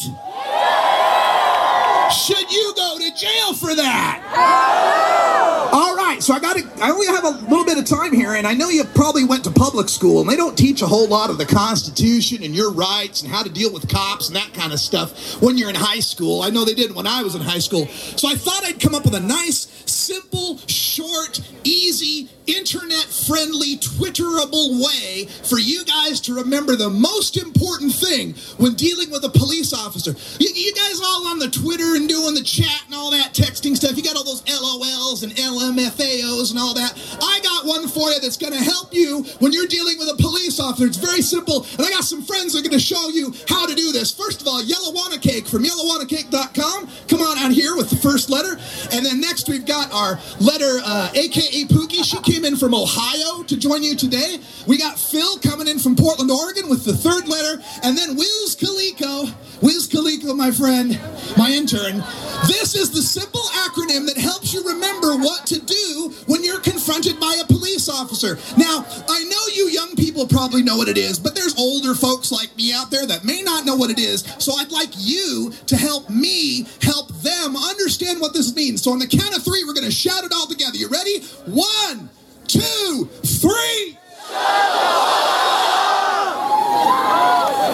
Should 2.11 2.51
you 2.51 2.73
go 2.75 2.97
to 2.99 3.11
jail 3.21 3.53
for 3.53 3.75
that? 3.75 5.69
All 5.73 5.95
right, 5.95 6.23
so 6.23 6.33
I 6.33 6.39
got 6.39 6.57
I 6.81 6.91
only 6.91 7.07
have 7.07 7.25
a 7.25 7.31
little 7.49 7.65
bit 7.65 7.77
of 7.77 7.85
time 7.85 8.15
here, 8.15 8.35
and 8.35 8.47
I 8.47 8.55
know 8.55 8.69
you 8.69 8.85
probably 8.85 9.25
went 9.25 9.45
to 9.45 9.51
public 9.51 9.89
school, 9.89 10.21
and 10.21 10.31
they 10.31 10.37
don't 10.37 10.57
teach 10.57 10.81
a 10.81 10.87
whole 10.87 11.09
lot 11.09 11.29
of 11.29 11.37
the 11.37 11.45
Constitution 11.45 12.43
and 12.43 12.55
your 12.55 12.73
rights 12.73 13.23
and 13.23 13.31
how 13.31 13.43
to 13.43 13.51
deal 13.51 13.73
with 13.73 13.89
cops 13.89 14.29
and 14.29 14.37
that 14.37 14.55
kind 14.55 14.73
of 14.73 14.79
stuff 14.79 15.43
when 15.43 15.59
you're 15.59 15.69
in 15.69 15.75
high 15.75 16.01
school. 16.01 16.43
I 16.43 16.51
know 16.51 16.65
they 16.65 16.75
didn't 16.75 16.97
when 16.97 17.07
I 17.07 17.23
was 17.23 17.35
in 17.35 17.43
high 17.43 17.59
school. 17.59 17.87
So 17.89 18.29
I 18.29 18.35
thought 18.35 18.65
I'd 18.65 18.81
come 18.81 18.95
up 18.95 19.05
with 19.05 19.15
a 19.15 19.21
nice, 19.21 19.67
simple, 20.07 20.57
short, 20.69 21.41
easy, 21.65 22.29
internet-friendly, 22.47 23.79
Twitterable 23.79 24.85
way 24.85 25.27
for 25.49 25.59
you 25.59 25.85
guys 25.85 26.21
to 26.23 26.35
remember 26.35 26.77
the 26.77 26.91
most 26.91 27.37
important 27.37 27.93
thing 27.95 28.35
when 28.59 28.75
dealing 28.75 29.11
with 29.11 29.25
a 29.25 29.29
police 29.29 29.73
officer. 29.73 30.15
You, 30.39 30.49
you 30.55 30.75
guys 30.75 31.01
all 31.05 31.27
on 31.29 31.39
the 31.39 31.51
Twitter 31.51 31.97
and 31.97 32.09
doing 32.09 32.35
the 32.35 32.43
chat 32.43 32.85
and 32.87 32.95
all 32.95 33.11
that 33.11 33.33
texting 33.33 33.77
stuff. 33.77 33.97
You 33.97 34.03
got 34.03 34.17
all 34.17 34.25
those 34.25 34.43
LOLs 34.43 35.23
and 35.23 35.33
LMFAOs 35.33 36.51
and 36.51 36.59
all 36.59 36.75
that. 36.75 36.93
I 37.21 37.41
got 37.43 37.67
one 37.67 37.89
for 37.89 38.11
you 38.11 38.21
that's 38.21 38.37
going 38.37 38.53
to 38.53 38.63
help 38.63 38.95
you 38.95 39.23
when 39.39 39.53
you're 39.53 39.67
dealing 39.67 39.99
with 39.99 40.09
a 40.09 40.17
police 40.21 40.61
officer. 40.61 40.87
It's 40.87 40.97
very 40.97 41.23
simple, 41.23 41.67
and 41.79 41.87
I 41.87 41.91
got 41.91 42.05
some 42.05 42.23
friends 42.23 42.53
that 42.53 42.61
are 42.61 42.69
going 42.69 42.79
to 42.79 42.85
show 42.85 43.09
you 43.09 43.35
how 43.49 43.67
to 43.67 43.75
do 43.75 43.93
this. 43.93 44.13
First 44.13 44.43
of 44.43 44.49
all, 44.49 44.63
Yellowwanna 44.63 45.21
Cake 45.21 45.47
from 45.47 45.65
YellowwannaCake.com. 45.65 46.89
Come 47.09 47.21
on 47.21 47.39
out 47.39 47.53
here 47.53 47.77
with 47.77 47.91
the 47.91 47.97
first 47.97 48.31
letter, 48.31 48.59
and 48.93 49.05
then 49.05 49.21
next 49.21 49.49
we've 49.49 49.67
got 49.67 49.93
our 49.93 50.19
letter, 50.41 50.81
uh, 50.85 51.11
AKA 51.15 51.65
Pookie. 51.67 52.05
She 52.05 52.21
came 52.23 52.36
in 52.45 52.57
from 52.57 52.75
Ohio 52.75 53.43
to 53.45 53.57
join 53.57 53.83
you 53.83 53.97
today. 53.97 54.39
We 54.67 54.79
got 54.79 54.99
Phil 54.99 55.39
coming 55.39 55.69
in 55.69 55.79
from 55.79 55.97
Portland, 55.97 56.31
Oregon 56.31 56.69
with 56.69 56.85
the 56.85 56.93
third 56.93 57.29
letter, 57.29 57.63
and 57.83 57.97
then 57.97 58.17
Wiz 58.17 58.57
Kaliko. 58.57 59.33
Wiz 59.63 59.89
Kaliko, 59.89 60.37
my 60.37 60.51
friend, 60.51 61.01
my 61.37 61.51
intern. 61.51 62.03
This 62.47 62.75
is 62.75 62.91
the 62.91 63.01
simple 63.03 63.41
acronym 63.65 64.07
that 64.07 64.19
helps 64.19 64.53
you 64.53 64.63
remember 64.65 65.17
what 65.17 65.47
to 65.47 65.61
do 65.61 66.15
when 66.27 66.45
you're 66.45 66.61
confronted 66.61 67.19
by 67.19 67.41
a 67.43 67.47
police 67.47 67.89
officer. 67.89 68.39
Now, 68.59 68.85
I 69.09 69.25
know 69.25 69.55
you 69.55 69.69
young 69.69 69.95
people 69.97 70.27
probably 70.27 70.63
know 70.63 70.77
what 70.77 70.89
it 70.89 70.99
is, 70.99 71.19
but 71.19 71.35
there's 71.35 71.59
older 71.59 71.95
folks 71.95 72.31
like 72.31 72.55
me 72.57 72.73
out 72.73 72.91
there 72.91 73.07
that 73.07 73.25
may 73.25 73.43
not 73.43 73.65
know 73.65 73.77
what 73.77 73.91
it 73.91 73.99
is. 73.99 74.23
So 74.39 74.53
I'd 74.55 74.71
like 74.71 74.91
you 74.97 75.53
to 75.67 75.77
help 75.77 76.11
me 76.11 76.67
help 76.83 77.09
them 77.23 77.57
understand 77.57 78.21
what 78.21 78.35
this 78.35 78.55
means. 78.55 78.83
So 78.83 78.93
on 78.93 78.99
the 78.99 79.07
count 79.07 79.37
of 79.37 79.43
three, 79.43 79.65
we're 79.65 79.75
going 79.75 79.87
to 79.87 79.91
shout 79.91 80.25
it 80.25 80.33
all 80.33 80.47
together. 80.47 80.77
You 80.77 80.89
ready? 80.89 81.21
One, 81.47 82.11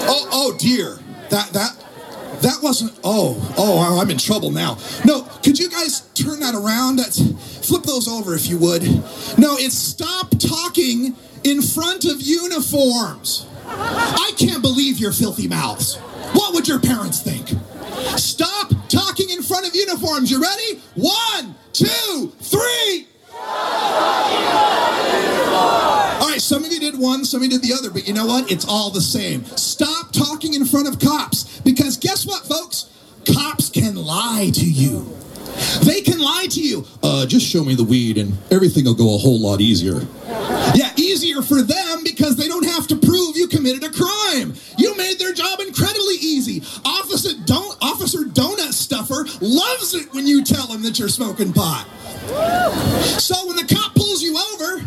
Oh, 0.09 0.29
oh 0.33 0.57
dear. 0.59 0.99
That 1.31 1.51
that 1.53 1.77
that 2.43 2.59
wasn't. 2.63 2.99
Oh, 3.05 3.55
oh, 3.57 4.01
I'm 4.01 4.11
in 4.11 4.19
trouble 4.19 4.51
now. 4.51 4.79
No, 5.05 5.23
could 5.43 5.59
you 5.59 5.71
guys 5.71 6.03
turn 6.15 6.41
that 6.41 6.55
around? 6.55 6.97
That's 6.97 7.21
flip 7.67 7.85
those 7.85 8.09
over 8.09 8.35
if 8.35 8.49
you 8.49 8.59
would. 8.59 8.83
No, 9.39 9.57
it's 9.57 9.77
stop 9.77 10.31
talking 10.39 11.17
in 11.45 11.63
front 11.63 12.05
of 12.05 12.21
uniforms. 12.21 13.47
I 13.67 14.33
can't 14.37 14.61
believe 14.61 14.99
your 14.99 15.13
filthy 15.13 15.49
mouths. 15.49 15.97
What 16.35 16.55
would 16.55 16.69
your 16.69 16.81
parents 16.81 17.23
think? 17.23 17.49
Stop 18.19 18.73
talking 18.89 19.31
in 19.31 19.43
front 19.43 19.67
of 19.67 19.75
uniforms. 19.75 20.31
You 20.31 20.43
ready? 20.43 20.81
One, 20.95 21.55
two, 21.73 22.33
three. 22.41 23.07
All 26.21 26.29
right, 26.29 26.41
some 26.41 26.65
of 26.65 26.73
you 26.73 26.81
did 26.81 26.99
one, 26.99 27.25
some 27.25 27.41
of 27.41 27.45
you 27.45 27.51
did 27.51 27.63
the 27.63 27.75
other, 27.75 27.91
but 27.91 28.07
you 28.07 28.15
know 28.15 28.27
what? 28.27 28.51
It's 28.51 28.67
all 28.67 28.91
the 28.91 29.01
same. 29.01 29.45
Stop 29.57 30.13
talking 30.13 30.55
in 30.55 30.65
front 30.65 30.89
of 30.89 30.99
cops 30.99 31.61
because 31.61 31.97
guess 31.97 32.27
what, 32.27 32.47
folks? 32.47 32.87
Cops 33.27 33.69
can 33.71 33.95
lie 33.97 34.51
to 34.55 34.65
you. 34.69 35.22
They 35.85 36.01
can 36.01 36.19
lie 36.19 36.47
to 36.51 36.61
you. 36.61 36.85
Uh, 37.03 37.27
just 37.27 37.47
show 37.47 37.65
me 37.65 37.75
the 37.75 37.85
weed 37.85 38.19
and 38.19 38.37
everything 38.51 38.85
will 38.85 38.95
go 38.95 39.15
a 39.15 39.19
whole 39.19 39.41
lot 39.41 39.61
easier. 39.61 40.01
Yeah, 40.75 40.91
easier 40.97 41.43
for 41.43 41.63
them 41.63 42.03
because 42.05 42.37
they 42.37 42.49
don't 42.49 42.65
have 42.65 42.87
to 42.89 42.97
prove 42.97 43.37
you 43.37 43.47
committed 43.49 43.85
a 43.85 43.91
crime. 43.91 44.55
You 44.79 44.97
made 44.97 45.19
their 45.19 45.33
job 45.33 45.61
incredibly 45.61 46.15
easy. 46.21 46.63
Officer 46.85 47.31
don't 47.45 47.77
Officer 47.83 48.21
Donut 48.21 48.73
Stuffer 48.73 49.27
loves 49.41 49.95
it 49.95 50.13
when 50.13 50.27
you 50.27 50.45
tell 50.45 50.67
him 50.67 50.83
that 50.83 50.99
you're 50.99 51.09
smoking 51.09 51.53
pot. 51.53 51.87
So 53.21 53.47
when 53.47 53.57
the 53.57 53.67
cop 53.75 53.95
pulls 53.95 54.23
you 54.23 54.39
over 54.55 54.79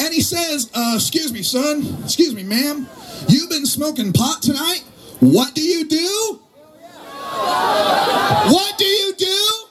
and 0.00 0.14
he 0.14 0.20
says, 0.20 0.70
uh, 0.74 0.92
"Excuse 0.96 1.32
me, 1.32 1.42
son. 1.42 1.98
Excuse 2.04 2.34
me, 2.34 2.42
ma'am. 2.42 2.86
You've 3.28 3.50
been 3.50 3.66
smoking 3.66 4.12
pot 4.12 4.42
tonight. 4.42 4.84
What 5.20 5.54
do 5.54 5.62
you 5.62 5.86
do? 5.86 6.40
What 8.52 8.78
do 8.78 8.84
you 8.84 9.14
do?" 9.16 9.63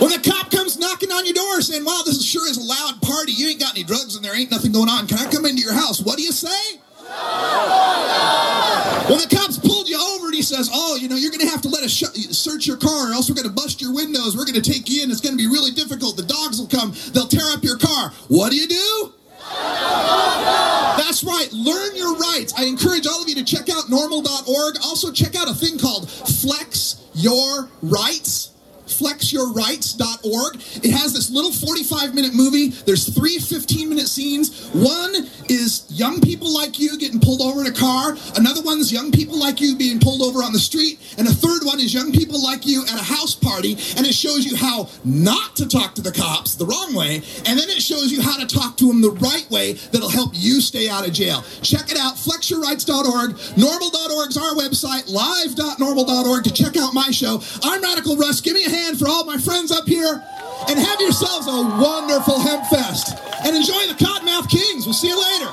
When 0.00 0.10
the 0.10 0.18
cop 0.18 0.50
comes 0.50 0.78
knocking 0.78 1.12
on 1.12 1.24
your 1.24 1.34
door 1.34 1.60
saying, 1.60 1.84
wow, 1.84 2.02
this 2.04 2.24
sure 2.24 2.48
is 2.50 2.56
a 2.56 2.62
loud 2.62 3.00
party. 3.02 3.32
You 3.32 3.48
ain't 3.48 3.60
got 3.60 3.76
any 3.76 3.84
drugs 3.84 4.16
and 4.16 4.24
there 4.24 4.34
ain't 4.34 4.50
nothing 4.50 4.72
going 4.72 4.88
on. 4.88 5.06
Can 5.06 5.18
I 5.18 5.30
come 5.30 5.46
into 5.46 5.62
your 5.62 5.74
house? 5.74 6.00
What 6.00 6.16
do 6.16 6.24
you 6.24 6.32
say? 6.32 6.80
When 9.08 9.18
the 9.18 9.28
cops 9.30 9.58
pulled 9.58 9.88
you 9.88 10.00
over 10.00 10.26
and 10.26 10.34
he 10.34 10.42
says, 10.42 10.70
oh, 10.72 10.96
you 10.96 11.08
know, 11.08 11.16
you're 11.16 11.30
going 11.30 11.46
to 11.46 11.50
have 11.50 11.62
to 11.62 11.68
let 11.68 11.84
us 11.84 11.92
sh- 11.92 12.34
search 12.34 12.66
your 12.66 12.78
car 12.78 13.10
or 13.10 13.12
else 13.12 13.28
we're 13.28 13.36
going 13.36 13.46
to 13.48 13.52
bust 13.52 13.80
your 13.80 13.94
windows. 13.94 14.36
We're 14.36 14.46
going 14.46 14.60
to 14.60 14.70
take 14.72 14.88
you 14.88 15.02
in. 15.02 15.10
It's 15.10 15.20
going 15.20 15.36
to 15.36 15.42
be 15.42 15.46
really 15.46 15.70
difficult. 15.70 16.16
The 16.16 16.22
dogs 16.22 16.58
will 16.58 16.68
come. 16.68 16.94
They'll 17.12 17.28
tear 17.28 17.46
up 17.52 17.62
your 17.62 17.78
car. 17.78 18.10
What 18.28 18.50
do 18.50 18.56
you 18.56 18.66
do? 18.66 19.12
That's 20.96 21.22
right. 21.24 21.48
Learn 21.52 21.96
your 21.96 22.16
rights. 22.16 22.54
I 22.56 22.64
encourage 22.64 23.06
all 23.06 23.22
of 23.22 23.28
you 23.28 23.34
to 23.36 23.44
check 23.44 23.68
out 23.68 23.84
norml.org. 23.84 24.76
Also, 24.82 25.12
check 25.12 25.34
out 25.36 25.50
a 25.50 25.54
thing 25.54 25.78
called 25.78 26.08
Flex 26.10 27.01
Your 27.14 27.68
Rights 27.82 28.51
flexyourrights.org. 29.02 30.54
It 30.84 30.90
has 30.92 31.12
this 31.12 31.30
little 31.30 31.52
45 31.52 32.14
minute 32.14 32.34
movie. 32.34 32.68
There's 32.68 33.12
three 33.12 33.38
15 33.38 33.88
minute 33.88 34.08
scenes. 34.08 34.68
One 34.70 35.26
is 35.48 35.84
young 35.88 36.20
people 36.20 36.52
like 36.52 36.78
you 36.78 36.96
getting 36.98 37.20
pulled 37.20 37.42
over 37.42 37.60
in 37.60 37.66
a 37.66 37.72
car. 37.72 38.16
Another 38.36 38.62
one's 38.62 38.92
young 38.92 39.10
people 39.10 39.38
like 39.38 39.60
you 39.60 39.76
being 39.76 39.98
pulled 39.98 40.22
over 40.22 40.42
on 40.42 40.52
the 40.52 40.58
street. 40.58 41.00
And 41.18 41.26
a 41.26 41.32
third 41.32 41.64
one 41.64 41.80
is 41.80 41.92
young 41.92 42.12
people 42.12 42.42
like 42.42 42.64
you 42.64 42.84
at 42.84 43.00
a 43.00 43.02
house 43.02 43.34
party. 43.34 43.72
And 43.96 44.06
it 44.06 44.14
shows 44.14 44.46
you 44.46 44.56
how 44.56 44.88
not 45.04 45.56
to 45.56 45.68
talk 45.68 45.94
to 45.96 46.02
the 46.02 46.12
cops 46.12 46.54
the 46.54 46.66
wrong 46.66 46.94
way. 46.94 47.16
And 47.46 47.58
then 47.58 47.68
it 47.68 47.82
shows 47.82 48.12
you 48.12 48.22
how 48.22 48.38
to 48.38 48.46
talk 48.46 48.76
to 48.78 48.86
them 48.86 49.02
the 49.02 49.10
right 49.12 49.48
way 49.50 49.74
that'll 49.90 50.08
help 50.08 50.30
you 50.34 50.60
stay 50.60 50.88
out 50.88 51.06
of 51.06 51.12
jail. 51.12 51.42
Check 51.62 51.90
it 51.90 51.98
out, 51.98 52.14
flexyourrights.org. 52.14 53.30
Norml.org 53.56 54.30
is 54.30 54.36
our 54.36 54.54
website, 54.54 55.10
live.norml.org 55.10 56.44
to 56.44 56.52
check 56.52 56.76
out 56.76 56.94
my 56.94 57.10
show. 57.10 57.42
I'm 57.62 57.82
Radical 57.82 58.16
Russ. 58.16 58.40
Give 58.40 58.54
me 58.54 58.64
a 58.64 58.70
hand 58.92 58.98
for 58.98 59.08
all 59.08 59.24
my 59.24 59.38
friends 59.38 59.72
up 59.72 59.86
here. 59.86 60.22
And 60.68 60.78
have 60.78 61.00
yourselves 61.00 61.46
a 61.48 61.82
wonderful 61.82 62.38
hemp 62.38 62.66
fest. 62.66 63.18
And 63.44 63.56
enjoy 63.56 63.86
the 63.88 63.94
Cottonmouth 63.94 64.48
Kings. 64.48 64.86
We'll 64.86 64.94
see 64.94 65.08
you 65.08 65.20
later. 65.20 65.52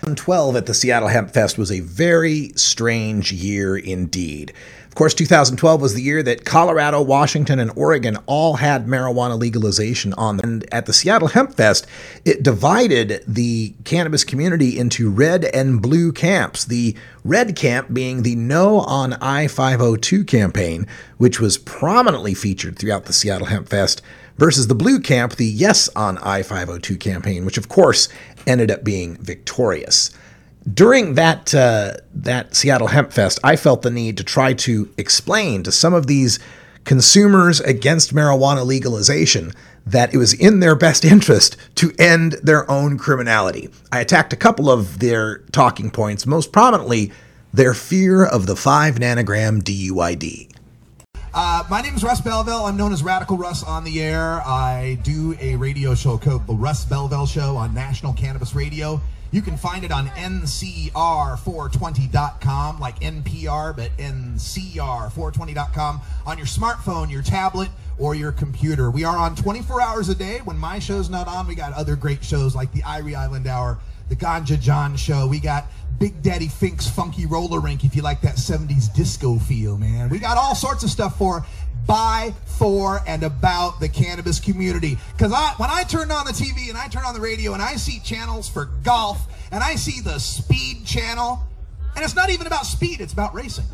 2012 0.00 0.56
at 0.56 0.66
the 0.66 0.74
Seattle 0.74 1.08
Hemp 1.08 1.30
Fest 1.32 1.58
was 1.58 1.72
a 1.72 1.80
very 1.80 2.52
strange 2.56 3.32
year 3.32 3.76
indeed. 3.76 4.52
Of 4.90 4.96
course, 4.96 5.14
2012 5.14 5.80
was 5.80 5.94
the 5.94 6.02
year 6.02 6.20
that 6.24 6.44
Colorado, 6.44 7.00
Washington, 7.00 7.60
and 7.60 7.70
Oregon 7.76 8.18
all 8.26 8.56
had 8.56 8.86
marijuana 8.86 9.38
legalization 9.38 10.12
on 10.14 10.36
them. 10.36 10.50
And 10.50 10.74
at 10.74 10.86
the 10.86 10.92
Seattle 10.92 11.28
Hemp 11.28 11.54
Fest, 11.54 11.86
it 12.24 12.42
divided 12.42 13.22
the 13.24 13.72
cannabis 13.84 14.24
community 14.24 14.76
into 14.76 15.08
red 15.08 15.44
and 15.44 15.80
blue 15.80 16.10
camps. 16.10 16.64
The 16.64 16.96
red 17.24 17.54
camp 17.54 17.94
being 17.94 18.24
the 18.24 18.34
No 18.34 18.80
on 18.80 19.12
I 19.14 19.46
502 19.46 20.24
campaign, 20.24 20.88
which 21.18 21.38
was 21.38 21.56
prominently 21.56 22.34
featured 22.34 22.76
throughout 22.76 23.04
the 23.04 23.12
Seattle 23.12 23.46
Hemp 23.46 23.68
Fest, 23.68 24.02
versus 24.38 24.66
the 24.66 24.74
blue 24.74 24.98
camp, 24.98 25.36
the 25.36 25.46
Yes 25.46 25.88
on 25.94 26.18
I 26.18 26.42
502 26.42 26.96
campaign, 26.96 27.44
which 27.44 27.58
of 27.58 27.68
course 27.68 28.08
ended 28.44 28.72
up 28.72 28.82
being 28.82 29.16
victorious 29.18 30.10
during 30.72 31.14
that 31.14 31.54
uh, 31.54 31.92
that 32.14 32.54
Seattle 32.54 32.88
Hemp 32.88 33.12
Fest, 33.12 33.38
I 33.42 33.56
felt 33.56 33.82
the 33.82 33.90
need 33.90 34.16
to 34.18 34.24
try 34.24 34.52
to 34.54 34.88
explain 34.98 35.62
to 35.62 35.72
some 35.72 35.94
of 35.94 36.06
these 36.06 36.38
consumers 36.84 37.60
against 37.60 38.14
marijuana 38.14 38.64
legalization 38.64 39.52
that 39.86 40.14
it 40.14 40.18
was 40.18 40.32
in 40.34 40.60
their 40.60 40.74
best 40.74 41.04
interest 41.04 41.56
to 41.76 41.92
end 41.98 42.32
their 42.42 42.70
own 42.70 42.98
criminality. 42.98 43.70
I 43.92 44.00
attacked 44.00 44.32
a 44.32 44.36
couple 44.36 44.70
of 44.70 44.98
their 44.98 45.38
talking 45.52 45.90
points, 45.90 46.26
most 46.26 46.52
prominently 46.52 47.12
their 47.52 47.74
fear 47.74 48.24
of 48.24 48.46
the 48.46 48.54
5 48.54 48.96
nanogram 48.96 49.62
DUID. 49.62 50.54
Uh, 51.32 51.64
my 51.70 51.80
name 51.80 51.94
is 51.94 52.02
Russ 52.02 52.20
Belville. 52.20 52.64
I'm 52.64 52.76
known 52.76 52.92
as 52.92 53.02
Radical 53.02 53.36
Russ 53.36 53.62
on 53.62 53.84
the 53.84 54.02
air. 54.02 54.40
I 54.44 54.98
do 55.02 55.36
a 55.40 55.56
radio 55.56 55.94
show 55.94 56.18
called 56.18 56.46
The 56.46 56.54
Russ 56.54 56.84
Belville 56.84 57.26
Show 57.26 57.56
on 57.56 57.72
National 57.72 58.12
Cannabis 58.12 58.54
Radio. 58.54 59.00
You 59.32 59.42
can 59.42 59.56
find 59.56 59.84
it 59.84 59.92
on 59.92 60.08
ncr420.com, 60.08 62.80
like 62.80 62.98
NPR, 63.00 63.76
but 63.76 63.96
ncr420.com 63.96 66.00
on 66.26 66.36
your 66.36 66.48
smartphone, 66.48 67.08
your 67.10 67.22
tablet, 67.22 67.68
or 67.98 68.16
your 68.16 68.32
computer. 68.32 68.90
We 68.90 69.04
are 69.04 69.16
on 69.16 69.36
24 69.36 69.80
hours 69.80 70.08
a 70.08 70.16
day. 70.16 70.40
When 70.44 70.58
my 70.58 70.80
show's 70.80 71.08
not 71.08 71.28
on, 71.28 71.46
we 71.46 71.54
got 71.54 71.72
other 71.74 71.94
great 71.94 72.24
shows 72.24 72.56
like 72.56 72.72
the 72.72 72.82
Irie 72.82 73.14
Island 73.14 73.46
Hour, 73.46 73.78
the 74.08 74.16
Ganja 74.16 74.58
John 74.58 74.96
Show. 74.96 75.28
We 75.28 75.38
got 75.38 75.66
Big 76.00 76.20
Daddy 76.22 76.48
Fink's 76.48 76.88
Funky 76.88 77.26
Roller 77.26 77.60
Rink 77.60 77.84
if 77.84 77.94
you 77.94 78.02
like 78.02 78.22
that 78.22 78.34
70s 78.36 78.92
disco 78.92 79.38
feel, 79.38 79.76
man. 79.76 80.08
We 80.08 80.18
got 80.18 80.36
all 80.38 80.56
sorts 80.56 80.82
of 80.82 80.90
stuff 80.90 81.16
for 81.18 81.44
by, 81.86 82.34
for, 82.58 83.00
and 83.06 83.22
about 83.22 83.80
the 83.80 83.88
cannabis 83.88 84.40
community. 84.40 84.98
Because 85.16 85.32
I, 85.32 85.54
when 85.56 85.70
I 85.70 85.82
turn 85.84 86.10
on 86.10 86.26
the 86.26 86.32
TV 86.32 86.68
and 86.68 86.78
I 86.78 86.88
turn 86.88 87.04
on 87.04 87.14
the 87.14 87.20
radio 87.20 87.54
and 87.54 87.62
I 87.62 87.76
see 87.76 88.00
channels 88.00 88.48
for 88.48 88.66
golf 88.82 89.26
and 89.50 89.62
I 89.62 89.74
see 89.74 90.00
the 90.00 90.18
speed 90.18 90.84
channel, 90.84 91.40
and 91.96 92.04
it's 92.04 92.14
not 92.14 92.30
even 92.30 92.46
about 92.46 92.66
speed, 92.66 93.00
it's 93.00 93.12
about 93.12 93.34
racing. 93.34 93.64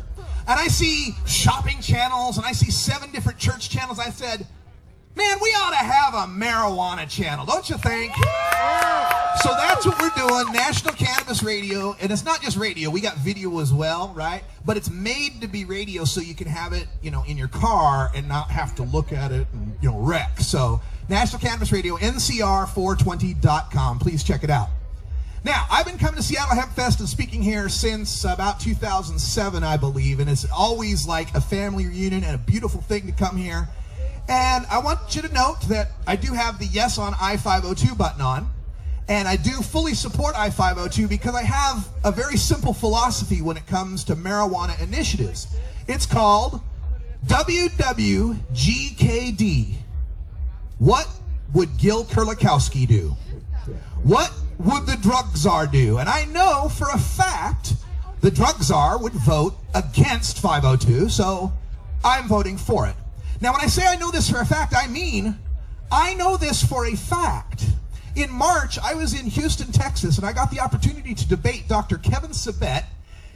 And 0.47 0.59
I 0.59 0.67
see 0.67 1.13
shopping 1.25 1.81
channels 1.81 2.37
and 2.37 2.45
I 2.45 2.53
see 2.53 2.71
seven 2.71 3.11
different 3.11 3.37
church 3.37 3.69
channels. 3.69 3.99
I 3.99 4.09
said, 4.09 4.47
Man, 5.15 5.37
we 5.41 5.49
ought 5.49 5.71
to 5.71 5.77
have 5.77 6.13
a 6.13 6.27
marijuana 6.31 7.09
channel, 7.09 7.45
don't 7.45 7.67
you 7.69 7.77
think? 7.77 8.13
So 9.43 9.51
that's 9.51 9.85
what 9.85 10.01
we're 10.01 10.27
doing, 10.27 10.51
National 10.51 10.95
Cannabis 10.95 11.43
Radio, 11.43 11.95
and 12.01 12.11
it's 12.11 12.25
not 12.25 12.41
just 12.41 12.57
radio. 12.57 12.89
We 12.89 13.01
got 13.01 13.17
video 13.17 13.59
as 13.59 13.71
well, 13.71 14.11
right? 14.15 14.41
But 14.65 14.77
it's 14.77 14.89
made 14.89 15.41
to 15.41 15.47
be 15.47 15.63
radio 15.63 16.05
so 16.05 16.21
you 16.21 16.33
can 16.33 16.47
have 16.47 16.73
it, 16.73 16.87
you 17.03 17.11
know, 17.11 17.23
in 17.27 17.37
your 17.37 17.47
car 17.47 18.09
and 18.15 18.27
not 18.27 18.49
have 18.49 18.73
to 18.75 18.83
look 18.83 19.13
at 19.13 19.31
it 19.31 19.45
and, 19.53 19.77
you 19.79 19.91
know, 19.91 19.99
wreck. 19.99 20.39
So, 20.39 20.81
National 21.07 21.39
Cannabis 21.39 21.71
Radio, 21.71 21.97
NCR420.com. 21.97 23.99
Please 23.99 24.23
check 24.23 24.43
it 24.43 24.49
out. 24.49 24.69
Now, 25.43 25.67
I've 25.69 25.85
been 25.85 25.99
coming 25.99 26.15
to 26.15 26.23
Seattle 26.23 26.55
Hemp 26.55 26.71
Fest 26.71 26.99
and 26.99 27.07
speaking 27.07 27.43
here 27.43 27.69
since 27.69 28.25
about 28.25 28.59
2007, 28.59 29.63
I 29.63 29.77
believe, 29.77 30.19
and 30.19 30.29
it's 30.29 30.47
always 30.51 31.07
like 31.07 31.33
a 31.35 31.41
family 31.41 31.85
reunion 31.85 32.23
and 32.23 32.33
a 32.33 32.39
beautiful 32.39 32.81
thing 32.81 33.05
to 33.05 33.11
come 33.11 33.37
here. 33.37 33.69
And 34.27 34.65
I 34.65 34.79
want 34.79 35.15
you 35.15 35.21
to 35.21 35.31
note 35.31 35.61
that 35.69 35.91
I 36.07 36.15
do 36.15 36.33
have 36.33 36.57
the 36.59 36.65
Yes 36.65 36.97
on 36.97 37.13
I 37.21 37.37
502 37.37 37.95
button 37.95 38.21
on. 38.21 38.49
And 39.09 39.27
I 39.27 39.35
do 39.37 39.61
fully 39.61 39.93
support 39.93 40.35
I 40.35 40.49
502 40.49 41.07
because 41.07 41.33
I 41.33 41.43
have 41.43 41.87
a 42.03 42.11
very 42.11 42.35
simple 42.37 42.73
philosophy 42.73 43.41
when 43.41 43.55
it 43.55 43.65
comes 43.65 44.03
to 44.05 44.15
marijuana 44.15 44.81
initiatives. 44.81 45.47
It's 45.87 46.05
called 46.05 46.59
WWGKD. 47.25 48.35
What 50.79 51.07
would 51.53 51.77
Gil 51.77 52.03
Kerlikowske 52.05 52.87
do? 52.87 53.15
What 54.03 54.31
would 54.59 54.85
the 54.85 54.97
drug 54.97 55.37
czar 55.37 55.67
do? 55.67 55.97
And 55.99 56.09
I 56.09 56.25
know 56.25 56.69
for 56.69 56.89
a 56.89 56.99
fact 56.99 57.73
the 58.21 58.31
drug 58.31 58.61
czar 58.61 58.97
would 58.97 59.13
vote 59.13 59.55
against 59.73 60.39
502, 60.39 61.09
so 61.09 61.53
I'm 62.03 62.27
voting 62.27 62.57
for 62.57 62.87
it. 62.87 62.95
Now, 63.39 63.53
when 63.53 63.61
I 63.61 63.67
say 63.67 63.85
I 63.85 63.95
know 63.95 64.11
this 64.11 64.29
for 64.29 64.39
a 64.39 64.45
fact, 64.45 64.73
I 64.75 64.87
mean 64.87 65.37
I 65.91 66.13
know 66.15 66.35
this 66.37 66.63
for 66.63 66.85
a 66.85 66.95
fact. 66.95 67.65
In 68.17 68.31
March, 68.31 68.79
I 68.79 68.95
was 68.95 69.13
in 69.13 69.27
Houston, 69.27 69.71
Texas, 69.71 70.17
and 70.17 70.25
I 70.25 70.33
got 70.33 70.49
the 70.49 70.59
opportunity 70.59 71.13
to 71.13 71.27
debate 71.27 71.67
Dr. 71.67 71.99
Kevin 71.99 72.31
Sabet. 72.31 72.83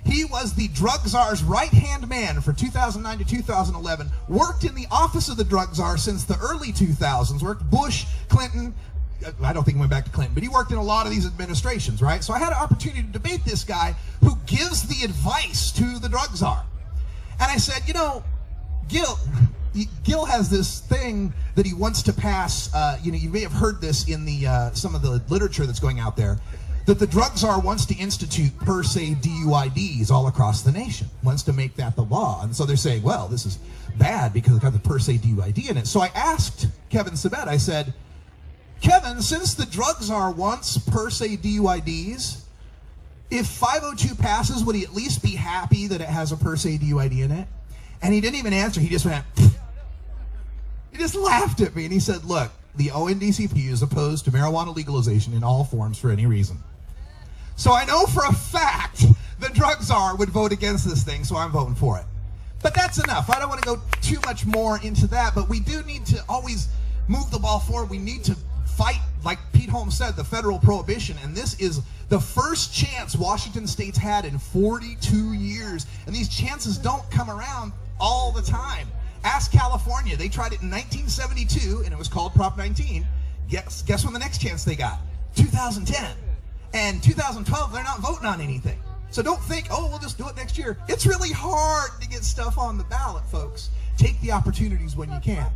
He 0.03 0.25
was 0.25 0.55
the 0.55 0.69
drug 0.69 1.01
czar's 1.07 1.43
right 1.43 1.69
hand 1.69 2.09
man 2.09 2.41
for 2.41 2.51
2009 2.51 3.19
to 3.19 3.23
2011, 3.23 4.09
worked 4.27 4.63
in 4.63 4.73
the 4.73 4.87
office 4.89 5.29
of 5.29 5.37
the 5.37 5.43
drug 5.43 5.75
czar 5.75 5.97
since 5.97 6.23
the 6.23 6.35
early 6.39 6.73
2000s, 6.73 7.43
worked 7.43 7.69
Bush, 7.69 8.07
Clinton. 8.27 8.73
Uh, 9.23 9.31
I 9.43 9.53
don't 9.53 9.63
think 9.63 9.75
he 9.75 9.79
went 9.79 9.91
back 9.91 10.05
to 10.05 10.09
Clinton, 10.09 10.33
but 10.33 10.41
he 10.41 10.49
worked 10.49 10.71
in 10.71 10.77
a 10.77 10.83
lot 10.83 11.05
of 11.05 11.11
these 11.11 11.27
administrations, 11.27 12.01
right? 12.01 12.23
So 12.23 12.33
I 12.33 12.39
had 12.39 12.51
an 12.51 12.57
opportunity 12.57 13.03
to 13.03 13.07
debate 13.07 13.45
this 13.45 13.63
guy 13.63 13.95
who 14.21 14.35
gives 14.47 14.87
the 14.87 15.05
advice 15.05 15.71
to 15.73 15.99
the 15.99 16.09
drug 16.09 16.35
czar. 16.35 16.65
And 17.39 17.51
I 17.51 17.57
said, 17.57 17.87
you 17.87 17.93
know, 17.93 18.23
Gil, 18.91 19.17
Gil 20.03 20.25
has 20.25 20.49
this 20.49 20.81
thing 20.81 21.33
that 21.55 21.65
he 21.65 21.73
wants 21.73 22.03
to 22.03 22.13
pass. 22.13 22.73
Uh, 22.73 22.99
you 23.01 23.11
know, 23.11 23.17
you 23.17 23.29
may 23.29 23.39
have 23.39 23.53
heard 23.53 23.79
this 23.79 24.09
in 24.09 24.25
the 24.25 24.45
uh, 24.45 24.71
some 24.71 24.95
of 24.95 25.01
the 25.01 25.21
literature 25.29 25.65
that's 25.65 25.79
going 25.79 25.99
out 25.99 26.17
there. 26.17 26.37
that 26.87 26.99
the 26.99 27.07
drug 27.07 27.37
czar 27.37 27.61
wants 27.61 27.85
to 27.85 27.95
institute 27.95 28.57
per 28.59 28.83
se 28.83 29.15
DUIDs 29.21 30.11
all 30.11 30.27
across 30.27 30.61
the 30.61 30.71
nation, 30.71 31.07
wants 31.23 31.43
to 31.43 31.53
make 31.53 31.75
that 31.75 31.95
the 31.95 32.03
law. 32.03 32.43
And 32.43 32.53
so 32.55 32.65
they're 32.65 32.75
saying, 32.75 33.03
well, 33.03 33.27
this 33.27 33.45
is 33.45 33.59
bad 33.97 34.33
because 34.33 34.55
it's 34.55 34.63
got 34.63 34.73
the 34.73 34.79
per 34.79 34.99
se 34.99 35.19
DUID 35.19 35.69
in 35.69 35.77
it. 35.77 35.87
So 35.87 36.01
I 36.01 36.07
asked 36.15 36.67
Kevin 36.89 37.13
Sabet, 37.13 37.47
I 37.47 37.57
said, 37.57 37.93
Kevin, 38.81 39.21
since 39.21 39.53
the 39.53 39.65
drug 39.67 40.01
czar 40.01 40.31
wants 40.31 40.77
per 40.77 41.09
se 41.09 41.37
DUIDs, 41.37 42.43
if 43.29 43.47
502 43.47 44.15
passes, 44.15 44.65
would 44.65 44.75
he 44.75 44.83
at 44.83 44.93
least 44.93 45.23
be 45.23 45.35
happy 45.35 45.87
that 45.87 46.01
it 46.01 46.09
has 46.09 46.31
a 46.31 46.37
per 46.37 46.57
se 46.57 46.79
DUID 46.79 47.21
in 47.21 47.31
it? 47.31 47.47
And 48.01 48.13
he 48.13 48.21
didn't 48.21 48.37
even 48.37 48.53
answer. 48.53 48.79
He 48.79 48.89
just 48.89 49.05
went, 49.05 49.23
he 50.91 50.97
just 50.97 51.15
laughed 51.15 51.61
at 51.61 51.75
me 51.75 51.83
and 51.85 51.93
he 51.93 51.99
said, 51.99 52.23
look, 52.23 52.51
the 52.75 52.87
ONDCP 52.87 53.69
is 53.69 53.81
opposed 53.81 54.25
to 54.25 54.31
marijuana 54.31 54.75
legalization 54.75 55.33
in 55.33 55.43
all 55.43 55.63
forms 55.63 55.97
for 55.97 56.09
any 56.09 56.25
reason. 56.25 56.57
So 57.55 57.73
I 57.73 57.85
know 57.85 58.05
for 58.05 58.25
a 58.25 58.33
fact 58.33 59.05
the 59.39 59.49
drug 59.49 59.81
czar 59.81 60.15
would 60.15 60.29
vote 60.29 60.51
against 60.51 60.87
this 60.87 61.03
thing, 61.03 61.23
so 61.23 61.35
I'm 61.35 61.51
voting 61.51 61.75
for 61.75 61.97
it. 61.99 62.05
But 62.63 62.73
that's 62.73 63.03
enough. 63.03 63.29
I 63.29 63.39
don't 63.39 63.49
want 63.49 63.61
to 63.61 63.67
go 63.67 63.81
too 64.01 64.19
much 64.25 64.45
more 64.45 64.79
into 64.83 65.07
that, 65.07 65.35
but 65.35 65.49
we 65.49 65.59
do 65.59 65.81
need 65.83 66.05
to 66.07 66.23
always 66.29 66.69
move 67.07 67.29
the 67.31 67.39
ball 67.39 67.59
forward. 67.59 67.89
We 67.89 67.97
need 67.97 68.23
to 68.25 68.35
fight, 68.65 68.99
like 69.25 69.39
Pete 69.51 69.69
Holmes 69.69 69.97
said, 69.97 70.15
the 70.15 70.23
federal 70.23 70.59
prohibition. 70.59 71.17
And 71.23 71.35
this 71.35 71.59
is 71.59 71.81
the 72.09 72.19
first 72.19 72.73
chance 72.73 73.15
Washington 73.15 73.67
State's 73.67 73.97
had 73.97 74.25
in 74.25 74.37
42 74.37 75.33
years. 75.33 75.85
And 76.05 76.15
these 76.15 76.29
chances 76.29 76.77
don't 76.77 77.09
come 77.09 77.29
around 77.29 77.73
all 78.01 78.31
the 78.31 78.41
time. 78.41 78.87
Ask 79.23 79.51
California. 79.51 80.17
They 80.17 80.27
tried 80.27 80.53
it 80.53 80.61
in 80.61 80.69
1972, 80.71 81.83
and 81.85 81.93
it 81.93 81.97
was 81.97 82.07
called 82.07 82.33
Prop 82.33 82.57
19. 82.57 83.05
Guess, 83.49 83.83
guess 83.83 84.03
when 84.03 84.13
the 84.13 84.19
next 84.19 84.41
chance 84.41 84.65
they 84.65 84.75
got? 84.75 84.99
2010. 85.35 86.11
And 86.73 87.03
2012, 87.03 87.73
they're 87.73 87.83
not 87.83 87.99
voting 87.99 88.25
on 88.25 88.41
anything. 88.41 88.79
So 89.11 89.21
don't 89.21 89.41
think, 89.43 89.67
oh, 89.69 89.87
we'll 89.89 89.99
just 89.99 90.17
do 90.17 90.27
it 90.27 90.35
next 90.35 90.57
year. 90.57 90.77
It's 90.87 91.05
really 91.05 91.31
hard 91.31 91.91
to 92.01 92.07
get 92.07 92.23
stuff 92.23 92.57
on 92.57 92.77
the 92.77 92.85
ballot, 92.85 93.25
folks. 93.25 93.69
Take 93.97 94.19
the 94.21 94.31
opportunities 94.31 94.95
when 94.95 95.11
you 95.11 95.19
can. 95.19 95.51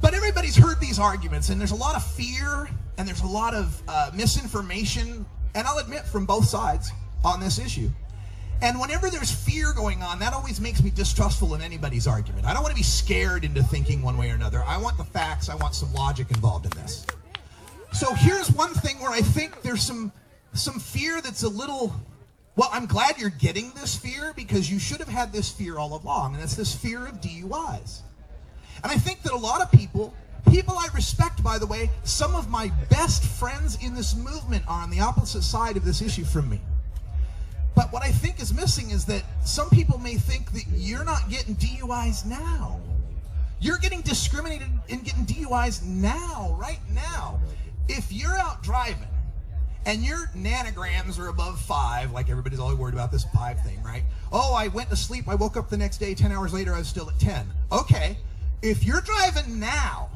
But 0.00 0.14
everybody's 0.14 0.56
heard 0.56 0.78
these 0.78 0.98
arguments, 0.98 1.48
and 1.48 1.58
there's 1.60 1.72
a 1.72 1.76
lot 1.76 1.96
of 1.96 2.04
fear 2.04 2.68
and 2.98 3.06
there's 3.06 3.22
a 3.22 3.26
lot 3.26 3.54
of 3.54 3.80
uh, 3.88 4.10
misinformation, 4.12 5.24
and 5.54 5.66
I'll 5.66 5.78
admit 5.78 6.04
from 6.04 6.26
both 6.26 6.44
sides 6.44 6.90
on 7.24 7.40
this 7.40 7.58
issue. 7.58 7.88
And 8.60 8.80
whenever 8.80 9.08
there's 9.08 9.30
fear 9.30 9.72
going 9.72 10.02
on, 10.02 10.18
that 10.18 10.32
always 10.32 10.60
makes 10.60 10.82
me 10.82 10.90
distrustful 10.90 11.54
in 11.54 11.62
anybody's 11.62 12.06
argument. 12.06 12.44
I 12.44 12.52
don't 12.52 12.62
want 12.62 12.72
to 12.72 12.78
be 12.80 12.82
scared 12.82 13.44
into 13.44 13.62
thinking 13.62 14.02
one 14.02 14.18
way 14.18 14.30
or 14.30 14.34
another. 14.34 14.64
I 14.66 14.78
want 14.78 14.96
the 14.96 15.04
facts, 15.04 15.48
I 15.48 15.54
want 15.54 15.74
some 15.74 15.92
logic 15.94 16.30
involved 16.30 16.64
in 16.64 16.72
this. 16.72 17.06
So 17.92 18.12
here's 18.14 18.50
one 18.50 18.74
thing 18.74 18.98
where 18.98 19.12
I 19.12 19.20
think 19.20 19.62
there's 19.62 19.82
some 19.82 20.12
some 20.54 20.80
fear 20.80 21.20
that's 21.20 21.42
a 21.42 21.48
little 21.48 21.94
well, 22.56 22.70
I'm 22.72 22.86
glad 22.86 23.18
you're 23.18 23.30
getting 23.30 23.70
this 23.76 23.94
fear 23.94 24.32
because 24.34 24.68
you 24.68 24.80
should 24.80 24.98
have 24.98 25.08
had 25.08 25.32
this 25.32 25.48
fear 25.48 25.78
all 25.78 25.94
along, 25.96 26.34
and 26.34 26.42
it's 26.42 26.56
this 26.56 26.74
fear 26.74 27.06
of 27.06 27.20
DUIs. 27.20 28.00
And 28.82 28.90
I 28.90 28.96
think 28.96 29.22
that 29.22 29.32
a 29.32 29.36
lot 29.36 29.60
of 29.60 29.70
people, 29.70 30.12
people 30.50 30.76
I 30.76 30.88
respect, 30.92 31.40
by 31.44 31.58
the 31.58 31.66
way, 31.66 31.88
some 32.02 32.34
of 32.34 32.48
my 32.48 32.72
best 32.90 33.22
friends 33.22 33.78
in 33.80 33.94
this 33.94 34.16
movement 34.16 34.64
are 34.66 34.82
on 34.82 34.90
the 34.90 34.98
opposite 34.98 35.42
side 35.42 35.76
of 35.76 35.84
this 35.84 36.02
issue 36.02 36.24
from 36.24 36.50
me. 36.50 36.60
But 37.78 37.92
what 37.92 38.02
I 38.02 38.10
think 38.10 38.42
is 38.42 38.52
missing 38.52 38.90
is 38.90 39.04
that 39.04 39.22
some 39.44 39.70
people 39.70 39.98
may 39.98 40.16
think 40.16 40.50
that 40.50 40.64
you're 40.72 41.04
not 41.04 41.30
getting 41.30 41.54
DUIs 41.54 42.26
now. 42.26 42.80
You're 43.60 43.78
getting 43.78 44.00
discriminated 44.00 44.66
in 44.88 44.98
getting 45.02 45.24
DUIs 45.24 45.84
now, 45.84 46.56
right 46.58 46.80
now. 46.92 47.38
If 47.88 48.10
you're 48.12 48.36
out 48.36 48.64
driving 48.64 49.06
and 49.86 50.02
your 50.02 50.26
nanograms 50.36 51.20
are 51.20 51.28
above 51.28 51.60
five, 51.60 52.10
like 52.10 52.28
everybody's 52.28 52.58
always 52.58 52.76
worried 52.76 52.94
about 52.94 53.12
this 53.12 53.24
five 53.32 53.62
thing, 53.62 53.80
right? 53.84 54.02
Oh, 54.32 54.56
I 54.56 54.66
went 54.66 54.90
to 54.90 54.96
sleep, 54.96 55.28
I 55.28 55.36
woke 55.36 55.56
up 55.56 55.70
the 55.70 55.76
next 55.76 55.98
day, 55.98 56.14
10 56.14 56.32
hours 56.32 56.52
later, 56.52 56.74
I 56.74 56.78
was 56.78 56.88
still 56.88 57.08
at 57.08 57.20
10. 57.20 57.46
Okay, 57.70 58.18
if 58.60 58.82
you're 58.82 59.02
driving 59.02 59.60
now 59.60 60.10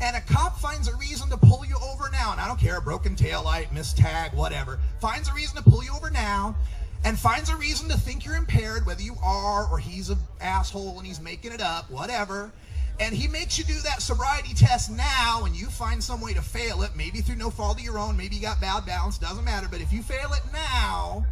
and 0.00 0.16
a 0.16 0.22
cop 0.22 0.58
finds 0.58 0.88
a 0.88 0.96
reason 0.96 1.28
to 1.28 1.36
pull 1.36 1.66
you 1.66 1.76
over 1.82 2.08
now, 2.10 2.32
and 2.32 2.40
I 2.40 2.48
don't 2.48 2.58
care, 2.58 2.80
broken 2.80 3.14
tail 3.14 3.44
light, 3.44 3.74
missed 3.74 3.98
tag, 3.98 4.32
whatever, 4.32 4.80
finds 5.02 5.28
a 5.28 5.34
reason 5.34 5.62
to 5.62 5.62
pull 5.62 5.84
you 5.84 5.94
over 5.94 6.10
now, 6.10 6.56
and 7.04 7.18
finds 7.18 7.50
a 7.50 7.56
reason 7.56 7.88
to 7.90 7.98
think 7.98 8.24
you're 8.24 8.36
impaired, 8.36 8.86
whether 8.86 9.02
you 9.02 9.14
are 9.22 9.68
or 9.70 9.78
he's 9.78 10.08
an 10.10 10.18
asshole 10.40 10.98
and 10.98 11.06
he's 11.06 11.20
making 11.20 11.52
it 11.52 11.60
up, 11.60 11.90
whatever, 11.90 12.50
and 12.98 13.14
he 13.14 13.28
makes 13.28 13.58
you 13.58 13.64
do 13.64 13.78
that 13.80 14.00
sobriety 14.00 14.54
test 14.54 14.90
now 14.90 15.42
and 15.44 15.54
you 15.54 15.66
find 15.66 16.02
some 16.02 16.20
way 16.20 16.32
to 16.32 16.42
fail 16.42 16.82
it, 16.82 16.90
maybe 16.96 17.20
through 17.20 17.36
no 17.36 17.50
fault 17.50 17.78
of 17.78 17.84
your 17.84 17.98
own, 17.98 18.16
maybe 18.16 18.36
you 18.36 18.42
got 18.42 18.60
bad 18.60 18.86
balance, 18.86 19.18
doesn't 19.18 19.44
matter, 19.44 19.68
but 19.70 19.80
if 19.80 19.92
you 19.92 20.02
fail 20.02 20.32
it 20.32 20.42
now, 20.52 21.26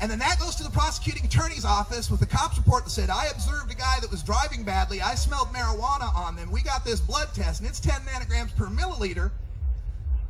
and 0.00 0.10
then 0.10 0.20
that 0.20 0.38
goes 0.38 0.54
to 0.56 0.62
the 0.62 0.70
prosecuting 0.70 1.24
attorney's 1.24 1.64
office 1.64 2.08
with 2.10 2.22
a 2.22 2.26
cop's 2.26 2.56
report 2.56 2.84
that 2.84 2.90
said, 2.90 3.10
I 3.10 3.26
observed 3.26 3.70
a 3.72 3.74
guy 3.74 3.98
that 4.00 4.10
was 4.10 4.22
driving 4.22 4.62
badly. 4.62 5.00
I 5.00 5.16
smelled 5.16 5.48
marijuana 5.48 6.14
on 6.14 6.36
them. 6.36 6.52
We 6.52 6.62
got 6.62 6.84
this 6.84 7.00
blood 7.00 7.34
test, 7.34 7.60
and 7.60 7.68
it's 7.68 7.80
10 7.80 8.02
nanograms 8.02 8.54
per 8.54 8.66
milliliter. 8.66 9.32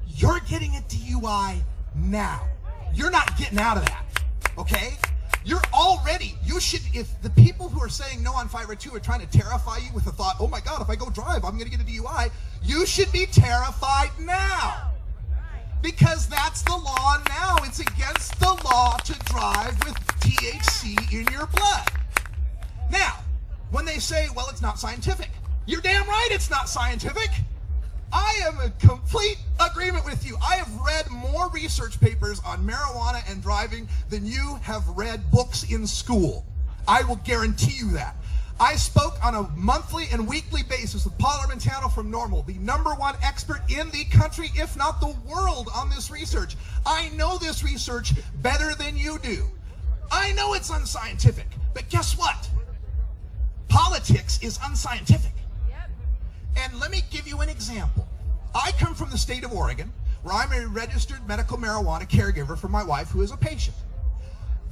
You're 0.07 0.41
getting 0.49 0.75
a 0.77 0.81
DUI 0.89 1.61
now. 1.95 2.49
You're 2.95 3.11
not 3.11 3.37
getting 3.37 3.59
out 3.59 3.77
of 3.77 3.85
that. 3.85 4.07
Okay? 4.59 4.97
You're 5.45 5.63
already, 5.73 6.35
you 6.45 6.61
should, 6.61 6.83
if 6.93 7.21
the 7.23 7.31
people 7.31 7.69
who 7.69 7.81
are 7.81 7.89
saying 7.89 8.23
no 8.23 8.33
on 8.35 8.49
502 8.49 8.95
are 8.95 9.01
trying 9.01 9.27
to 9.27 9.39
terrify 9.39 9.79
you 9.79 9.93
with 9.95 10.05
the 10.05 10.13
thought, 10.13 10.37
oh 10.41 10.49
my 10.49 10.61
God, 10.61 10.83
if 10.83 10.91
I 10.91 10.97
go 10.97 11.09
drive, 11.11 11.45
I'm 11.45 11.57
going 11.57 11.71
to 11.71 11.77
get 11.77 11.81
a 11.81 11.85
DUI, 11.85 12.31
you 12.63 12.85
should 12.85 13.11
be 13.13 13.27
terrified 13.27 14.11
now 14.21 14.93
because 15.83 16.29
that's 16.29 16.63
the 16.63 16.77
law 16.77 17.17
now. 17.29 17.57
It's 17.63 17.81
against 17.81 18.39
the 18.41 18.61
law 18.65 18.97
to 18.97 19.13
drive 19.27 19.79
with 19.85 19.95
THC 20.21 21.13
in 21.13 21.33
your 21.33 21.47
blood. 21.47 21.89
Now, 22.91 23.21
when 23.71 23.85
they 23.85 23.99
say, 23.99 24.29
well, 24.35 24.49
it's 24.51 24.63
not 24.63 24.79
scientific, 24.79 25.31
you're 25.67 25.81
damn 25.81 26.07
right 26.07 26.29
it's 26.31 26.51
not 26.51 26.69
scientific. 26.69 27.31
I 28.13 28.41
am 28.47 28.61
in 28.61 28.73
complete 28.79 29.39
agreement 29.61 30.05
with 30.05 30.27
you. 30.27 30.37
I 30.43 30.57
have 30.57 30.73
read 30.81 31.11
more 31.11 31.51
research 31.51 32.01
papers 32.01 32.41
on 32.45 32.67
marijuana 32.67 33.23
and 33.31 33.43
driving 33.43 33.89
than 34.09 34.25
you 34.25 34.59
have 34.63 34.89
read 34.97 35.31
books 35.31 35.71
in 35.71 35.87
school. 35.87 36.45
I 36.87 37.03
will 37.03 37.17
guarantee 37.17 37.77
you 37.77 37.91
that. 37.93 38.17
I 38.61 38.75
spoke 38.75 39.25
on 39.25 39.37
a 39.37 39.43
monthly 39.57 40.07
and 40.11 40.27
weekly 40.27 40.63
basis 40.65 41.05
with 41.05 41.17
Paul 41.19 41.39
Armentano 41.39 41.93
from 41.93 42.11
NORML, 42.11 42.45
the 42.47 42.55
number 42.55 42.91
one 42.95 43.15
expert 43.23 43.61
in 43.69 43.89
the 43.91 44.05
country, 44.07 44.51
if 44.55 44.77
not 44.77 45.01
the 45.01 45.15
world, 45.29 45.69
on 45.73 45.89
this 45.91 46.11
research. 46.11 46.57
I 46.85 47.11
know 47.11 47.39
this 47.39 47.63
research 47.63 48.15
better 48.43 48.75
than 48.75 48.97
you 48.97 49.19
do. 49.23 49.45
I 50.11 50.33
know 50.33 50.55
it's 50.55 50.71
unscientific, 50.71 51.47
but 51.73 51.89
guess 51.89 52.19
what? 52.19 52.49
Politics 53.69 54.43
is 54.43 54.59
unscientific. 54.65 55.33
And 56.59 56.79
let 56.81 56.91
me 56.91 57.03
give 57.11 57.27
you 57.29 57.41
an 57.41 57.49
example. 57.49 58.07
I 58.55 58.73
come 58.73 58.95
from 58.95 59.11
the 59.11 59.19
state 59.19 59.45
of 59.45 59.53
Oregon, 59.53 59.93
where 60.23 60.35
I'm 60.35 60.53
a 60.53 60.67
registered 60.67 61.27
medical 61.29 61.57
marijuana 61.57 62.09
caregiver 62.09 62.59
for 62.59 62.69
my 62.69 62.83
wife 62.83 63.11
who 63.11 63.23
is 63.23 63.31
a 63.31 63.37
patient. 63.37 63.77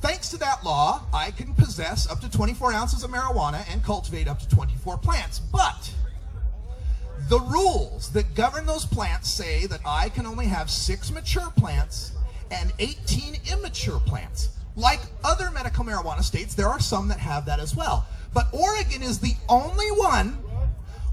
Thanks 0.00 0.28
to 0.30 0.36
that 0.38 0.64
law, 0.64 1.02
I 1.12 1.30
can 1.30 1.54
possess 1.54 2.10
up 2.10 2.20
to 2.20 2.30
24 2.30 2.72
ounces 2.72 3.02
of 3.02 3.10
marijuana 3.10 3.64
and 3.72 3.82
cultivate 3.82 4.28
up 4.28 4.38
to 4.40 4.48
24 4.48 4.98
plants. 4.98 5.38
But 5.38 5.92
the 7.28 7.40
rules 7.40 8.10
that 8.12 8.34
govern 8.34 8.66
those 8.66 8.84
plants 8.84 9.30
say 9.30 9.66
that 9.66 9.80
I 9.86 10.08
can 10.10 10.26
only 10.26 10.46
have 10.46 10.70
six 10.70 11.10
mature 11.10 11.50
plants 11.56 12.12
and 12.50 12.72
18 12.78 13.36
immature 13.52 14.00
plants. 14.00 14.50
Like 14.76 15.00
other 15.24 15.50
medical 15.50 15.84
marijuana 15.84 16.22
states, 16.22 16.54
there 16.54 16.68
are 16.68 16.80
some 16.80 17.08
that 17.08 17.18
have 17.18 17.46
that 17.46 17.58
as 17.58 17.74
well. 17.74 18.06
But 18.34 18.48
Oregon 18.52 19.02
is 19.02 19.18
the 19.18 19.34
only 19.48 19.88
one 19.92 20.38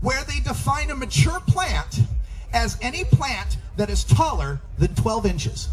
where 0.03 0.21
they 0.25 0.39
define 0.41 0.91
a 0.91 0.95
mature 0.95 1.39
plant 1.47 2.01
as 2.53 2.77
any 2.81 3.05
plant 3.05 3.57
that 3.77 3.89
is 3.89 4.03
taller 4.03 4.59
than 4.77 4.93
12 4.93 5.25
inches. 5.25 5.69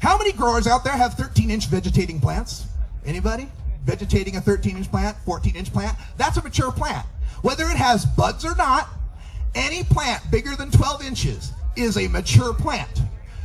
How 0.00 0.16
many 0.16 0.32
growers 0.32 0.68
out 0.68 0.84
there 0.84 0.92
have 0.92 1.14
13 1.14 1.50
inch 1.50 1.66
vegetating 1.66 2.20
plants? 2.20 2.66
Anybody? 3.04 3.48
Vegetating 3.84 4.36
a 4.36 4.40
13 4.40 4.76
inch 4.76 4.90
plant, 4.90 5.16
14 5.24 5.56
inch 5.56 5.72
plant? 5.72 5.96
That's 6.18 6.36
a 6.36 6.42
mature 6.42 6.70
plant. 6.70 7.06
Whether 7.42 7.64
it 7.64 7.76
has 7.76 8.04
buds 8.04 8.44
or 8.44 8.54
not, 8.54 8.88
any 9.54 9.82
plant 9.82 10.30
bigger 10.30 10.54
than 10.54 10.70
12 10.70 11.04
inches 11.04 11.52
is 11.74 11.96
a 11.96 12.06
mature 12.08 12.52
plant. 12.52 13.00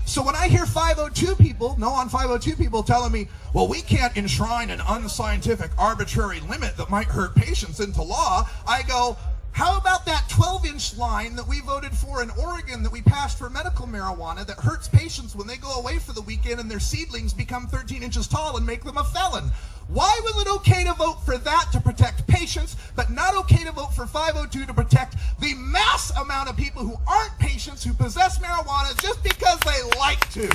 So 0.06 0.22
when 0.22 0.36
I 0.36 0.48
hear 0.48 0.66
502 0.66 1.36
people, 1.36 1.76
no 1.80 1.90
on 1.90 2.10
502 2.10 2.56
people 2.62 2.84
telling 2.84 3.12
me, 3.12 3.30
well, 3.54 3.68
we 3.68 3.82
can't 3.82 4.16
enshrine 4.18 4.70
an 4.70 4.82
unscientific 4.88 5.72
arbitrary 5.78 6.40
limit 6.42 6.76
that 6.78 6.90
might 6.90 7.08
hurt 7.08 7.36
patients 7.36 7.80
into 7.80 8.02
law, 8.02 8.48
I 8.68 8.84
go, 8.84 9.18
How 9.54 9.78
about 9.78 10.04
that 10.08 10.28
12 10.30 10.66
inch 10.66 10.98
line 10.98 11.36
that 11.36 11.48
we 11.48 11.62
voted 11.62 11.92
for 11.92 12.24
in 12.24 12.32
Oregon 12.32 12.82
that 12.82 12.92
we 12.92 13.04
passed 13.04 13.38
for 13.38 13.52
medical 13.52 13.86
marijuana 13.86 14.46
that 14.48 14.58
hurts 14.58 14.88
patients 14.88 15.36
when 15.36 15.46
they 15.46 15.58
go 15.58 15.72
away 15.80 16.00
for 16.00 16.12
the 16.12 16.24
weekend 16.24 16.60
and 16.60 16.70
their 16.70 16.80
seedlings 16.80 17.34
become 17.34 17.68
13 17.68 18.02
inches 18.02 18.28
tall 18.28 18.58
and 18.58 18.66
make 18.66 18.84
them 18.84 18.98
a 18.98 19.04
felon? 19.04 19.52
Why 19.90 20.20
was 20.24 20.42
it 20.42 20.50
okay 20.56 20.84
to 20.86 20.94
vote 20.94 21.24
for 21.24 21.38
that 21.38 21.68
to 21.72 21.80
protect 21.80 22.26
patients, 22.26 22.76
but 22.96 23.12
not 23.12 23.36
okay 23.38 23.64
to 23.64 23.72
vote 23.72 23.94
for 23.94 24.08
502 24.08 24.66
to 24.66 24.74
protect 24.74 25.18
the 25.40 25.54
mass 25.54 26.12
amount 26.18 26.50
of 26.50 26.58
people 26.58 26.82
who 26.84 26.96
aren't 27.08 27.38
patients 27.38 27.84
who 27.84 27.94
possess 27.94 28.40
marijuana 28.40 29.00
just 29.04 29.22
because 29.24 29.60
they 29.60 29.98
like 30.00 30.28
to? 30.32 30.48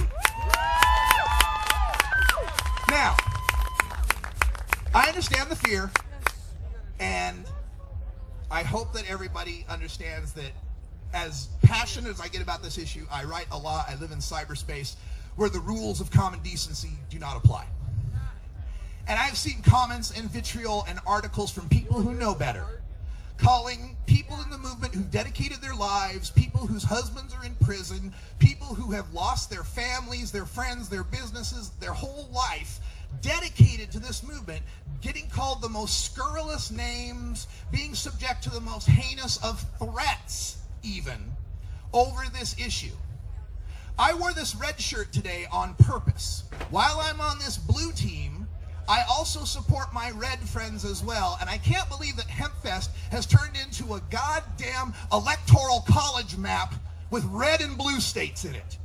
Now, 2.91 3.17
I 4.93 5.07
understand 5.07 5.51
the 5.51 5.57
fear, 5.57 5.93
and 6.99 7.45
I 8.51 8.63
hope 8.63 8.93
that 8.95 9.09
everybody 9.09 9.65
understands 9.69 10.33
that 10.33 10.53
as 11.13 11.49
passionate 11.63 12.11
as 12.11 12.21
I 12.21 12.29
get 12.29 12.43
about 12.43 12.63
this 12.63 12.79
issue, 12.79 13.07
I 13.11 13.25
write 13.25 13.47
a 13.51 13.59
lot, 13.59 13.87
I 13.89 13.97
live 13.97 14.11
in 14.11 14.19
cyberspace 14.19 14.97
where 15.37 15.49
the 15.49 15.61
rules 15.61 16.01
of 16.01 16.11
common 16.11 16.41
decency 16.41 16.93
do 17.11 17.19
not 17.19 17.37
apply. 17.37 17.67
And 19.07 19.19
I've 19.19 19.39
seen 19.39 19.63
comments 19.63 20.19
and 20.19 20.31
vitriol 20.31 20.85
and 20.89 20.99
articles 21.07 21.51
from 21.51 21.69
people 21.69 22.01
who 22.01 22.13
know 22.13 22.35
better, 22.35 22.83
calling 23.39 23.97
people 24.07 24.39
in 24.43 24.51
the 24.51 24.59
movement 24.59 24.95
who've 24.95 25.11
dedicated 25.11 25.63
their 25.63 25.75
lives, 25.75 26.31
people 26.31 26.67
whose 26.67 26.83
husbands 26.83 27.35
are 27.35 27.45
in 27.45 27.55
prison, 27.57 28.13
people 28.39 28.67
who 28.67 28.91
have 28.93 29.13
lost 29.15 29.49
their 29.49 29.65
families, 29.65 30.31
their 30.33 30.45
friends, 30.45 30.89
their 30.89 31.05
businesses, 31.05 31.71
their 31.81 31.93
whole 31.93 32.29
life, 32.35 32.81
dedicated 33.21 33.91
to 33.93 33.99
this 33.99 34.23
movement, 34.23 34.63
getting 35.01 35.29
called 35.29 35.63
the 35.63 35.69
most 35.69 36.05
scurrilous 36.05 36.71
names, 36.71 37.47
being 37.71 37.95
subject 37.95 38.43
to 38.45 38.51
the 38.51 38.61
most 38.61 38.89
heinous 38.89 39.37
of 39.45 39.65
threats, 39.79 40.59
even 40.83 41.33
over 41.93 42.23
this 42.33 42.55
issue. 42.59 42.95
I 43.99 44.15
wore 44.15 44.33
this 44.33 44.55
red 44.55 44.81
shirt 44.81 45.13
today 45.13 45.47
on 45.51 45.75
purpose. 45.75 46.45
While 46.71 47.01
I'm 47.03 47.21
on 47.21 47.39
this 47.39 47.57
blue 47.57 47.91
team, 47.93 48.47
I 48.89 49.03
also 49.11 49.45
support 49.45 49.93
my 49.93 50.13
red 50.13 50.39
friends 50.39 50.85
as 50.85 51.03
well, 51.03 51.37
and 51.41 51.51
I 51.51 51.59
can't 51.59 51.89
believe 51.91 52.17
that 52.17 52.29
HempFest 52.29 52.89
has 53.11 53.27
turned 53.27 53.57
into 53.57 53.95
a 53.95 54.01
goddamn 54.09 54.95
electoral 55.13 55.85
college 55.87 56.37
map 56.39 56.75
with 57.11 57.25
red 57.25 57.61
and 57.61 57.77
blue 57.77 58.01
states 58.01 58.45
in 58.45 58.55
it. 58.55 58.79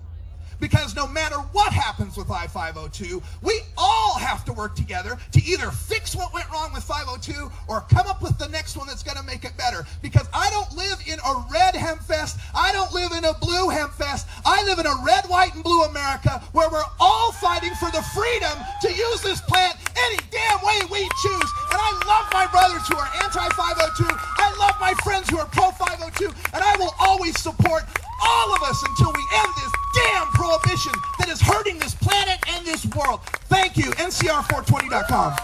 Because 0.63 0.95
no 0.95 1.05
matter 1.05 1.35
what 1.51 1.73
happens 1.73 2.15
with 2.15 2.31
I-502, 2.31 3.21
we 3.41 3.59
all 3.77 4.17
have 4.17 4.45
to 4.45 4.53
work 4.53 4.77
together 4.77 5.19
to 5.33 5.43
either 5.43 5.69
fix 5.71 6.15
what 6.15 6.33
went 6.33 6.49
wrong 6.49 6.71
with 6.71 6.87
502 6.87 7.51
or 7.67 7.81
come 7.91 8.07
up 8.07 8.23
with 8.23 8.39
the 8.39 8.47
next 8.47 8.77
one 8.77 8.87
that's 8.87 9.03
going 9.03 9.17
to 9.17 9.27
make 9.27 9.43
it 9.43 9.51
better. 9.57 9.85
Because 10.01 10.25
I 10.33 10.49
don't 10.55 10.71
live 10.71 11.03
in 11.05 11.19
a 11.19 11.33
red 11.51 11.75
hempfest. 11.75 12.39
I 12.55 12.71
don't 12.71 12.93
live 12.93 13.11
in 13.11 13.25
a 13.25 13.33
blue 13.43 13.75
hempfest. 13.75 14.23
I 14.45 14.63
live 14.63 14.79
in 14.79 14.87
a 14.87 14.95
red, 15.03 15.25
white, 15.27 15.53
and 15.53 15.65
blue 15.65 15.83
America 15.83 16.39
where 16.53 16.69
we're 16.71 16.87
all 16.97 17.33
fighting 17.43 17.75
for 17.75 17.91
the 17.91 18.01
freedom 18.15 18.55
to 18.83 18.87
use 18.87 19.19
this 19.19 19.41
plant 19.41 19.75
any 19.99 20.19
damn 20.31 20.63
way 20.63 20.79
we 20.87 21.03
choose. 21.27 21.49
And 21.75 21.79
I 21.83 21.91
love 22.07 22.31
my 22.31 22.47
brothers 22.47 22.87
who 22.87 22.95
are 22.95 23.11
anti-502. 23.19 24.07
I 24.07 24.55
love 24.55 24.79
my 24.79 24.93
friends 25.03 25.27
who 25.27 25.39
are 25.39 25.49
pro-502. 25.51 26.31
And 26.55 26.63
I 26.63 26.77
will 26.79 26.95
always 27.03 27.35
support 27.35 27.83
all 28.23 28.55
of 28.55 28.63
us 28.63 28.79
until 28.87 29.11
we 29.11 29.23
end 29.43 29.51
this 29.59 29.82
damn 29.93 30.27
prohibition 30.27 30.91
that 31.19 31.29
is 31.29 31.41
hurting 31.41 31.79
this 31.79 31.95
planet 31.95 32.39
and 32.49 32.65
this 32.65 32.85
world. 32.95 33.21
Thank 33.49 33.77
you, 33.77 33.91
NCR420.com. 33.91 35.35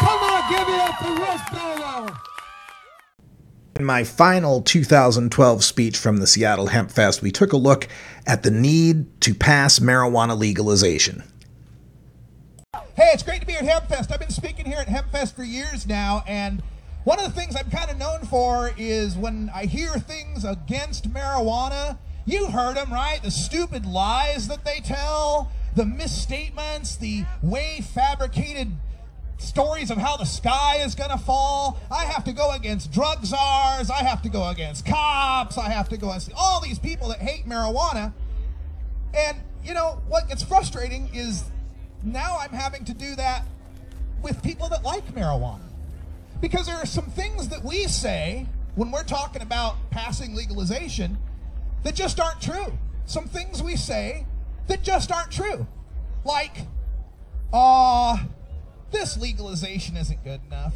Come 0.00 0.20
on, 0.20 0.50
give 0.50 0.68
it 0.68 0.80
up 0.80 0.94
for 0.98 1.14
Russ 1.14 1.50
Bellow. 1.50 2.16
In 3.78 3.84
my 3.84 4.02
final 4.02 4.60
2012 4.60 5.62
speech 5.62 5.96
from 5.96 6.16
the 6.16 6.26
Seattle 6.26 6.66
Hemp 6.66 6.90
Fest, 6.90 7.22
we 7.22 7.30
took 7.30 7.52
a 7.52 7.56
look 7.56 7.86
at 8.26 8.42
the 8.42 8.50
need 8.50 9.20
to 9.20 9.34
pass 9.34 9.78
marijuana 9.78 10.36
legalization. 10.36 11.22
Hey, 12.96 13.10
it's 13.12 13.22
great 13.22 13.40
to 13.40 13.46
be 13.46 13.54
at 13.54 13.62
HempFest. 13.62 14.10
I've 14.10 14.18
been 14.18 14.30
speaking 14.30 14.64
here 14.64 14.78
at 14.78 14.88
HempFest 14.88 15.34
for 15.34 15.44
years 15.44 15.86
now, 15.86 16.24
and 16.26 16.60
one 17.04 17.20
of 17.20 17.24
the 17.24 17.40
things 17.40 17.54
I'm 17.54 17.70
kind 17.70 17.88
of 17.90 17.96
known 17.96 18.24
for 18.24 18.72
is 18.76 19.16
when 19.16 19.50
I 19.54 19.66
hear 19.66 19.90
things 19.92 20.44
against 20.44 21.12
marijuana, 21.12 21.98
you 22.28 22.48
heard 22.48 22.76
them, 22.76 22.92
right? 22.92 23.22
The 23.22 23.30
stupid 23.30 23.86
lies 23.86 24.48
that 24.48 24.64
they 24.64 24.80
tell, 24.80 25.50
the 25.74 25.86
misstatements, 25.86 26.96
the 26.96 27.24
way 27.42 27.80
fabricated 27.80 28.72
stories 29.38 29.90
of 29.90 29.98
how 29.98 30.16
the 30.16 30.26
sky 30.26 30.76
is 30.84 30.94
going 30.94 31.10
to 31.10 31.18
fall. 31.18 31.80
I 31.90 32.04
have 32.04 32.24
to 32.24 32.32
go 32.32 32.50
against 32.52 32.92
drug 32.92 33.24
czars. 33.24 33.90
I 33.90 34.02
have 34.02 34.20
to 34.22 34.28
go 34.28 34.48
against 34.48 34.84
cops. 34.84 35.56
I 35.56 35.70
have 35.70 35.88
to 35.88 35.96
go 35.96 36.08
against 36.08 36.32
all 36.36 36.60
these 36.60 36.78
people 36.78 37.08
that 37.08 37.18
hate 37.18 37.48
marijuana. 37.48 38.12
And, 39.14 39.38
you 39.64 39.72
know, 39.72 40.02
what 40.08 40.28
gets 40.28 40.42
frustrating 40.42 41.08
is 41.14 41.44
now 42.02 42.36
I'm 42.38 42.50
having 42.50 42.84
to 42.86 42.94
do 42.94 43.14
that 43.16 43.44
with 44.22 44.42
people 44.42 44.68
that 44.68 44.82
like 44.82 45.06
marijuana. 45.14 45.60
Because 46.40 46.66
there 46.66 46.76
are 46.76 46.86
some 46.86 47.06
things 47.06 47.48
that 47.48 47.64
we 47.64 47.86
say 47.86 48.46
when 48.74 48.90
we're 48.90 49.02
talking 49.02 49.42
about 49.42 49.76
passing 49.90 50.34
legalization 50.34 51.16
that 51.82 51.94
just 51.94 52.20
aren't 52.20 52.40
true. 52.40 52.78
Some 53.06 53.26
things 53.26 53.62
we 53.62 53.76
say 53.76 54.26
that 54.66 54.82
just 54.82 55.10
aren't 55.10 55.30
true. 55.30 55.66
Like, 56.24 56.66
uh, 57.52 58.18
this 58.90 59.16
legalization 59.16 59.96
isn't 59.96 60.22
good 60.24 60.40
enough. 60.46 60.74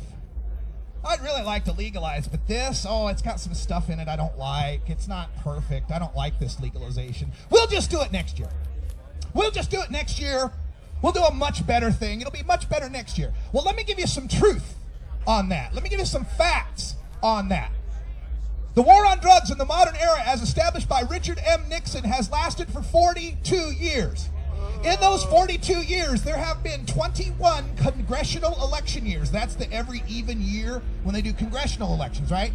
I'd 1.05 1.21
really 1.21 1.43
like 1.43 1.65
to 1.65 1.73
legalize, 1.73 2.29
but 2.29 2.47
this, 2.47 2.87
oh, 2.89 3.09
it's 3.09 3.23
got 3.23 3.41
some 3.41 3.55
stuff 3.55 3.91
in 3.91 3.99
it 3.99 4.07
I 4.07 4.15
don't 4.17 4.39
like. 4.39 4.89
It's 4.89 5.09
not 5.09 5.35
perfect. 5.39 5.91
I 5.91 5.99
don't 5.99 6.15
like 6.15 6.39
this 6.39 6.61
legalization. 6.61 7.33
We'll 7.51 7.67
just 7.67 7.91
do 7.91 8.01
it 8.03 8.13
next 8.13 8.39
year. 8.39 8.49
We'll 9.35 9.51
just 9.51 9.71
do 9.71 9.81
it 9.83 9.91
next 9.91 10.21
year. 10.21 10.53
We'll 11.03 11.13
do 11.13 11.25
a 11.25 11.35
much 11.35 11.67
better 11.67 11.91
thing. 11.91 12.21
It'll 12.21 12.33
be 12.33 12.45
much 12.45 12.69
better 12.69 12.89
next 12.89 13.19
year. 13.19 13.35
Well, 13.53 13.65
let 13.65 13.75
me 13.75 13.83
give 13.83 13.99
you 13.99 14.07
some 14.07 14.29
truth 14.29 14.77
on 15.27 15.49
that. 15.49 15.75
Let 15.75 15.83
me 15.83 15.89
give 15.89 15.99
you 15.99 16.07
some 16.07 16.25
facts 16.25 16.95
on 17.23 17.49
that. 17.49 17.73
The 18.75 18.81
war 18.81 19.05
on 19.05 19.19
drugs 19.19 19.51
in 19.51 19.59
the 19.59 19.67
modern 19.67 19.97
era, 19.97 20.23
as 20.25 20.41
established 20.41 20.89
by 20.89 21.03
Richard 21.03 21.39
M. 21.45 21.69
Nixon, 21.69 22.05
has 22.05 22.31
lasted 22.31 22.71
for 22.71 22.81
42 22.81 23.55
years. 23.73 24.31
In 24.83 24.99
those 24.99 25.25
42 25.25 25.83
years, 25.83 26.23
there 26.23 26.39
have 26.39 26.63
been 26.63 26.87
21 26.87 27.77
congressional 27.77 28.55
election 28.65 29.05
years. 29.05 29.31
That's 29.31 29.55
the 29.57 29.71
every 29.71 30.03
even 30.09 30.41
year 30.41 30.81
when 31.03 31.15
they 31.15 31.21
do 31.21 31.35
congressional 31.35 31.93
elections, 31.93 32.31
right? 32.31 32.53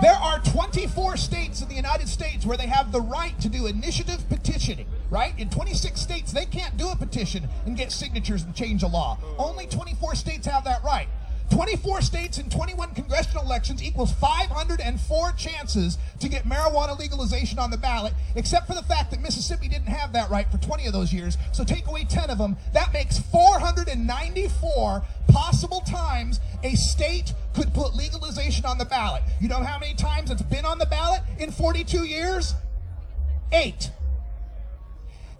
There 0.00 0.14
are 0.14 0.38
24 0.38 1.18
states 1.18 1.60
in 1.60 1.68
the 1.68 1.74
United 1.74 2.08
States 2.08 2.46
where 2.46 2.56
they 2.56 2.66
have 2.66 2.90
the 2.90 3.02
right 3.02 3.38
to 3.40 3.50
do 3.50 3.66
initiative 3.66 4.26
petitioning, 4.30 4.86
right? 5.10 5.38
In 5.38 5.50
26 5.50 6.00
states, 6.00 6.32
they 6.32 6.46
can't 6.46 6.78
do 6.78 6.88
a 6.88 6.96
petition 6.96 7.46
and 7.66 7.76
get 7.76 7.92
signatures 7.92 8.44
and 8.44 8.54
change 8.54 8.82
a 8.82 8.86
law. 8.86 9.18
Only 9.36 9.66
24 9.66 10.14
states 10.14 10.46
have 10.46 10.64
that 10.64 10.82
right. 10.82 11.08
24 11.50 12.00
states 12.00 12.38
and 12.38 12.50
21 12.50 12.94
congressional 12.94 13.44
elections 13.44 13.82
equals 13.82 14.12
504 14.12 15.32
chances 15.32 15.98
to 16.20 16.28
get 16.28 16.44
marijuana 16.44 16.98
legalization 16.98 17.58
on 17.58 17.70
the 17.70 17.76
ballot, 17.76 18.14
except 18.36 18.66
for 18.66 18.74
the 18.74 18.82
fact 18.82 19.10
that 19.10 19.20
Mississippi 19.20 19.68
didn't 19.68 19.88
have 19.88 20.12
that 20.12 20.30
right 20.30 20.50
for 20.50 20.58
20 20.58 20.86
of 20.86 20.92
those 20.92 21.12
years. 21.12 21.36
So 21.52 21.64
take 21.64 21.86
away 21.86 22.04
10 22.04 22.30
of 22.30 22.38
them. 22.38 22.56
That 22.72 22.92
makes 22.92 23.18
494 23.18 25.02
possible 25.28 25.80
times 25.80 26.40
a 26.62 26.74
state 26.76 27.34
could 27.54 27.74
put 27.74 27.94
legalization 27.94 28.64
on 28.64 28.78
the 28.78 28.84
ballot. 28.84 29.22
You 29.40 29.48
know 29.48 29.62
how 29.62 29.78
many 29.78 29.94
times 29.94 30.30
it's 30.30 30.42
been 30.42 30.64
on 30.64 30.78
the 30.78 30.86
ballot 30.86 31.22
in 31.38 31.50
42 31.50 32.04
years? 32.04 32.54
Eight. 33.52 33.90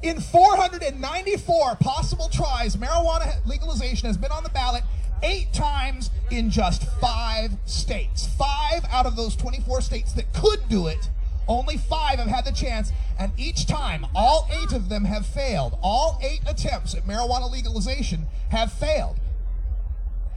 In 0.02 0.18
494 0.18 1.76
possible 1.76 2.28
tries, 2.30 2.74
marijuana 2.74 3.34
legalization 3.46 4.06
has 4.06 4.16
been 4.16 4.32
on 4.32 4.42
the 4.42 4.48
ballot 4.48 4.82
eight 5.22 5.52
times 5.52 6.10
in 6.30 6.50
just 6.50 6.84
five 7.00 7.52
states. 7.66 8.26
Five 8.26 8.84
out 8.90 9.06
of 9.06 9.16
those 9.16 9.36
24 9.36 9.80
states 9.80 10.12
that 10.14 10.32
could 10.32 10.68
do 10.68 10.86
it, 10.86 11.10
only 11.48 11.76
five 11.76 12.18
have 12.18 12.28
had 12.28 12.44
the 12.44 12.52
chance, 12.52 12.92
and 13.18 13.32
each 13.36 13.66
time, 13.66 14.06
all 14.14 14.48
eight 14.52 14.72
of 14.72 14.88
them 14.88 15.04
have 15.04 15.26
failed. 15.26 15.76
All 15.82 16.18
eight 16.22 16.40
attempts 16.46 16.94
at 16.94 17.04
marijuana 17.06 17.50
legalization 17.50 18.26
have 18.50 18.72
failed. 18.72 19.18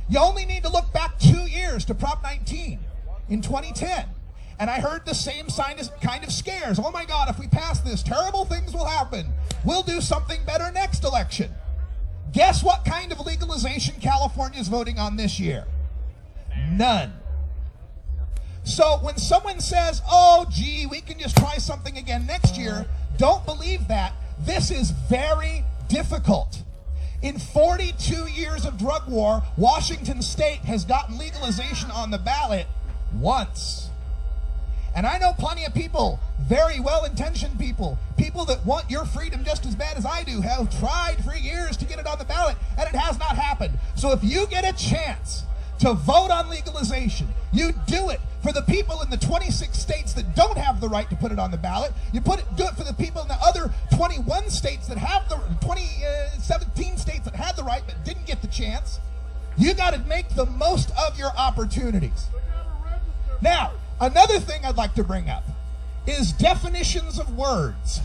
You 0.09 0.19
only 0.19 0.45
need 0.45 0.63
to 0.63 0.69
look 0.69 0.91
back 0.91 1.19
two 1.19 1.47
years 1.47 1.85
to 1.85 1.95
Prop 1.95 2.23
19 2.23 2.79
in 3.29 3.41
2010. 3.41 4.05
And 4.59 4.69
I 4.69 4.79
heard 4.79 5.05
the 5.05 5.15
same 5.15 5.47
kind 5.47 6.23
of 6.23 6.31
scares. 6.31 6.79
Oh 6.79 6.91
my 6.91 7.05
God, 7.05 7.29
if 7.29 7.39
we 7.39 7.47
pass 7.47 7.79
this, 7.81 8.03
terrible 8.03 8.45
things 8.45 8.73
will 8.73 8.85
happen. 8.85 9.27
We'll 9.63 9.83
do 9.83 10.01
something 10.01 10.39
better 10.45 10.71
next 10.71 11.03
election. 11.03 11.51
Guess 12.33 12.63
what 12.63 12.83
kind 12.83 13.11
of 13.11 13.19
legalization 13.19 13.95
California 14.01 14.59
is 14.59 14.67
voting 14.67 14.97
on 14.97 15.15
this 15.15 15.39
year? 15.39 15.65
None. 16.71 17.13
So 18.63 18.97
when 19.01 19.17
someone 19.17 19.59
says, 19.59 20.01
oh, 20.09 20.45
gee, 20.49 20.87
we 20.87 21.01
can 21.01 21.19
just 21.19 21.37
try 21.37 21.57
something 21.57 21.97
again 21.97 22.25
next 22.25 22.57
year, 22.57 22.87
don't 23.17 23.45
believe 23.45 23.87
that. 23.87 24.13
This 24.39 24.71
is 24.71 24.91
very 24.91 25.63
difficult. 25.89 26.63
In 27.21 27.37
42 27.37 28.27
years 28.27 28.65
of 28.65 28.77
drug 28.77 29.07
war, 29.07 29.43
Washington 29.55 30.21
state 30.21 30.59
has 30.59 30.85
gotten 30.85 31.17
legalization 31.17 31.91
on 31.91 32.09
the 32.09 32.17
ballot 32.17 32.65
once. 33.13 33.82
And 34.95 35.07
I 35.07 35.17
know 35.17 35.33
plenty 35.33 35.65
of 35.65 35.73
people, 35.73 36.19
very 36.39 36.79
well 36.79 37.03
intentioned 37.03 37.59
people, 37.59 37.97
people 38.17 38.45
that 38.45 38.65
want 38.65 38.91
your 38.91 39.05
freedom 39.05 39.43
just 39.43 39.65
as 39.65 39.75
bad 39.75 39.97
as 39.97 40.05
I 40.05 40.23
do, 40.23 40.41
have 40.41 40.77
tried 40.79 41.23
for 41.23 41.35
years 41.35 41.75
to 41.77 41.85
get 41.85 41.99
it 41.99 42.05
on 42.05 42.19
the 42.19 42.25
ballot, 42.25 42.57
and 42.77 42.87
it 42.87 42.95
has 42.95 43.17
not 43.17 43.35
happened. 43.35 43.73
So 43.95 44.11
if 44.11 44.23
you 44.23 44.45
get 44.47 44.63
a 44.63 44.73
chance 44.77 45.43
to 45.79 45.93
vote 45.93 46.29
on 46.29 46.49
legalization, 46.49 47.27
you 47.51 47.73
do 47.87 48.09
it 48.09 48.21
for 48.43 48.51
the 48.51 48.61
people 48.61 49.01
in 49.01 49.09
the 49.09 49.17
26 49.17 49.77
states 49.77 50.13
that 50.13 50.35
don't 50.35 50.57
have 50.57 50.79
the 50.79 50.89
right 50.89 51.09
to 51.09 51.15
put 51.15 51.31
it 51.31 51.39
on 51.39 51.49
the 51.49 51.57
ballot. 51.57 51.91
You 52.11 52.21
put 52.21 52.39
it, 52.39 52.45
do 52.55 52.65
it 52.65 52.75
for 52.75 52.83
the 52.83 52.93
people 52.93 53.21
in 53.21 53.27
the 53.27 53.37
other 53.43 53.71
21 53.95 54.49
states 54.49 54.87
that 54.87 54.97
have 54.97 55.27
the 55.27 55.39
20, 55.65 55.81
uh, 55.81 56.39
17 56.39 56.97
states 56.97 57.25
that 57.25 57.35
had 57.35 57.55
the 57.55 57.63
right 57.63 57.81
but 57.85 58.03
didn't 58.03 58.25
get 58.25 58.41
the 58.41 58.47
chance. 58.47 58.99
You 59.57 59.73
got 59.73 59.93
to 59.93 59.99
make 60.01 60.29
the 60.29 60.45
most 60.45 60.91
of 60.97 61.17
your 61.17 61.31
opportunities. 61.37 62.27
Now, 63.41 63.71
another 64.03 64.39
thing 64.39 64.65
I'd 64.65 64.75
like 64.75 64.95
to 64.95 65.03
bring 65.03 65.29
up 65.29 65.43
is 66.05 66.33
definitions 66.33 67.19
of 67.19 67.37
words. 67.37 68.01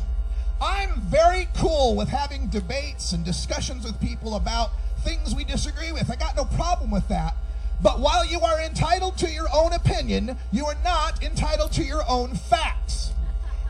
I'm 0.61 1.01
very 1.01 1.49
cool 1.57 1.97
with 1.97 2.09
having 2.09 2.49
debates 2.49 3.13
and 3.13 3.25
discussions 3.25 3.85
with 3.85 4.01
people 4.01 4.37
about 4.37 4.71
things 5.01 5.35
we 5.35 5.45
disagree 5.45 5.93
with. 5.93 6.11
I 6.11 6.17
got 6.17 6.37
no 6.37 6.45
problem 6.45 6.91
with 6.91 7.09
that. 7.09 7.35
But 7.83 8.01
while 8.01 8.25
you 8.25 8.41
are 8.41 8.61
entitled 8.61 9.19
to 9.19 9.31
your 9.31 9.47
own 9.53 9.73
opinion, 9.73 10.37
you 10.53 10.67
are 10.67 10.77
not 10.83 11.23
entitled 11.23 11.73
to 11.73 11.85
your 11.85 12.03
own 12.09 12.35
facts. 12.35 13.13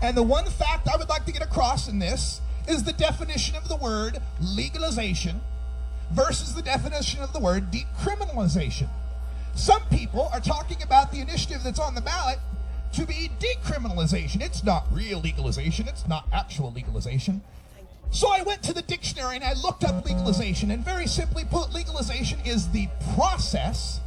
And 0.00 0.16
the 0.16 0.22
one 0.22 0.46
fact 0.46 0.88
I 0.88 0.96
would 0.96 1.08
like 1.08 1.24
to 1.26 1.32
get 1.32 1.42
across 1.42 1.88
in 1.88 1.98
this 1.98 2.40
is 2.66 2.84
the 2.84 2.92
definition 2.92 3.56
of 3.56 3.68
the 3.68 3.76
word 3.76 4.20
legalization 4.40 5.40
versus 6.10 6.54
the 6.54 6.62
definition 6.62 7.22
of 7.22 7.32
the 7.32 7.40
word 7.40 7.70
decriminalization. 7.70 8.88
Some 9.58 9.82
people 9.90 10.30
are 10.32 10.38
talking 10.38 10.80
about 10.84 11.10
the 11.10 11.18
initiative 11.18 11.64
that's 11.64 11.80
on 11.80 11.96
the 11.96 12.00
ballot 12.00 12.38
to 12.92 13.04
be 13.04 13.28
decriminalization. 13.40 14.40
It's 14.40 14.62
not 14.62 14.86
real 14.92 15.18
legalization, 15.18 15.88
it's 15.88 16.06
not 16.06 16.28
actual 16.32 16.70
legalization. 16.70 17.42
So 18.12 18.30
I 18.30 18.42
went 18.42 18.62
to 18.62 18.72
the 18.72 18.82
dictionary 18.82 19.34
and 19.34 19.44
I 19.44 19.54
looked 19.54 19.82
up 19.82 20.06
legalization, 20.06 20.70
and 20.70 20.84
very 20.84 21.08
simply 21.08 21.44
put, 21.44 21.74
legalization 21.74 22.38
is 22.44 22.68
the 22.68 22.88
process, 23.16 23.98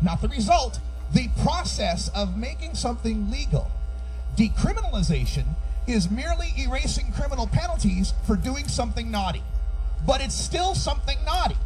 not 0.00 0.22
the 0.22 0.28
result, 0.28 0.78
the 1.12 1.28
process 1.42 2.08
of 2.14 2.38
making 2.38 2.76
something 2.76 3.28
legal. 3.28 3.72
Decriminalization 4.36 5.46
is 5.88 6.12
merely 6.12 6.54
erasing 6.56 7.12
criminal 7.12 7.48
penalties 7.48 8.14
for 8.24 8.36
doing 8.36 8.68
something 8.68 9.10
naughty, 9.10 9.42
but 10.06 10.20
it's 10.20 10.34
still 10.34 10.76
something 10.76 11.18
naughty. 11.24 11.56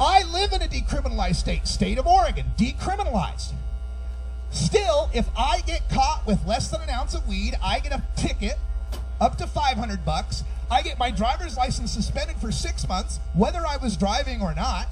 I 0.00 0.22
live 0.22 0.52
in 0.52 0.62
a 0.62 0.66
decriminalized 0.66 1.36
state, 1.36 1.68
state 1.68 1.98
of 1.98 2.06
Oregon, 2.06 2.46
decriminalized. 2.56 3.52
Still, 4.50 5.10
if 5.12 5.28
I 5.36 5.60
get 5.66 5.90
caught 5.90 6.26
with 6.26 6.46
less 6.46 6.70
than 6.70 6.80
an 6.80 6.88
ounce 6.88 7.12
of 7.12 7.28
weed, 7.28 7.54
I 7.62 7.80
get 7.80 7.92
a 7.92 8.02
ticket 8.16 8.54
up 9.20 9.36
to 9.36 9.46
500 9.46 10.02
bucks. 10.02 10.42
I 10.70 10.80
get 10.80 10.98
my 10.98 11.10
driver's 11.10 11.58
license 11.58 11.92
suspended 11.92 12.36
for 12.36 12.50
six 12.50 12.88
months, 12.88 13.20
whether 13.34 13.66
I 13.66 13.76
was 13.76 13.98
driving 13.98 14.40
or 14.40 14.54
not. 14.54 14.88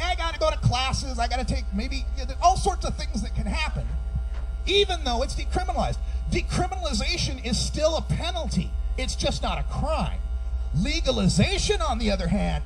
I 0.00 0.14
got 0.14 0.34
to 0.34 0.38
go 0.38 0.50
to 0.50 0.58
classes. 0.58 1.18
I 1.18 1.26
got 1.26 1.40
to 1.40 1.54
take 1.54 1.64
maybe 1.74 2.06
you 2.16 2.26
know, 2.26 2.34
all 2.40 2.56
sorts 2.56 2.86
of 2.86 2.94
things 2.94 3.22
that 3.22 3.34
can 3.34 3.46
happen, 3.46 3.86
even 4.64 5.02
though 5.02 5.24
it's 5.24 5.34
decriminalized. 5.34 5.98
Decriminalization 6.30 7.44
is 7.44 7.58
still 7.58 7.96
a 7.96 8.02
penalty, 8.02 8.70
it's 8.96 9.16
just 9.16 9.42
not 9.42 9.58
a 9.58 9.64
crime. 9.64 10.20
Legalization, 10.76 11.82
on 11.82 11.98
the 11.98 12.12
other 12.12 12.28
hand, 12.28 12.62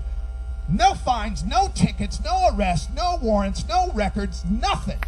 no 0.69 0.95
fines, 0.95 1.45
no 1.45 1.69
tickets, 1.75 2.23
no 2.25 2.51
arrests, 2.53 2.89
no 2.95 3.19
warrants, 3.21 3.67
no 3.69 3.91
records, 3.95 4.45
nothing. 4.45 4.99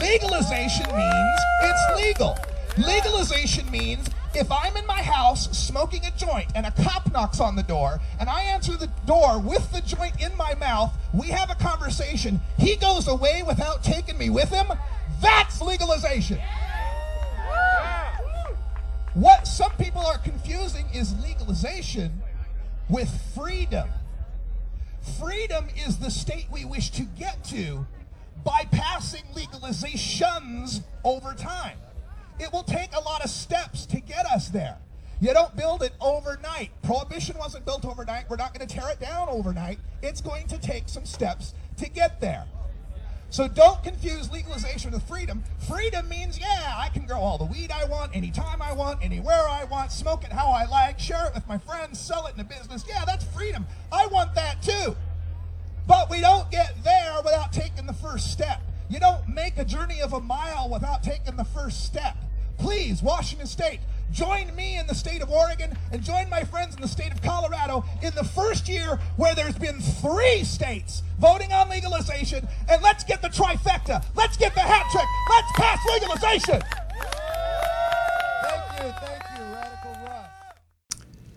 Legalization 0.00 0.86
means 0.86 1.40
it's 1.62 1.96
legal. 1.96 2.36
Legalization 2.78 3.70
means 3.70 4.08
if 4.34 4.50
I'm 4.52 4.76
in 4.76 4.86
my 4.86 5.00
house 5.00 5.56
smoking 5.56 6.04
a 6.04 6.10
joint 6.10 6.48
and 6.54 6.66
a 6.66 6.70
cop 6.70 7.10
knocks 7.12 7.40
on 7.40 7.56
the 7.56 7.62
door 7.62 8.00
and 8.20 8.28
I 8.28 8.42
answer 8.42 8.76
the 8.76 8.90
door 9.06 9.38
with 9.38 9.72
the 9.72 9.80
joint 9.80 10.20
in 10.20 10.36
my 10.36 10.54
mouth, 10.54 10.92
we 11.14 11.28
have 11.28 11.50
a 11.50 11.54
conversation, 11.54 12.40
he 12.58 12.76
goes 12.76 13.08
away 13.08 13.42
without 13.46 13.82
taking 13.82 14.18
me 14.18 14.28
with 14.28 14.50
him, 14.50 14.66
that's 15.22 15.62
legalization. 15.62 16.38
What 19.14 19.46
some 19.46 19.72
people 19.78 20.02
are 20.02 20.18
confusing 20.18 20.84
is 20.92 21.18
legalization 21.22 22.20
with 22.90 23.08
freedom. 23.34 23.88
Freedom 25.20 25.66
is 25.86 25.98
the 25.98 26.10
state 26.10 26.46
we 26.50 26.64
wish 26.64 26.90
to 26.90 27.02
get 27.02 27.42
to 27.44 27.86
by 28.44 28.66
passing 28.70 29.22
legalizations 29.34 30.82
over 31.04 31.32
time. 31.34 31.78
It 32.38 32.52
will 32.52 32.64
take 32.64 32.94
a 32.94 33.00
lot 33.00 33.24
of 33.24 33.30
steps 33.30 33.86
to 33.86 34.00
get 34.00 34.26
us 34.26 34.48
there. 34.48 34.76
You 35.20 35.32
don't 35.32 35.56
build 35.56 35.82
it 35.82 35.92
overnight. 36.00 36.70
Prohibition 36.82 37.38
wasn't 37.38 37.64
built 37.64 37.86
overnight. 37.86 38.28
We're 38.28 38.36
not 38.36 38.52
going 38.52 38.66
to 38.66 38.74
tear 38.74 38.90
it 38.90 39.00
down 39.00 39.28
overnight. 39.30 39.78
It's 40.02 40.20
going 40.20 40.46
to 40.48 40.58
take 40.58 40.88
some 40.88 41.06
steps 41.06 41.54
to 41.78 41.88
get 41.88 42.20
there. 42.20 42.44
So 43.30 43.48
don't 43.48 43.82
confuse 43.82 44.30
legalization 44.30 44.92
with 44.92 45.02
freedom. 45.02 45.42
Freedom 45.68 46.08
means, 46.08 46.38
yeah, 46.38 46.74
I 46.76 46.88
can 46.88 47.06
grow 47.06 47.18
all 47.18 47.38
the 47.38 47.44
weed 47.44 47.70
I 47.70 47.84
want, 47.84 48.14
anytime 48.14 48.62
I 48.62 48.72
want, 48.72 49.04
anywhere 49.04 49.48
I 49.48 49.64
want, 49.64 49.92
smoke 49.92 50.24
it 50.24 50.32
how 50.32 50.46
I 50.46 50.64
like, 50.66 50.98
share 50.98 51.26
it 51.26 51.34
with 51.34 51.46
my 51.46 51.58
friends, 51.58 51.98
sell 52.00 52.26
it 52.26 52.34
in 52.34 52.40
a 52.40 52.44
business. 52.44 52.84
Yeah, 52.88 53.04
that's 53.04 53.24
freedom. 53.24 53.66
I 53.92 54.06
want 54.06 54.34
that 54.36 54.62
too. 54.62 54.96
But 55.86 56.10
we 56.10 56.20
don't 56.20 56.50
get 56.50 56.82
there 56.82 57.16
without 57.24 57.52
taking 57.52 57.86
the 57.86 57.92
first 57.92 58.32
step. 58.32 58.62
You 58.88 59.00
don't 59.00 59.28
make 59.28 59.58
a 59.58 59.64
journey 59.64 60.00
of 60.00 60.12
a 60.12 60.20
mile 60.20 60.68
without 60.70 61.02
taking 61.02 61.36
the 61.36 61.44
first 61.44 61.84
step. 61.84 62.16
Please, 62.58 63.02
Washington 63.02 63.46
State, 63.46 63.80
join 64.12 64.54
me 64.54 64.78
in 64.78 64.86
the 64.86 64.94
state 64.94 65.22
of 65.22 65.30
Oregon 65.30 65.76
and 65.92 66.02
join 66.02 66.28
my 66.30 66.44
friends 66.44 66.74
in 66.74 66.82
the 66.82 66.88
state 66.88 67.12
of 67.12 67.22
Colorado 67.22 67.84
in 68.02 68.14
the 68.14 68.24
first 68.24 68.68
year 68.68 68.98
where 69.16 69.34
there's 69.34 69.58
been 69.58 69.80
three 69.80 70.44
states 70.44 71.02
voting 71.18 71.52
on 71.52 71.68
legalization. 71.68 72.46
And 72.68 72.82
let's 72.82 73.04
get 73.04 73.22
the 73.22 73.28
trifecta. 73.28 74.04
Let's 74.14 74.36
get 74.36 74.54
the 74.54 74.60
hat 74.60 74.86
trick. 74.90 75.06
Let's 75.30 75.52
pass 75.52 75.78
legalization. 75.94 76.62
Thank 78.42 78.84
you, 78.84 78.92
thank 79.00 79.38
you, 79.38 79.44
Radical 79.54 79.92
Russ. 80.04 80.30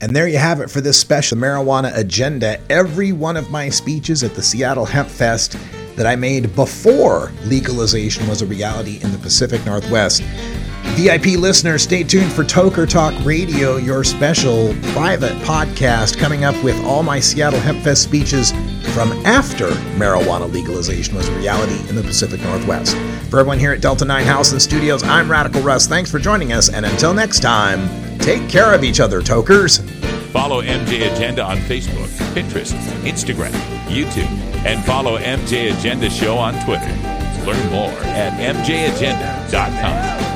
And 0.02 0.16
there 0.16 0.28
you 0.28 0.38
have 0.38 0.62
it 0.62 0.70
for 0.70 0.82
this 0.82 1.00
special 1.00 1.38
marijuana 1.38 1.96
agenda. 1.98 2.60
Every 2.72 3.12
one 3.12 3.38
of 3.38 3.50
my 3.50 3.70
speeches 3.70 4.24
at 4.24 4.36
the 4.36 4.42
Seattle 4.42 4.86
Hempfest 4.86 5.60
that 5.96 6.08
I 6.08 6.16
made 6.16 6.56
before 6.56 7.32
legalization 7.44 8.28
was 8.28 8.42
a 8.42 8.46
reality 8.46 9.00
in 9.02 9.12
the 9.12 9.18
Pacific 9.18 9.66
Northwest. 9.66 10.24
VIP 11.04 11.40
listeners, 11.40 11.84
stay 11.84 12.04
tuned 12.04 12.30
for 12.30 12.44
Toker 12.44 12.88
Talk 12.88 13.14
Radio, 13.24 13.78
your 13.78 14.04
special 14.04 14.76
private 14.92 15.32
podcast 15.44 16.18
coming 16.18 16.44
up 16.44 16.62
with 16.62 16.78
all 16.84 17.04
my 17.04 17.22
Seattle 17.22 17.60
Hempfest 17.62 18.00
speeches 18.00 18.52
from 18.94 19.14
after 19.26 19.68
marijuana 19.96 20.52
legalization 20.52 21.16
was 21.16 21.30
a 21.30 21.36
reality 21.38 21.88
in 21.88 21.96
the 21.96 22.02
Pacific 22.02 22.42
Northwest. 22.42 22.98
For 23.30 23.40
everyone 23.40 23.60
here 23.60 23.72
at 23.72 23.80
Delta 23.80 24.04
9 24.04 24.26
House 24.26 24.52
and 24.52 24.62
Studios, 24.62 25.02
I'm 25.04 25.32
Radical 25.32 25.62
Russ. 25.62 25.88
Thanks 25.88 26.12
for 26.12 26.20
joining 26.20 26.52
us, 26.52 26.68
and 26.68 26.86
until 26.86 27.14
next 27.14 27.40
time, 27.40 27.88
take 28.20 28.50
care 28.50 28.74
of 28.74 28.84
each 28.84 29.00
other, 29.00 29.22
Tokers. 29.22 29.78
Follow 30.34 30.62
MJ 30.62 31.14
Agenda 31.14 31.44
on 31.46 31.60
Facebook, 31.60 32.10
Pinterest, 32.34 32.74
Instagram, 33.04 33.54
YouTube, 33.88 34.28
and 34.66 34.84
follow 34.84 35.18
MJ 35.18 35.74
Agenda 35.78 36.10
Show 36.10 36.36
on 36.36 36.54
Twitter. 36.66 36.94
Learn 37.46 37.72
more 37.72 37.92
at 38.04 38.34
mjagenda.com 38.34 40.29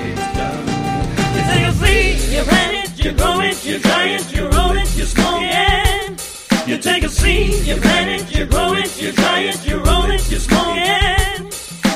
free. 1.84 2.14
You 2.34 2.42
run 2.44 2.72
it, 2.82 2.90
you 3.04 3.12
grow 3.12 3.40
it, 3.42 3.66
you 3.66 3.80
try 3.80 4.06
it, 4.16 4.26
you 4.36 4.48
roll 4.56 4.76
it, 4.82 4.90
you 4.98 5.06
smoke 5.06 5.44
it. 5.44 6.68
You 6.68 6.78
take 6.78 7.04
a 7.04 7.10
seat, 7.10 7.66
you 7.68 7.76
run 7.76 8.08
it, 8.16 8.24
you 8.36 8.46
grow 8.46 8.74
it, 8.74 9.02
you 9.02 9.12
try 9.12 9.40
it, 9.52 9.68
you 9.68 9.78
roll 9.78 10.10
it, 10.16 10.24
you 10.32 10.40
smoke 10.40 10.78
it. 10.78 11.42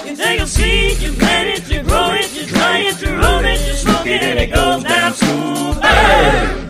You 0.05 0.15
take 0.15 0.39
a 0.41 0.47
seat, 0.47 1.01
you 1.01 1.11
plant 1.13 1.47
it, 1.55 1.71
you 1.71 1.83
grow 1.83 2.11
it, 2.11 2.29
you 2.35 2.45
try 2.45 2.77
it, 2.79 3.01
you 3.01 3.11
roll 3.15 3.45
it, 3.45 3.59
you 3.67 3.73
smoke 3.73 4.05
it, 4.05 4.21
and 4.21 4.39
it 4.39 4.49
goes 4.53 4.83
down 4.83 5.13
smooth. 5.13 5.81
Hey! 5.81 6.66